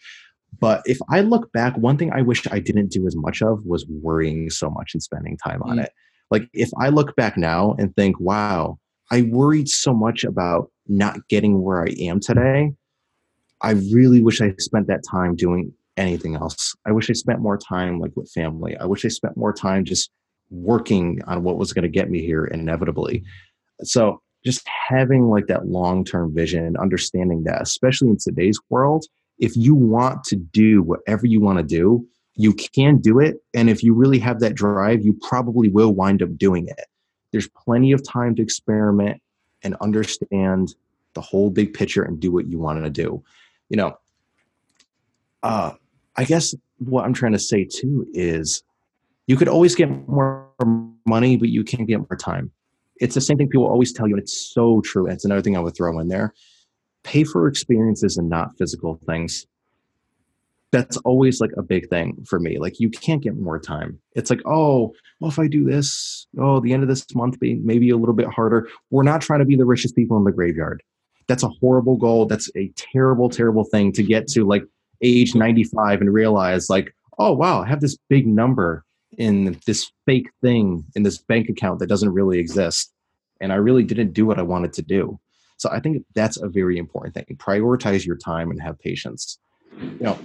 But 0.60 0.82
if 0.84 0.98
I 1.10 1.20
look 1.20 1.52
back, 1.52 1.76
one 1.76 1.96
thing 1.96 2.12
I 2.12 2.22
wish 2.22 2.46
I 2.50 2.58
didn't 2.58 2.90
do 2.90 3.06
as 3.06 3.16
much 3.16 3.42
of 3.42 3.64
was 3.66 3.86
worrying 3.88 4.50
so 4.50 4.70
much 4.70 4.92
and 4.94 5.02
spending 5.02 5.36
time 5.36 5.62
on 5.62 5.78
mm. 5.78 5.84
it. 5.84 5.92
Like 6.30 6.48
if 6.52 6.70
I 6.78 6.88
look 6.88 7.14
back 7.16 7.36
now 7.36 7.74
and 7.78 7.94
think, 7.96 8.18
wow, 8.20 8.78
I 9.10 9.22
worried 9.22 9.68
so 9.68 9.92
much 9.92 10.24
about 10.24 10.70
not 10.86 11.28
getting 11.28 11.62
where 11.62 11.82
I 11.82 11.90
am 12.00 12.20
today. 12.20 12.72
I 13.60 13.72
really 13.92 14.22
wish 14.22 14.40
I 14.40 14.54
spent 14.58 14.86
that 14.88 15.02
time 15.08 15.36
doing 15.36 15.72
anything 15.96 16.34
else. 16.36 16.74
I 16.86 16.92
wish 16.92 17.10
I 17.10 17.12
spent 17.12 17.40
more 17.40 17.58
time 17.58 18.00
like 18.00 18.12
with 18.16 18.30
family. 18.30 18.76
I 18.78 18.86
wish 18.86 19.04
I 19.04 19.08
spent 19.08 19.36
more 19.36 19.52
time 19.52 19.84
just 19.84 20.10
working 20.50 21.20
on 21.26 21.42
what 21.42 21.58
was 21.58 21.72
going 21.72 21.82
to 21.82 21.88
get 21.88 22.10
me 22.10 22.20
here 22.20 22.44
inevitably. 22.46 23.22
So 23.82 24.20
just 24.44 24.66
having 24.66 25.28
like 25.28 25.46
that 25.46 25.66
long-term 25.66 26.34
vision 26.34 26.64
and 26.64 26.76
understanding 26.76 27.44
that, 27.44 27.62
especially 27.62 28.08
in 28.08 28.18
today's 28.18 28.58
world, 28.70 29.04
if 29.38 29.56
you 29.56 29.74
want 29.74 30.24
to 30.24 30.36
do 30.36 30.82
whatever 30.82 31.26
you 31.26 31.40
want 31.40 31.58
to 31.58 31.64
do, 31.64 32.06
you 32.34 32.52
can 32.52 32.98
do 32.98 33.18
it. 33.18 33.42
And 33.54 33.68
if 33.68 33.82
you 33.82 33.94
really 33.94 34.18
have 34.18 34.40
that 34.40 34.54
drive, 34.54 35.04
you 35.04 35.18
probably 35.28 35.68
will 35.68 35.92
wind 35.92 36.22
up 36.22 36.36
doing 36.36 36.68
it. 36.68 36.86
There's 37.30 37.48
plenty 37.48 37.92
of 37.92 38.06
time 38.06 38.34
to 38.36 38.42
experiment 38.42 39.20
and 39.62 39.76
understand 39.80 40.74
the 41.14 41.20
whole 41.20 41.50
big 41.50 41.74
picture 41.74 42.02
and 42.02 42.18
do 42.18 42.32
what 42.32 42.46
you 42.46 42.58
want 42.58 42.82
to 42.82 42.90
do. 42.90 43.22
You 43.68 43.76
know, 43.76 43.98
uh, 45.42 45.72
I 46.16 46.24
guess 46.24 46.54
what 46.78 47.04
I'm 47.04 47.14
trying 47.14 47.32
to 47.32 47.38
say 47.38 47.64
too 47.64 48.06
is 48.12 48.62
you 49.26 49.36
could 49.36 49.48
always 49.48 49.74
get 49.74 49.88
more 50.08 50.48
money, 51.06 51.36
but 51.36 51.48
you 51.48 51.64
can't 51.64 51.88
get 51.88 51.98
more 51.98 52.16
time. 52.16 52.50
It's 52.96 53.14
the 53.14 53.20
same 53.20 53.36
thing 53.36 53.48
people 53.48 53.66
always 53.66 53.92
tell 53.92 54.06
you, 54.06 54.14
and 54.14 54.22
it's 54.22 54.52
so 54.52 54.80
true. 54.82 55.06
And 55.06 55.14
it's 55.14 55.24
another 55.24 55.42
thing 55.42 55.56
I 55.56 55.60
would 55.60 55.74
throw 55.74 55.98
in 55.98 56.08
there. 56.08 56.34
Pay 57.04 57.24
for 57.24 57.48
experiences 57.48 58.16
and 58.16 58.28
not 58.28 58.56
physical 58.58 58.98
things. 59.06 59.46
That's 60.70 60.96
always 60.98 61.40
like 61.40 61.50
a 61.58 61.62
big 61.62 61.88
thing 61.90 62.24
for 62.26 62.40
me. 62.40 62.58
Like 62.58 62.80
you 62.80 62.88
can't 62.88 63.22
get 63.22 63.36
more 63.36 63.58
time. 63.58 63.98
It's 64.14 64.30
like, 64.30 64.40
oh, 64.46 64.94
well, 65.20 65.30
if 65.30 65.38
I 65.38 65.46
do 65.46 65.64
this, 65.64 66.26
oh, 66.38 66.60
the 66.60 66.72
end 66.72 66.82
of 66.82 66.88
this 66.88 67.06
month 67.14 67.38
be 67.38 67.54
maybe 67.56 67.90
a 67.90 67.96
little 67.96 68.14
bit 68.14 68.28
harder. 68.28 68.68
We're 68.90 69.02
not 69.02 69.20
trying 69.20 69.40
to 69.40 69.44
be 69.44 69.56
the 69.56 69.66
richest 69.66 69.94
people 69.94 70.16
in 70.16 70.24
the 70.24 70.32
graveyard. 70.32 70.82
That's 71.26 71.42
a 71.42 71.50
horrible 71.60 71.96
goal. 71.96 72.26
That's 72.26 72.50
a 72.56 72.68
terrible, 72.76 73.28
terrible 73.28 73.64
thing 73.64 73.92
to 73.92 74.02
get 74.02 74.28
to. 74.28 74.46
Like 74.46 74.64
age 75.02 75.34
95 75.34 76.00
and 76.00 76.12
realize 76.12 76.70
like 76.70 76.94
oh 77.18 77.32
wow 77.32 77.62
i 77.62 77.66
have 77.66 77.80
this 77.80 77.96
big 78.08 78.26
number 78.26 78.84
in 79.18 79.58
this 79.66 79.90
fake 80.06 80.28
thing 80.40 80.84
in 80.94 81.02
this 81.02 81.18
bank 81.18 81.48
account 81.48 81.78
that 81.78 81.88
doesn't 81.88 82.12
really 82.12 82.38
exist 82.38 82.92
and 83.40 83.52
i 83.52 83.56
really 83.56 83.82
didn't 83.82 84.12
do 84.12 84.24
what 84.24 84.38
i 84.38 84.42
wanted 84.42 84.72
to 84.72 84.82
do 84.82 85.18
so 85.62 85.70
i 85.70 85.78
think 85.78 86.04
that's 86.14 86.36
a 86.42 86.48
very 86.48 86.76
important 86.76 87.14
thing. 87.14 87.36
Prioritize 87.36 88.04
your 88.04 88.16
time 88.16 88.50
and 88.50 88.60
have 88.60 88.78
patience. 88.80 89.38
You 89.80 89.96
know 90.00 90.18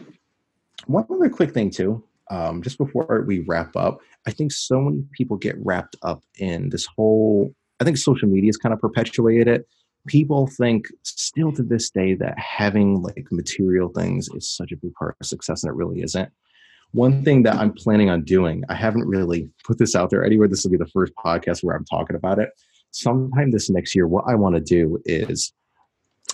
one 0.87 1.05
other 1.11 1.29
quick 1.29 1.53
thing 1.53 1.69
too 1.69 2.03
um, 2.29 2.61
just 2.61 2.77
before 2.77 3.23
we 3.27 3.39
wrap 3.47 3.75
up 3.75 3.99
i 4.25 4.31
think 4.31 4.51
so 4.51 4.81
many 4.81 5.03
people 5.13 5.37
get 5.37 5.55
wrapped 5.59 5.95
up 6.01 6.23
in 6.39 6.69
this 6.69 6.85
whole 6.85 7.53
i 7.79 7.83
think 7.83 7.97
social 7.97 8.27
media 8.27 8.49
has 8.49 8.57
kind 8.57 8.73
of 8.73 8.79
perpetuated 8.79 9.47
it. 9.47 9.67
People 10.07 10.47
think 10.47 10.87
still 11.03 11.51
to 11.51 11.63
this 11.63 11.89
day 11.89 12.13
that 12.15 12.39
having 12.39 13.01
like 13.01 13.27
material 13.29 13.89
things 13.89 14.29
is 14.29 14.49
such 14.49 14.71
a 14.71 14.77
big 14.77 14.93
part 14.93 15.17
of 15.19 15.27
success 15.27 15.63
and 15.63 15.69
it 15.69 15.75
really 15.75 16.01
isn't. 16.01 16.29
One 16.91 17.23
thing 17.25 17.43
that 17.43 17.55
i'm 17.55 17.73
planning 17.73 18.09
on 18.09 18.23
doing 18.23 18.63
i 18.69 18.73
haven't 18.73 19.07
really 19.07 19.49
put 19.65 19.77
this 19.77 19.95
out 19.95 20.09
there 20.09 20.23
anywhere. 20.25 20.47
This 20.47 20.63
will 20.63 20.71
be 20.71 20.77
the 20.77 20.93
first 20.97 21.13
podcast 21.23 21.63
where 21.63 21.75
i'm 21.75 21.85
talking 21.85 22.15
about 22.15 22.39
it 22.39 22.49
sometime 22.97 23.51
this 23.51 23.69
next 23.69 23.95
year 23.95 24.07
what 24.07 24.25
i 24.27 24.35
want 24.35 24.55
to 24.55 24.61
do 24.61 25.01
is 25.05 25.53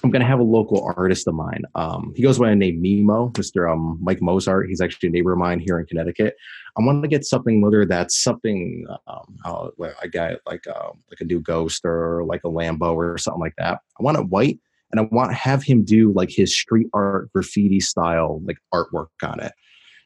I'm 0.03 0.11
going 0.11 0.21
to 0.21 0.27
have 0.27 0.39
a 0.39 0.43
local 0.43 0.91
artist 0.97 1.27
of 1.27 1.33
mine. 1.33 1.63
Um, 1.75 2.11
he 2.13 2.23
goes 2.23 2.37
by 2.37 2.49
the 2.49 2.55
name 2.55 2.83
Mimo, 2.83 3.31
Mr. 3.33 3.71
Um, 3.71 3.97
Mike 4.01 4.21
Mozart. 4.21 4.67
He's 4.67 4.81
actually 4.81 5.09
a 5.09 5.11
neighbor 5.13 5.31
of 5.31 5.39
mine 5.39 5.59
here 5.59 5.79
in 5.79 5.85
Connecticut. 5.85 6.35
I 6.77 6.83
want 6.83 7.01
to 7.03 7.07
get 7.07 7.23
something, 7.23 7.61
whether 7.61 7.85
that's 7.85 8.21
something 8.21 8.85
um, 9.07 9.37
uh, 9.45 9.69
I 10.01 10.07
got 10.07 10.39
like 10.45 10.67
um, 10.67 10.99
like 11.09 11.21
a 11.21 11.25
new 11.25 11.39
Ghost 11.39 11.85
or 11.85 12.25
like 12.25 12.41
a 12.43 12.49
Lambo 12.49 12.95
or 12.95 13.17
something 13.17 13.39
like 13.39 13.55
that. 13.57 13.79
I 13.97 14.03
want 14.03 14.17
it 14.17 14.27
white, 14.27 14.59
and 14.91 14.99
I 14.99 15.03
want 15.09 15.31
to 15.31 15.35
have 15.35 15.63
him 15.63 15.85
do 15.85 16.11
like 16.11 16.29
his 16.29 16.53
street 16.53 16.87
art 16.93 17.31
graffiti 17.31 17.79
style 17.79 18.41
like 18.43 18.57
artwork 18.73 19.07
on 19.23 19.39
it. 19.39 19.53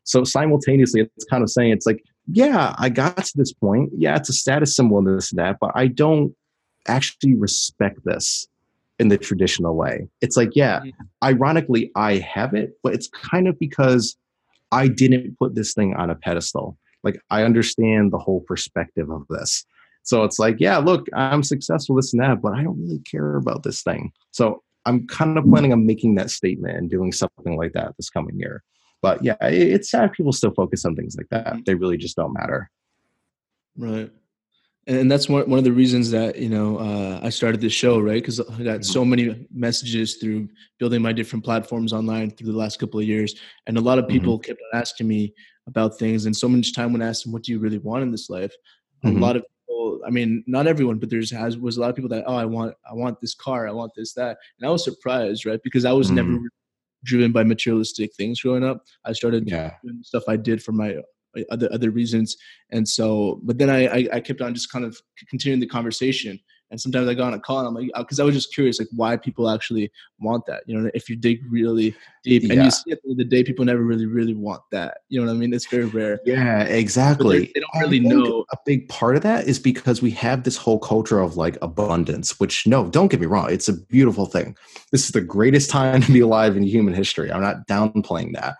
So 0.03 0.23
simultaneously, 0.23 1.01
it's 1.01 1.25
kind 1.25 1.43
of 1.43 1.49
saying 1.49 1.71
it's 1.71 1.87
like, 1.87 2.03
yeah, 2.31 2.75
I 2.77 2.89
got 2.89 3.17
to 3.17 3.33
this 3.35 3.51
point. 3.51 3.89
Yeah, 3.97 4.15
it's 4.15 4.29
a 4.29 4.33
status 4.33 4.75
symbol 4.75 4.99
and 4.99 5.07
this 5.07 5.31
and 5.31 5.39
that, 5.39 5.57
but 5.59 5.71
I 5.73 5.87
don't 5.87 6.35
actually 6.87 7.35
respect 7.35 7.99
this 8.05 8.47
in 8.99 9.09
the 9.09 9.17
traditional 9.17 9.75
way. 9.75 10.07
It's 10.21 10.37
like, 10.37 10.55
yeah, 10.55 10.79
mm-hmm. 10.79 10.89
ironically, 11.23 11.91
I 11.95 12.17
have 12.17 12.53
it, 12.53 12.77
but 12.83 12.93
it's 12.93 13.09
kind 13.09 13.47
of 13.47 13.57
because 13.59 14.17
I 14.71 14.87
didn't 14.87 15.37
put 15.37 15.55
this 15.55 15.73
thing 15.73 15.93
on 15.95 16.09
a 16.09 16.15
pedestal. 16.15 16.77
Like 17.03 17.19
I 17.29 17.43
understand 17.43 18.11
the 18.11 18.17
whole 18.17 18.41
perspective 18.41 19.09
of 19.09 19.23
this. 19.29 19.65
So 20.03 20.23
it's 20.23 20.39
like, 20.39 20.55
yeah, 20.59 20.77
look, 20.77 21.07
I'm 21.13 21.43
successful, 21.43 21.95
this 21.95 22.13
and 22.13 22.21
that, 22.21 22.41
but 22.41 22.53
I 22.53 22.63
don't 22.63 22.79
really 22.81 22.99
care 22.99 23.35
about 23.35 23.63
this 23.63 23.83
thing. 23.83 24.11
So 24.31 24.63
I'm 24.85 25.05
kind 25.07 25.37
of 25.37 25.45
planning 25.45 25.73
on 25.73 25.85
making 25.85 26.15
that 26.15 26.31
statement 26.31 26.77
and 26.77 26.89
doing 26.89 27.11
something 27.11 27.57
like 27.57 27.73
that 27.73 27.93
this 27.97 28.09
coming 28.09 28.39
year. 28.39 28.63
But 29.01 29.23
yeah, 29.23 29.35
it's 29.41 29.91
sad 29.91 30.13
people 30.13 30.31
still 30.31 30.53
focus 30.55 30.85
on 30.85 30.95
things 30.95 31.15
like 31.17 31.27
that. 31.29 31.57
They 31.65 31.75
really 31.75 31.97
just 31.97 32.15
don't 32.15 32.33
matter. 32.33 32.71
Right. 33.77 34.09
And 34.87 35.11
that's 35.11 35.27
one, 35.27 35.49
one 35.49 35.59
of 35.59 35.65
the 35.65 35.73
reasons 35.73 36.11
that, 36.11 36.37
you 36.37 36.47
know, 36.47 36.77
uh, 36.77 37.19
I 37.21 37.29
started 37.29 37.59
this 37.59 37.73
show, 37.73 37.99
right? 37.99 38.21
Because 38.21 38.39
I 38.39 38.63
got 38.63 38.85
so 38.85 39.01
mm-hmm. 39.01 39.09
many 39.09 39.47
messages 39.53 40.15
through 40.15 40.47
building 40.79 41.01
my 41.01 41.11
different 41.11 41.43
platforms 41.43 41.91
online 41.91 42.31
through 42.31 42.53
the 42.53 42.57
last 42.57 42.79
couple 42.79 42.97
of 43.01 43.05
years. 43.05 43.35
And 43.67 43.77
a 43.77 43.81
lot 43.81 43.97
of 43.97 44.05
mm-hmm. 44.05 44.13
people 44.13 44.39
mm-hmm. 44.39 44.47
kept 44.47 44.61
asking 44.73 45.09
me 45.09 45.33
about 45.67 45.99
things. 45.99 46.25
And 46.25 46.33
so 46.33 46.47
much 46.47 46.73
time 46.73 46.93
when 46.93 47.01
I 47.01 47.07
asked 47.07 47.23
them, 47.23 47.33
what 47.33 47.43
do 47.43 47.51
you 47.51 47.59
really 47.59 47.79
want 47.79 48.03
in 48.03 48.11
this 48.11 48.29
life? 48.29 48.53
Mm-hmm. 49.03 49.17
A 49.17 49.19
lot 49.19 49.35
of 49.35 49.43
people, 49.43 49.99
I 50.07 50.09
mean, 50.09 50.45
not 50.47 50.67
everyone, 50.67 50.99
but 50.99 51.09
there's 51.09 51.31
has 51.31 51.57
was 51.57 51.75
a 51.75 51.81
lot 51.81 51.89
of 51.89 51.95
people 51.97 52.09
that, 52.11 52.23
oh, 52.25 52.35
I 52.35 52.45
want, 52.45 52.73
I 52.89 52.93
want 52.93 53.19
this 53.19 53.35
car, 53.35 53.67
I 53.67 53.71
want 53.71 53.91
this, 53.93 54.13
that. 54.13 54.37
And 54.57 54.69
I 54.69 54.71
was 54.71 54.85
surprised, 54.85 55.45
right? 55.45 55.59
Because 55.65 55.83
I 55.83 55.91
was 55.91 56.09
never 56.09 56.29
mm-hmm. 56.29 56.45
driven 57.03 57.33
by 57.33 57.43
materialistic 57.43 58.15
things 58.15 58.39
growing 58.39 58.63
up. 58.63 58.85
I 59.03 59.11
started 59.11 59.49
yeah. 59.49 59.73
doing 59.83 59.99
stuff 60.03 60.23
I 60.29 60.37
did 60.37 60.63
for 60.63 60.71
my 60.71 60.95
other 61.49 61.69
other 61.71 61.91
reasons. 61.91 62.37
And 62.71 62.87
so, 62.87 63.39
but 63.43 63.57
then 63.57 63.69
I, 63.69 63.87
I, 63.87 64.07
I 64.13 64.19
kept 64.19 64.41
on 64.41 64.53
just 64.53 64.71
kind 64.71 64.85
of 64.85 64.97
continuing 65.29 65.59
the 65.59 65.67
conversation. 65.67 66.39
And 66.69 66.81
sometimes 66.81 67.07
I 67.07 67.13
got 67.13 67.27
on 67.27 67.33
a 67.33 67.39
call 67.39 67.59
and 67.59 67.67
I'm 67.69 67.75
like, 67.75 67.89
because 67.95 68.19
uh, 68.19 68.23
I 68.23 68.25
was 68.25 68.35
just 68.35 68.53
curious, 68.53 68.77
like 68.77 68.89
why 68.91 69.15
people 69.15 69.49
actually 69.49 69.89
want 70.19 70.45
that. 70.47 70.63
You 70.65 70.77
know, 70.77 70.91
if 70.93 71.07
you 71.07 71.15
dig 71.15 71.39
really 71.49 71.95
deep, 72.25 72.43
and 72.51 72.61
you 72.61 72.71
see 72.71 72.91
at 72.91 73.01
the 73.03 73.11
end 73.11 73.11
of 73.11 73.17
the 73.17 73.23
day, 73.23 73.41
people 73.41 73.63
never 73.63 73.83
really, 73.83 74.05
really 74.05 74.33
want 74.33 74.63
that. 74.71 74.97
You 75.07 75.21
know 75.21 75.27
what 75.27 75.31
I 75.31 75.37
mean? 75.37 75.53
It's 75.53 75.65
very 75.67 75.85
rare. 75.85 76.19
Yeah, 76.25 76.63
exactly. 76.63 77.51
They 77.55 77.61
don't 77.61 77.81
really 77.81 78.01
know. 78.01 78.43
A 78.51 78.57
big 78.65 78.89
part 78.89 79.15
of 79.15 79.23
that 79.23 79.47
is 79.47 79.59
because 79.59 80.01
we 80.01 80.11
have 80.11 80.43
this 80.43 80.57
whole 80.57 80.79
culture 80.79 81.21
of 81.21 81.37
like 81.37 81.57
abundance, 81.61 82.37
which 82.37 82.67
no, 82.67 82.89
don't 82.89 83.07
get 83.07 83.21
me 83.21 83.27
wrong, 83.27 83.49
it's 83.49 83.69
a 83.69 83.73
beautiful 83.73 84.25
thing. 84.25 84.53
This 84.91 85.05
is 85.05 85.11
the 85.11 85.21
greatest 85.21 85.69
time 85.69 86.01
to 86.01 86.11
be 86.11 86.19
alive 86.19 86.57
in 86.57 86.63
human 86.63 86.93
history. 86.93 87.31
I'm 87.31 87.41
not 87.41 87.65
downplaying 87.67 88.33
that 88.33 88.55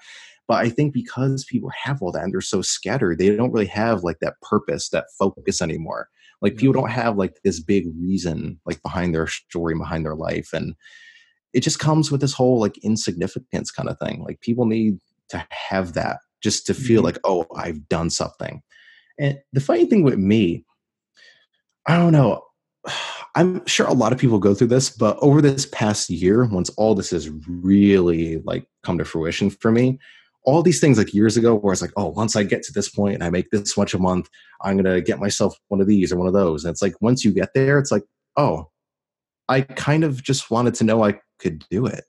but 0.47 0.65
I 0.65 0.69
think 0.69 0.93
because 0.93 1.43
people 1.43 1.69
have 1.83 2.01
all 2.01 2.11
that 2.13 2.23
and 2.23 2.33
they're 2.33 2.41
so 2.41 2.61
scattered, 2.61 3.19
they 3.19 3.35
don't 3.35 3.51
really 3.51 3.65
have 3.67 4.03
like 4.03 4.19
that 4.19 4.39
purpose, 4.41 4.89
that 4.89 5.07
focus 5.19 5.61
anymore. 5.61 6.09
Like 6.41 6.55
people 6.55 6.73
don't 6.73 6.91
have 6.91 7.17
like 7.17 7.35
this 7.43 7.59
big 7.59 7.87
reason 7.99 8.59
like 8.65 8.81
behind 8.81 9.13
their 9.13 9.27
story, 9.27 9.75
behind 9.75 10.05
their 10.05 10.15
life. 10.15 10.49
And 10.53 10.75
it 11.53 11.61
just 11.61 11.79
comes 11.79 12.11
with 12.11 12.21
this 12.21 12.33
whole 12.33 12.59
like 12.59 12.77
insignificance 12.79 13.71
kind 13.71 13.89
of 13.89 13.97
thing. 13.99 14.23
Like 14.23 14.39
people 14.41 14.65
need 14.65 14.99
to 15.29 15.45
have 15.49 15.93
that 15.93 16.19
just 16.41 16.65
to 16.67 16.73
feel 16.73 16.99
mm-hmm. 16.99 17.05
like, 17.05 17.19
oh, 17.23 17.45
I've 17.55 17.87
done 17.89 18.09
something. 18.09 18.61
And 19.19 19.39
the 19.51 19.59
funny 19.59 19.85
thing 19.85 20.03
with 20.03 20.17
me, 20.17 20.63
I 21.87 21.97
don't 21.97 22.13
know. 22.13 22.43
I'm 23.35 23.63
sure 23.67 23.85
a 23.85 23.93
lot 23.93 24.13
of 24.13 24.17
people 24.17 24.39
go 24.39 24.55
through 24.55 24.67
this, 24.67 24.89
but 24.89 25.15
over 25.21 25.43
this 25.43 25.67
past 25.67 26.09
year, 26.09 26.45
once 26.45 26.69
all 26.69 26.95
this 26.95 27.11
has 27.11 27.29
really 27.47 28.39
like 28.39 28.65
come 28.81 28.97
to 28.97 29.05
fruition 29.05 29.51
for 29.51 29.71
me, 29.71 29.99
all 30.47 30.63
these 30.63 30.79
things 30.79 30.97
like 30.97 31.13
years 31.13 31.35
ago 31.35 31.53
where 31.53 31.73
it's 31.73 31.81
like, 31.81 31.91
oh, 31.97 32.07
once 32.07 32.37
I 32.37 32.43
get 32.43 32.63
to 32.63 32.71
this 32.71 32.87
point 32.87 33.15
and 33.15 33.23
I 33.23 33.29
make 33.29 33.51
this 33.51 33.77
much 33.77 33.93
a 33.93 33.99
month, 33.99 34.29
I'm 34.61 34.77
gonna 34.77 35.01
get 35.01 35.19
myself 35.19 35.53
one 35.67 35.81
of 35.81 35.87
these 35.87 36.11
or 36.11 36.17
one 36.17 36.27
of 36.27 36.33
those. 36.33 36.63
And 36.63 36.71
it's 36.71 36.81
like 36.81 36.93
once 37.01 37.25
you 37.25 37.33
get 37.33 37.49
there, 37.53 37.77
it's 37.77 37.91
like, 37.91 38.03
oh, 38.37 38.69
I 39.49 39.61
kind 39.61 40.05
of 40.05 40.23
just 40.23 40.49
wanted 40.49 40.73
to 40.75 40.85
know 40.85 41.03
I 41.03 41.19
could 41.39 41.65
do 41.69 41.85
it. 41.85 42.05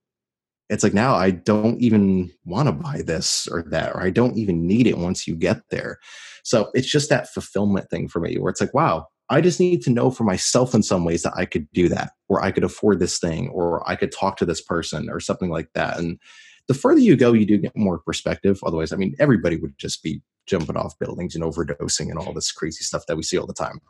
It's 0.70 0.84
like 0.84 0.95
now 0.95 1.16
I 1.16 1.32
don't 1.32 1.80
even 1.80 2.30
want 2.45 2.68
to 2.68 2.72
buy 2.72 3.03
this 3.05 3.49
or 3.49 3.64
that, 3.70 3.95
or 3.97 4.03
I 4.03 4.11
don't 4.11 4.36
even 4.36 4.66
need 4.66 4.86
it 4.86 4.99
once 4.99 5.26
you 5.26 5.34
get 5.34 5.61
there. 5.70 5.99
So 6.45 6.70
it's 6.74 6.89
just 6.89 7.11
that 7.11 7.28
fulfillment 7.32 7.91
thing 7.91 8.07
for 8.07 8.20
me 8.20 8.39
where 8.39 8.51
it's 8.51 8.61
like, 8.61 8.72
wow, 8.72 9.07
I 9.30 9.41
just 9.41 9.59
need 9.59 9.82
to 9.82 9.91
know 9.91 10.12
for 10.12 10.22
myself 10.24 10.74
in 10.74 10.82
some 10.84 11.05
ways 11.05 11.22
that 11.22 11.34
I 11.36 11.45
could 11.45 11.66
do 11.72 11.89
that, 11.89 12.12
or 12.28 12.43
I 12.43 12.53
could 12.53 12.64
afford 12.64 13.01
this 13.01 13.18
thing, 13.18 13.49
or 13.49 13.89
I 13.89 13.97
could 13.97 14.12
talk 14.12 14.36
to 14.39 14.47
this 14.47 14.62
person, 14.62 15.11
or 15.11 15.18
something 15.20 15.51
like 15.51 15.70
that. 15.74 15.99
And 15.99 16.18
the 16.69 16.75
further 16.75 17.01
you 17.01 17.16
go, 17.16 17.33
you 17.33 17.47
do 17.47 17.59
get 17.59 17.77
more 17.77 17.99
perspective. 17.99 18.61
Otherwise, 18.64 18.93
I 18.93 18.97
mean, 18.97 19.16
everybody 19.19 19.57
would 19.57 19.77
just 19.79 20.03
be 20.03 20.21
jumping 20.47 20.77
off 20.77 20.99
buildings 20.99 21.35
and 21.35 21.43
overdosing 21.43 22.11
and 22.11 22.19
all 22.19 22.33
this 22.33 22.53
crazy 22.53 22.85
stuff 22.85 23.07
that 23.07 23.16
we 23.16 23.23
see 23.23 23.39
all 23.39 23.47
the 23.47 23.55
time. 23.55 23.81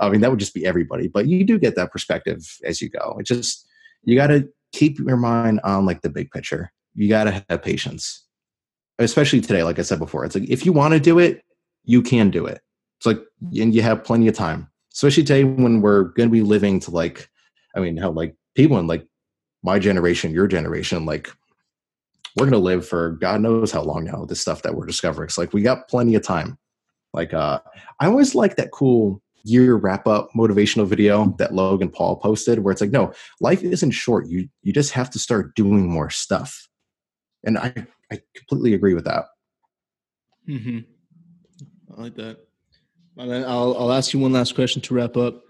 I 0.00 0.08
mean, 0.08 0.20
that 0.22 0.30
would 0.30 0.40
just 0.40 0.54
be 0.54 0.66
everybody. 0.66 1.06
But 1.06 1.26
you 1.26 1.44
do 1.44 1.58
get 1.58 1.76
that 1.76 1.92
perspective 1.92 2.58
as 2.64 2.80
you 2.80 2.88
go. 2.88 3.16
It 3.18 3.26
just 3.26 3.66
you 4.04 4.16
got 4.16 4.28
to 4.28 4.48
keep 4.72 4.98
your 4.98 5.16
mind 5.16 5.60
on 5.64 5.86
like 5.86 6.02
the 6.02 6.10
big 6.10 6.30
picture. 6.30 6.72
You 6.94 7.08
got 7.08 7.24
to 7.24 7.44
have 7.48 7.62
patience, 7.62 8.26
especially 8.98 9.40
today. 9.40 9.62
Like 9.62 9.78
I 9.78 9.82
said 9.82 9.98
before, 9.98 10.24
it's 10.24 10.34
like 10.34 10.48
if 10.48 10.64
you 10.64 10.72
want 10.72 10.94
to 10.94 11.00
do 11.00 11.18
it, 11.18 11.42
you 11.84 12.02
can 12.02 12.30
do 12.30 12.46
it. 12.46 12.60
It's 12.98 13.06
like 13.06 13.20
and 13.60 13.74
you 13.74 13.82
have 13.82 14.04
plenty 14.04 14.28
of 14.28 14.34
time, 14.34 14.70
especially 14.94 15.24
today 15.24 15.44
when 15.44 15.82
we're 15.82 16.04
going 16.04 16.28
to 16.28 16.32
be 16.32 16.42
living 16.42 16.80
to 16.80 16.90
like, 16.90 17.28
I 17.76 17.80
mean, 17.80 17.96
how 17.98 18.10
like 18.10 18.34
people 18.54 18.78
in 18.78 18.86
like 18.86 19.06
my 19.62 19.78
generation, 19.78 20.32
your 20.32 20.46
generation, 20.46 21.04
like 21.04 21.30
we're 22.36 22.46
going 22.46 22.52
to 22.52 22.58
live 22.58 22.86
for 22.86 23.12
God 23.12 23.40
knows 23.40 23.70
how 23.70 23.82
long 23.82 24.04
now, 24.04 24.24
this 24.24 24.40
stuff 24.40 24.62
that 24.62 24.74
we're 24.74 24.86
discovering. 24.86 25.26
It's 25.26 25.38
like 25.38 25.52
we 25.52 25.62
got 25.62 25.88
plenty 25.88 26.14
of 26.14 26.22
time. 26.22 26.58
Like, 27.12 27.32
uh, 27.32 27.60
I 28.00 28.06
always 28.06 28.34
like 28.34 28.56
that 28.56 28.72
cool 28.72 29.22
year 29.44 29.76
wrap 29.76 30.06
up 30.06 30.30
motivational 30.36 30.86
video 30.86 31.34
that 31.38 31.54
Logan 31.54 31.90
Paul 31.90 32.16
posted 32.16 32.58
where 32.58 32.72
it's 32.72 32.80
like, 32.80 32.90
no, 32.90 33.12
life 33.40 33.62
isn't 33.62 33.92
short. 33.92 34.26
You, 34.26 34.48
you 34.62 34.72
just 34.72 34.92
have 34.92 35.10
to 35.10 35.18
start 35.18 35.54
doing 35.54 35.88
more 35.88 36.10
stuff. 36.10 36.68
And 37.44 37.58
I, 37.58 37.86
I 38.10 38.20
completely 38.34 38.74
agree 38.74 38.94
with 38.94 39.04
that. 39.04 39.26
Mm-hmm. 40.48 40.80
I 41.96 42.00
like 42.00 42.16
that. 42.16 42.38
And 43.16 43.30
then 43.30 43.44
I'll, 43.44 43.76
I'll 43.78 43.92
ask 43.92 44.12
you 44.12 44.18
one 44.18 44.32
last 44.32 44.54
question 44.54 44.82
to 44.82 44.94
wrap 44.94 45.16
up. 45.16 45.42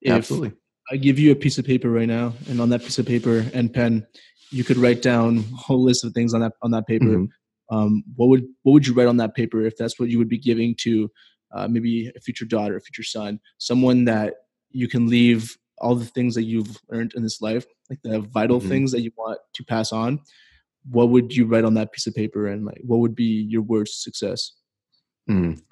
If 0.00 0.12
Absolutely. 0.12 0.52
I 0.90 0.96
give 0.96 1.18
you 1.18 1.32
a 1.32 1.36
piece 1.36 1.58
of 1.58 1.66
paper 1.66 1.90
right 1.90 2.08
now, 2.08 2.32
and 2.48 2.60
on 2.60 2.70
that 2.70 2.80
piece 2.80 2.98
of 2.98 3.06
paper 3.06 3.44
and 3.52 3.72
pen, 3.72 4.06
you 4.50 4.64
could 4.64 4.76
write 4.76 5.02
down 5.02 5.38
a 5.38 5.56
whole 5.56 5.82
list 5.82 6.04
of 6.04 6.12
things 6.12 6.34
on 6.34 6.40
that 6.40 6.52
on 6.62 6.70
that 6.72 6.86
paper. 6.86 7.06
Mm-hmm. 7.06 7.76
Um, 7.76 8.02
what 8.16 8.28
would 8.28 8.46
what 8.62 8.72
would 8.72 8.86
you 8.86 8.94
write 8.94 9.06
on 9.06 9.18
that 9.18 9.34
paper 9.34 9.62
if 9.62 9.76
that's 9.76 9.98
what 9.98 10.08
you 10.08 10.18
would 10.18 10.28
be 10.28 10.38
giving 10.38 10.74
to 10.80 11.10
uh, 11.52 11.68
maybe 11.68 12.10
a 12.16 12.20
future 12.20 12.44
daughter, 12.44 12.76
a 12.76 12.80
future 12.80 13.02
son, 13.02 13.40
someone 13.58 14.04
that 14.04 14.34
you 14.70 14.88
can 14.88 15.08
leave 15.08 15.56
all 15.78 15.94
the 15.94 16.04
things 16.04 16.34
that 16.34 16.44
you've 16.44 16.78
learned 16.90 17.12
in 17.14 17.22
this 17.22 17.40
life, 17.40 17.64
like 17.88 18.00
the 18.02 18.20
vital 18.20 18.58
mm-hmm. 18.58 18.68
things 18.68 18.92
that 18.92 19.02
you 19.02 19.10
want 19.16 19.38
to 19.54 19.64
pass 19.64 19.92
on. 19.92 20.20
What 20.90 21.10
would 21.10 21.34
you 21.34 21.46
write 21.46 21.64
on 21.64 21.74
that 21.74 21.92
piece 21.92 22.06
of 22.06 22.14
paper, 22.14 22.46
and 22.46 22.64
like 22.64 22.80
what 22.82 22.98
would 22.98 23.14
be 23.14 23.46
your 23.48 23.62
words 23.62 23.92
to 23.92 23.96
success? 23.98 24.52
Mm. 25.28 25.62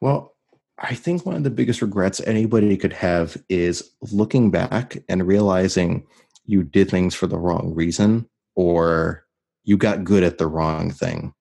Well, 0.00 0.34
I 0.78 0.94
think 0.94 1.26
one 1.26 1.36
of 1.36 1.44
the 1.44 1.50
biggest 1.50 1.82
regrets 1.82 2.20
anybody 2.20 2.76
could 2.76 2.92
have 2.92 3.36
is 3.48 3.90
looking 4.10 4.50
back 4.50 4.96
and 5.08 5.26
realizing 5.26 6.06
you 6.44 6.62
did 6.62 6.90
things 6.90 7.14
for 7.14 7.26
the 7.26 7.38
wrong 7.38 7.72
reason 7.74 8.28
or 8.54 9.24
you 9.64 9.76
got 9.76 10.04
good 10.04 10.22
at 10.22 10.38
the 10.38 10.46
wrong 10.46 10.90
thing 10.90 11.32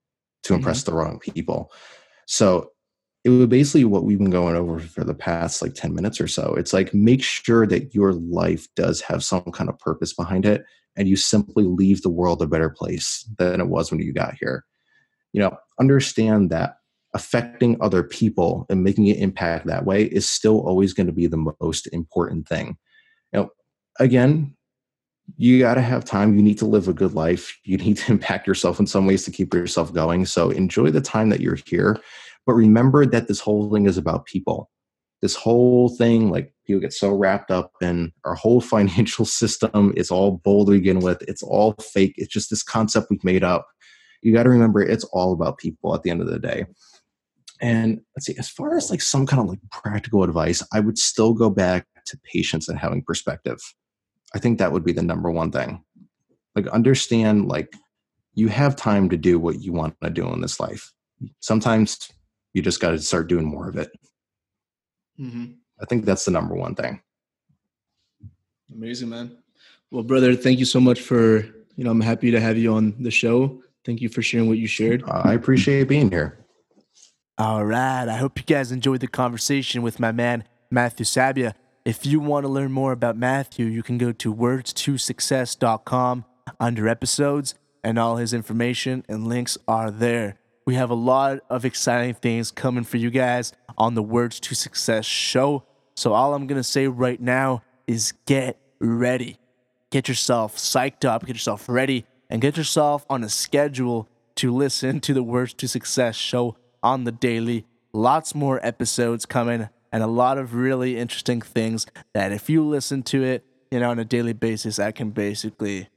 to 0.44 0.54
impress 0.54 0.82
mm-hmm. 0.82 0.92
the 0.92 0.98
wrong 0.98 1.20
people. 1.20 1.72
So 2.28 2.72
it 3.24 3.30
was 3.30 3.48
basically 3.48 3.86
what 3.86 4.04
we've 4.04 4.18
been 4.18 4.32
going 4.32 4.56
over 4.56 4.80
for 4.80 5.04
the 5.04 5.14
past 5.14 5.62
like 5.62 5.76
10 5.76 5.94
minutes 5.94 6.20
or 6.20 6.28
so. 6.28 6.56
It's 6.56 6.74
like 6.74 6.94
make 6.94 7.24
sure 7.24 7.68
that 7.68 7.94
your 7.94 8.14
life 8.14 8.68
does 8.76 9.02
have 9.02 9.24
some 9.24 9.44
kind 9.44 9.70
of 9.70 9.78
purpose 9.80 10.14
behind 10.14 10.46
it 10.46 10.64
and 10.96 11.08
you 11.08 11.16
simply 11.16 11.64
leave 11.64 12.02
the 12.02 12.10
world 12.10 12.42
a 12.42 12.48
better 12.48 12.70
place 12.70 13.28
than 13.38 13.62
it 13.62 13.68
was 13.68 13.92
when 13.92 14.02
you 14.02 14.14
got 14.14 14.36
here. 14.40 14.66
You 15.34 15.42
know, 15.42 15.58
understand 15.80 16.50
that 16.50 16.76
affecting 17.14 17.78
other 17.82 18.04
people 18.04 18.66
and 18.70 18.84
making 18.84 19.10
an 19.10 19.18
impact 19.18 19.68
that 19.68 19.86
way 19.86 20.06
is 20.06 20.30
still 20.30 20.60
always 20.62 20.94
going 20.94 21.08
to 21.08 21.14
be 21.14 21.28
the 21.28 21.54
most 21.60 21.88
important 21.94 22.48
thing. 22.48 22.78
You 23.32 23.42
know, 23.42 23.50
again, 24.00 24.56
you 25.38 25.60
got 25.60 25.76
to 25.76 25.82
have 25.82 26.06
time. 26.06 26.36
You 26.36 26.42
need 26.42 26.58
to 26.60 26.66
live 26.66 26.88
a 26.88 26.94
good 26.94 27.14
life. 27.14 27.58
You 27.64 27.78
need 27.78 27.98
to 27.98 28.12
impact 28.12 28.48
yourself 28.48 28.80
in 28.80 28.88
some 28.88 29.06
ways 29.06 29.24
to 29.26 29.32
keep 29.32 29.54
yourself 29.54 29.94
going. 29.94 30.26
So 30.26 30.50
enjoy 30.50 30.92
the 30.92 31.02
time 31.02 31.30
that 31.30 31.42
you're 31.42 31.58
here. 31.66 31.98
But 32.46 32.54
remember 32.54 33.06
that 33.06 33.28
this 33.28 33.40
whole 33.40 33.72
thing 33.72 33.86
is 33.86 33.98
about 33.98 34.26
people. 34.26 34.70
This 35.22 35.36
whole 35.36 35.90
thing, 35.90 36.32
like 36.32 36.54
people 36.66 36.82
get 36.82 36.94
so 36.94 37.12
wrapped 37.12 37.52
up 37.52 37.72
in 37.82 38.12
our 38.26 38.34
whole 38.34 38.62
financial 38.76 39.26
system. 39.26 39.94
It's 39.96 40.12
all 40.12 40.42
bull 40.44 40.66
to 40.66 40.72
begin 40.72 41.00
with. 41.00 41.22
It's 41.28 41.44
all 41.44 41.74
fake. 41.74 42.16
It's 42.18 42.34
just 42.34 42.50
this 42.50 42.64
concept 42.64 43.08
we've 43.10 43.24
made 43.24 43.44
up. 43.44 43.68
You 44.24 44.34
got 44.34 44.44
to 44.44 44.50
remember 44.50 44.82
it's 44.82 45.04
all 45.06 45.34
about 45.34 45.58
people 45.58 45.96
at 45.96 46.04
the 46.04 46.12
end 46.12 46.22
of 46.22 46.28
the 46.28 46.40
day. 46.40 46.66
And 47.60 48.02
let's 48.16 48.26
see, 48.26 48.36
as 48.40 48.50
far 48.50 48.76
as 48.76 48.90
like 48.90 49.02
some 49.02 49.28
kind 49.28 49.40
of 49.40 49.48
like 49.48 49.60
practical 49.72 50.24
advice, 50.24 50.64
I 50.74 50.80
would 50.80 50.98
still 50.98 51.34
go 51.34 51.50
back 51.50 51.86
to 52.08 52.20
patience 52.32 52.68
and 52.68 52.78
having 52.78 53.04
perspective 53.04 53.60
I 54.34 54.40
think 54.40 54.60
that 54.60 54.72
would 54.72 54.84
be 54.84 54.94
the 54.94 55.02
number 55.02 55.30
one 55.30 55.52
thing. 55.52 55.84
Like 56.56 56.68
understand 56.68 57.48
like 57.48 57.74
you 58.34 58.48
have 58.48 58.76
time 58.76 59.10
to 59.10 59.18
do 59.18 59.40
what 59.40 59.62
you 59.62 59.74
want 59.74 59.96
to 60.02 60.10
do 60.10 60.32
in 60.32 60.42
this 60.42 60.60
life. 60.60 60.92
Sometimes 61.40 62.10
you 62.54 62.62
just 62.62 62.80
got 62.80 62.92
to 62.92 63.00
start 63.00 63.28
doing 63.28 63.46
more 63.46 63.70
of 63.70 63.78
it. 63.78 63.92
Mm-hmm. 65.20 65.54
I 65.82 65.86
think 65.86 66.06
that's 66.06 66.26
the 66.26 66.32
number 66.32 66.56
one 66.56 66.76
thing. 66.76 67.02
Amazing, 68.74 69.10
man. 69.10 69.38
Well, 69.92 70.04
brother, 70.04 70.36
thank 70.36 70.60
you 70.60 70.66
so 70.66 70.80
much 70.80 71.02
for, 71.02 71.40
you 71.76 71.84
know, 71.84 71.92
I'm 71.92 72.02
happy 72.02 72.32
to 72.32 72.40
have 72.40 72.58
you 72.58 72.74
on 72.74 72.96
the 73.04 73.12
show. 73.12 73.62
Thank 73.86 74.00
you 74.00 74.10
for 74.10 74.22
sharing 74.22 74.48
what 74.48 74.58
you 74.58 74.68
shared. 74.68 75.04
I 75.08 75.34
appreciate 75.34 75.88
being 75.88 76.10
here. 76.10 76.38
All 77.38 77.66
right. 77.66 78.08
I 78.08 78.18
hope 78.18 78.38
you 78.38 78.46
guys 78.46 78.72
enjoyed 78.72 79.02
the 79.02 79.08
conversation 79.08 79.82
with 79.82 80.00
my 80.00 80.12
man, 80.12 80.46
Matthew 80.70 81.06
Sabia. 81.06 81.54
If 81.84 82.06
you 82.06 82.20
want 82.20 82.44
to 82.44 82.48
learn 82.48 82.72
more 82.72 82.92
about 82.92 83.18
Matthew, 83.18 83.66
you 83.66 83.82
can 83.82 83.98
go 83.98 84.12
to 84.12 84.32
words2success.com 84.32 86.26
under 86.60 86.88
episodes, 86.88 87.56
and 87.84 87.98
all 87.98 88.18
his 88.18 88.34
information 88.34 89.04
and 89.10 89.28
links 89.28 89.58
are 89.68 89.90
there. 89.90 90.38
We 90.68 90.76
have 90.76 90.92
a 90.92 90.96
lot 90.96 91.40
of 91.50 91.66
exciting 91.66 92.14
things 92.14 92.52
coming 92.52 92.84
for 92.84 92.98
you 92.98 93.10
guys 93.10 93.52
on 93.80 93.96
the 93.96 94.04
Words 94.04 94.40
to 94.42 94.54
Success 94.54 95.08
show. 95.08 95.64
So, 95.96 96.14
all 96.14 96.36
I'm 96.36 96.46
going 96.46 96.60
to 96.60 96.64
say 96.64 96.86
right 96.86 97.20
now 97.20 97.64
is 97.88 98.14
get 98.28 98.60
ready. 98.80 99.40
Get 99.90 100.08
yourself 100.08 100.58
psyched 100.58 101.04
up, 101.04 101.26
get 101.26 101.36
yourself 101.36 101.68
ready, 101.68 102.06
and 102.30 102.44
get 102.44 102.58
yourself 102.58 103.08
on 103.10 103.24
a 103.24 103.30
schedule 103.30 104.08
to 104.36 104.54
listen 104.54 105.00
to 105.00 105.16
the 105.16 105.24
Words 105.24 105.56
to 105.56 105.68
Success 105.68 106.16
show 106.16 106.58
on 106.84 107.06
the 107.06 107.12
daily. 107.12 107.66
Lots 107.92 108.36
more 108.36 108.64
episodes 108.64 109.26
coming 109.26 109.70
and 109.92 110.04
a 110.04 110.08
lot 110.08 110.38
of 110.38 110.56
really 110.56 110.98
interesting 110.98 111.42
things 111.42 111.86
that 112.14 112.32
if 112.32 112.50
you 112.50 112.64
listen 112.64 113.04
to 113.04 113.24
it, 113.24 113.46
you 113.72 113.80
know, 113.80 113.90
on 113.90 114.00
a 114.00 114.06
daily 114.06 114.34
basis, 114.34 114.80
I 114.80 114.92
can 114.92 115.12
basically 115.12 115.90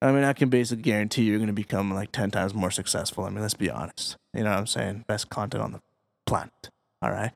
I 0.00 0.12
mean, 0.12 0.22
I 0.22 0.32
can 0.32 0.48
basically 0.48 0.82
guarantee 0.82 1.24
you're 1.24 1.38
going 1.38 1.48
to 1.48 1.52
become 1.52 1.92
like 1.92 2.12
10 2.12 2.30
times 2.30 2.54
more 2.54 2.70
successful. 2.70 3.24
I 3.24 3.30
mean, 3.30 3.40
let's 3.40 3.54
be 3.54 3.70
honest. 3.70 4.16
You 4.32 4.44
know 4.44 4.50
what 4.50 4.58
I'm 4.58 4.66
saying? 4.66 5.04
Best 5.08 5.28
content 5.28 5.62
on 5.62 5.72
the 5.72 5.80
planet. 6.24 6.70
All 7.02 7.10
right. 7.10 7.32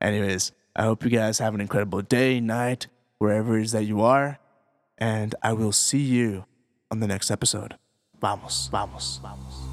Anyways, 0.00 0.52
I 0.76 0.82
hope 0.82 1.04
you 1.04 1.10
guys 1.10 1.38
have 1.38 1.54
an 1.54 1.60
incredible 1.60 2.02
day, 2.02 2.38
night, 2.38 2.86
wherever 3.18 3.58
it 3.58 3.62
is 3.62 3.72
that 3.72 3.84
you 3.84 4.02
are. 4.02 4.38
And 4.98 5.34
I 5.42 5.54
will 5.54 5.72
see 5.72 6.02
you 6.02 6.44
on 6.90 7.00
the 7.00 7.06
next 7.06 7.30
episode. 7.30 7.76
Vamos, 8.20 8.68
vamos, 8.70 9.18
vamos. 9.22 9.71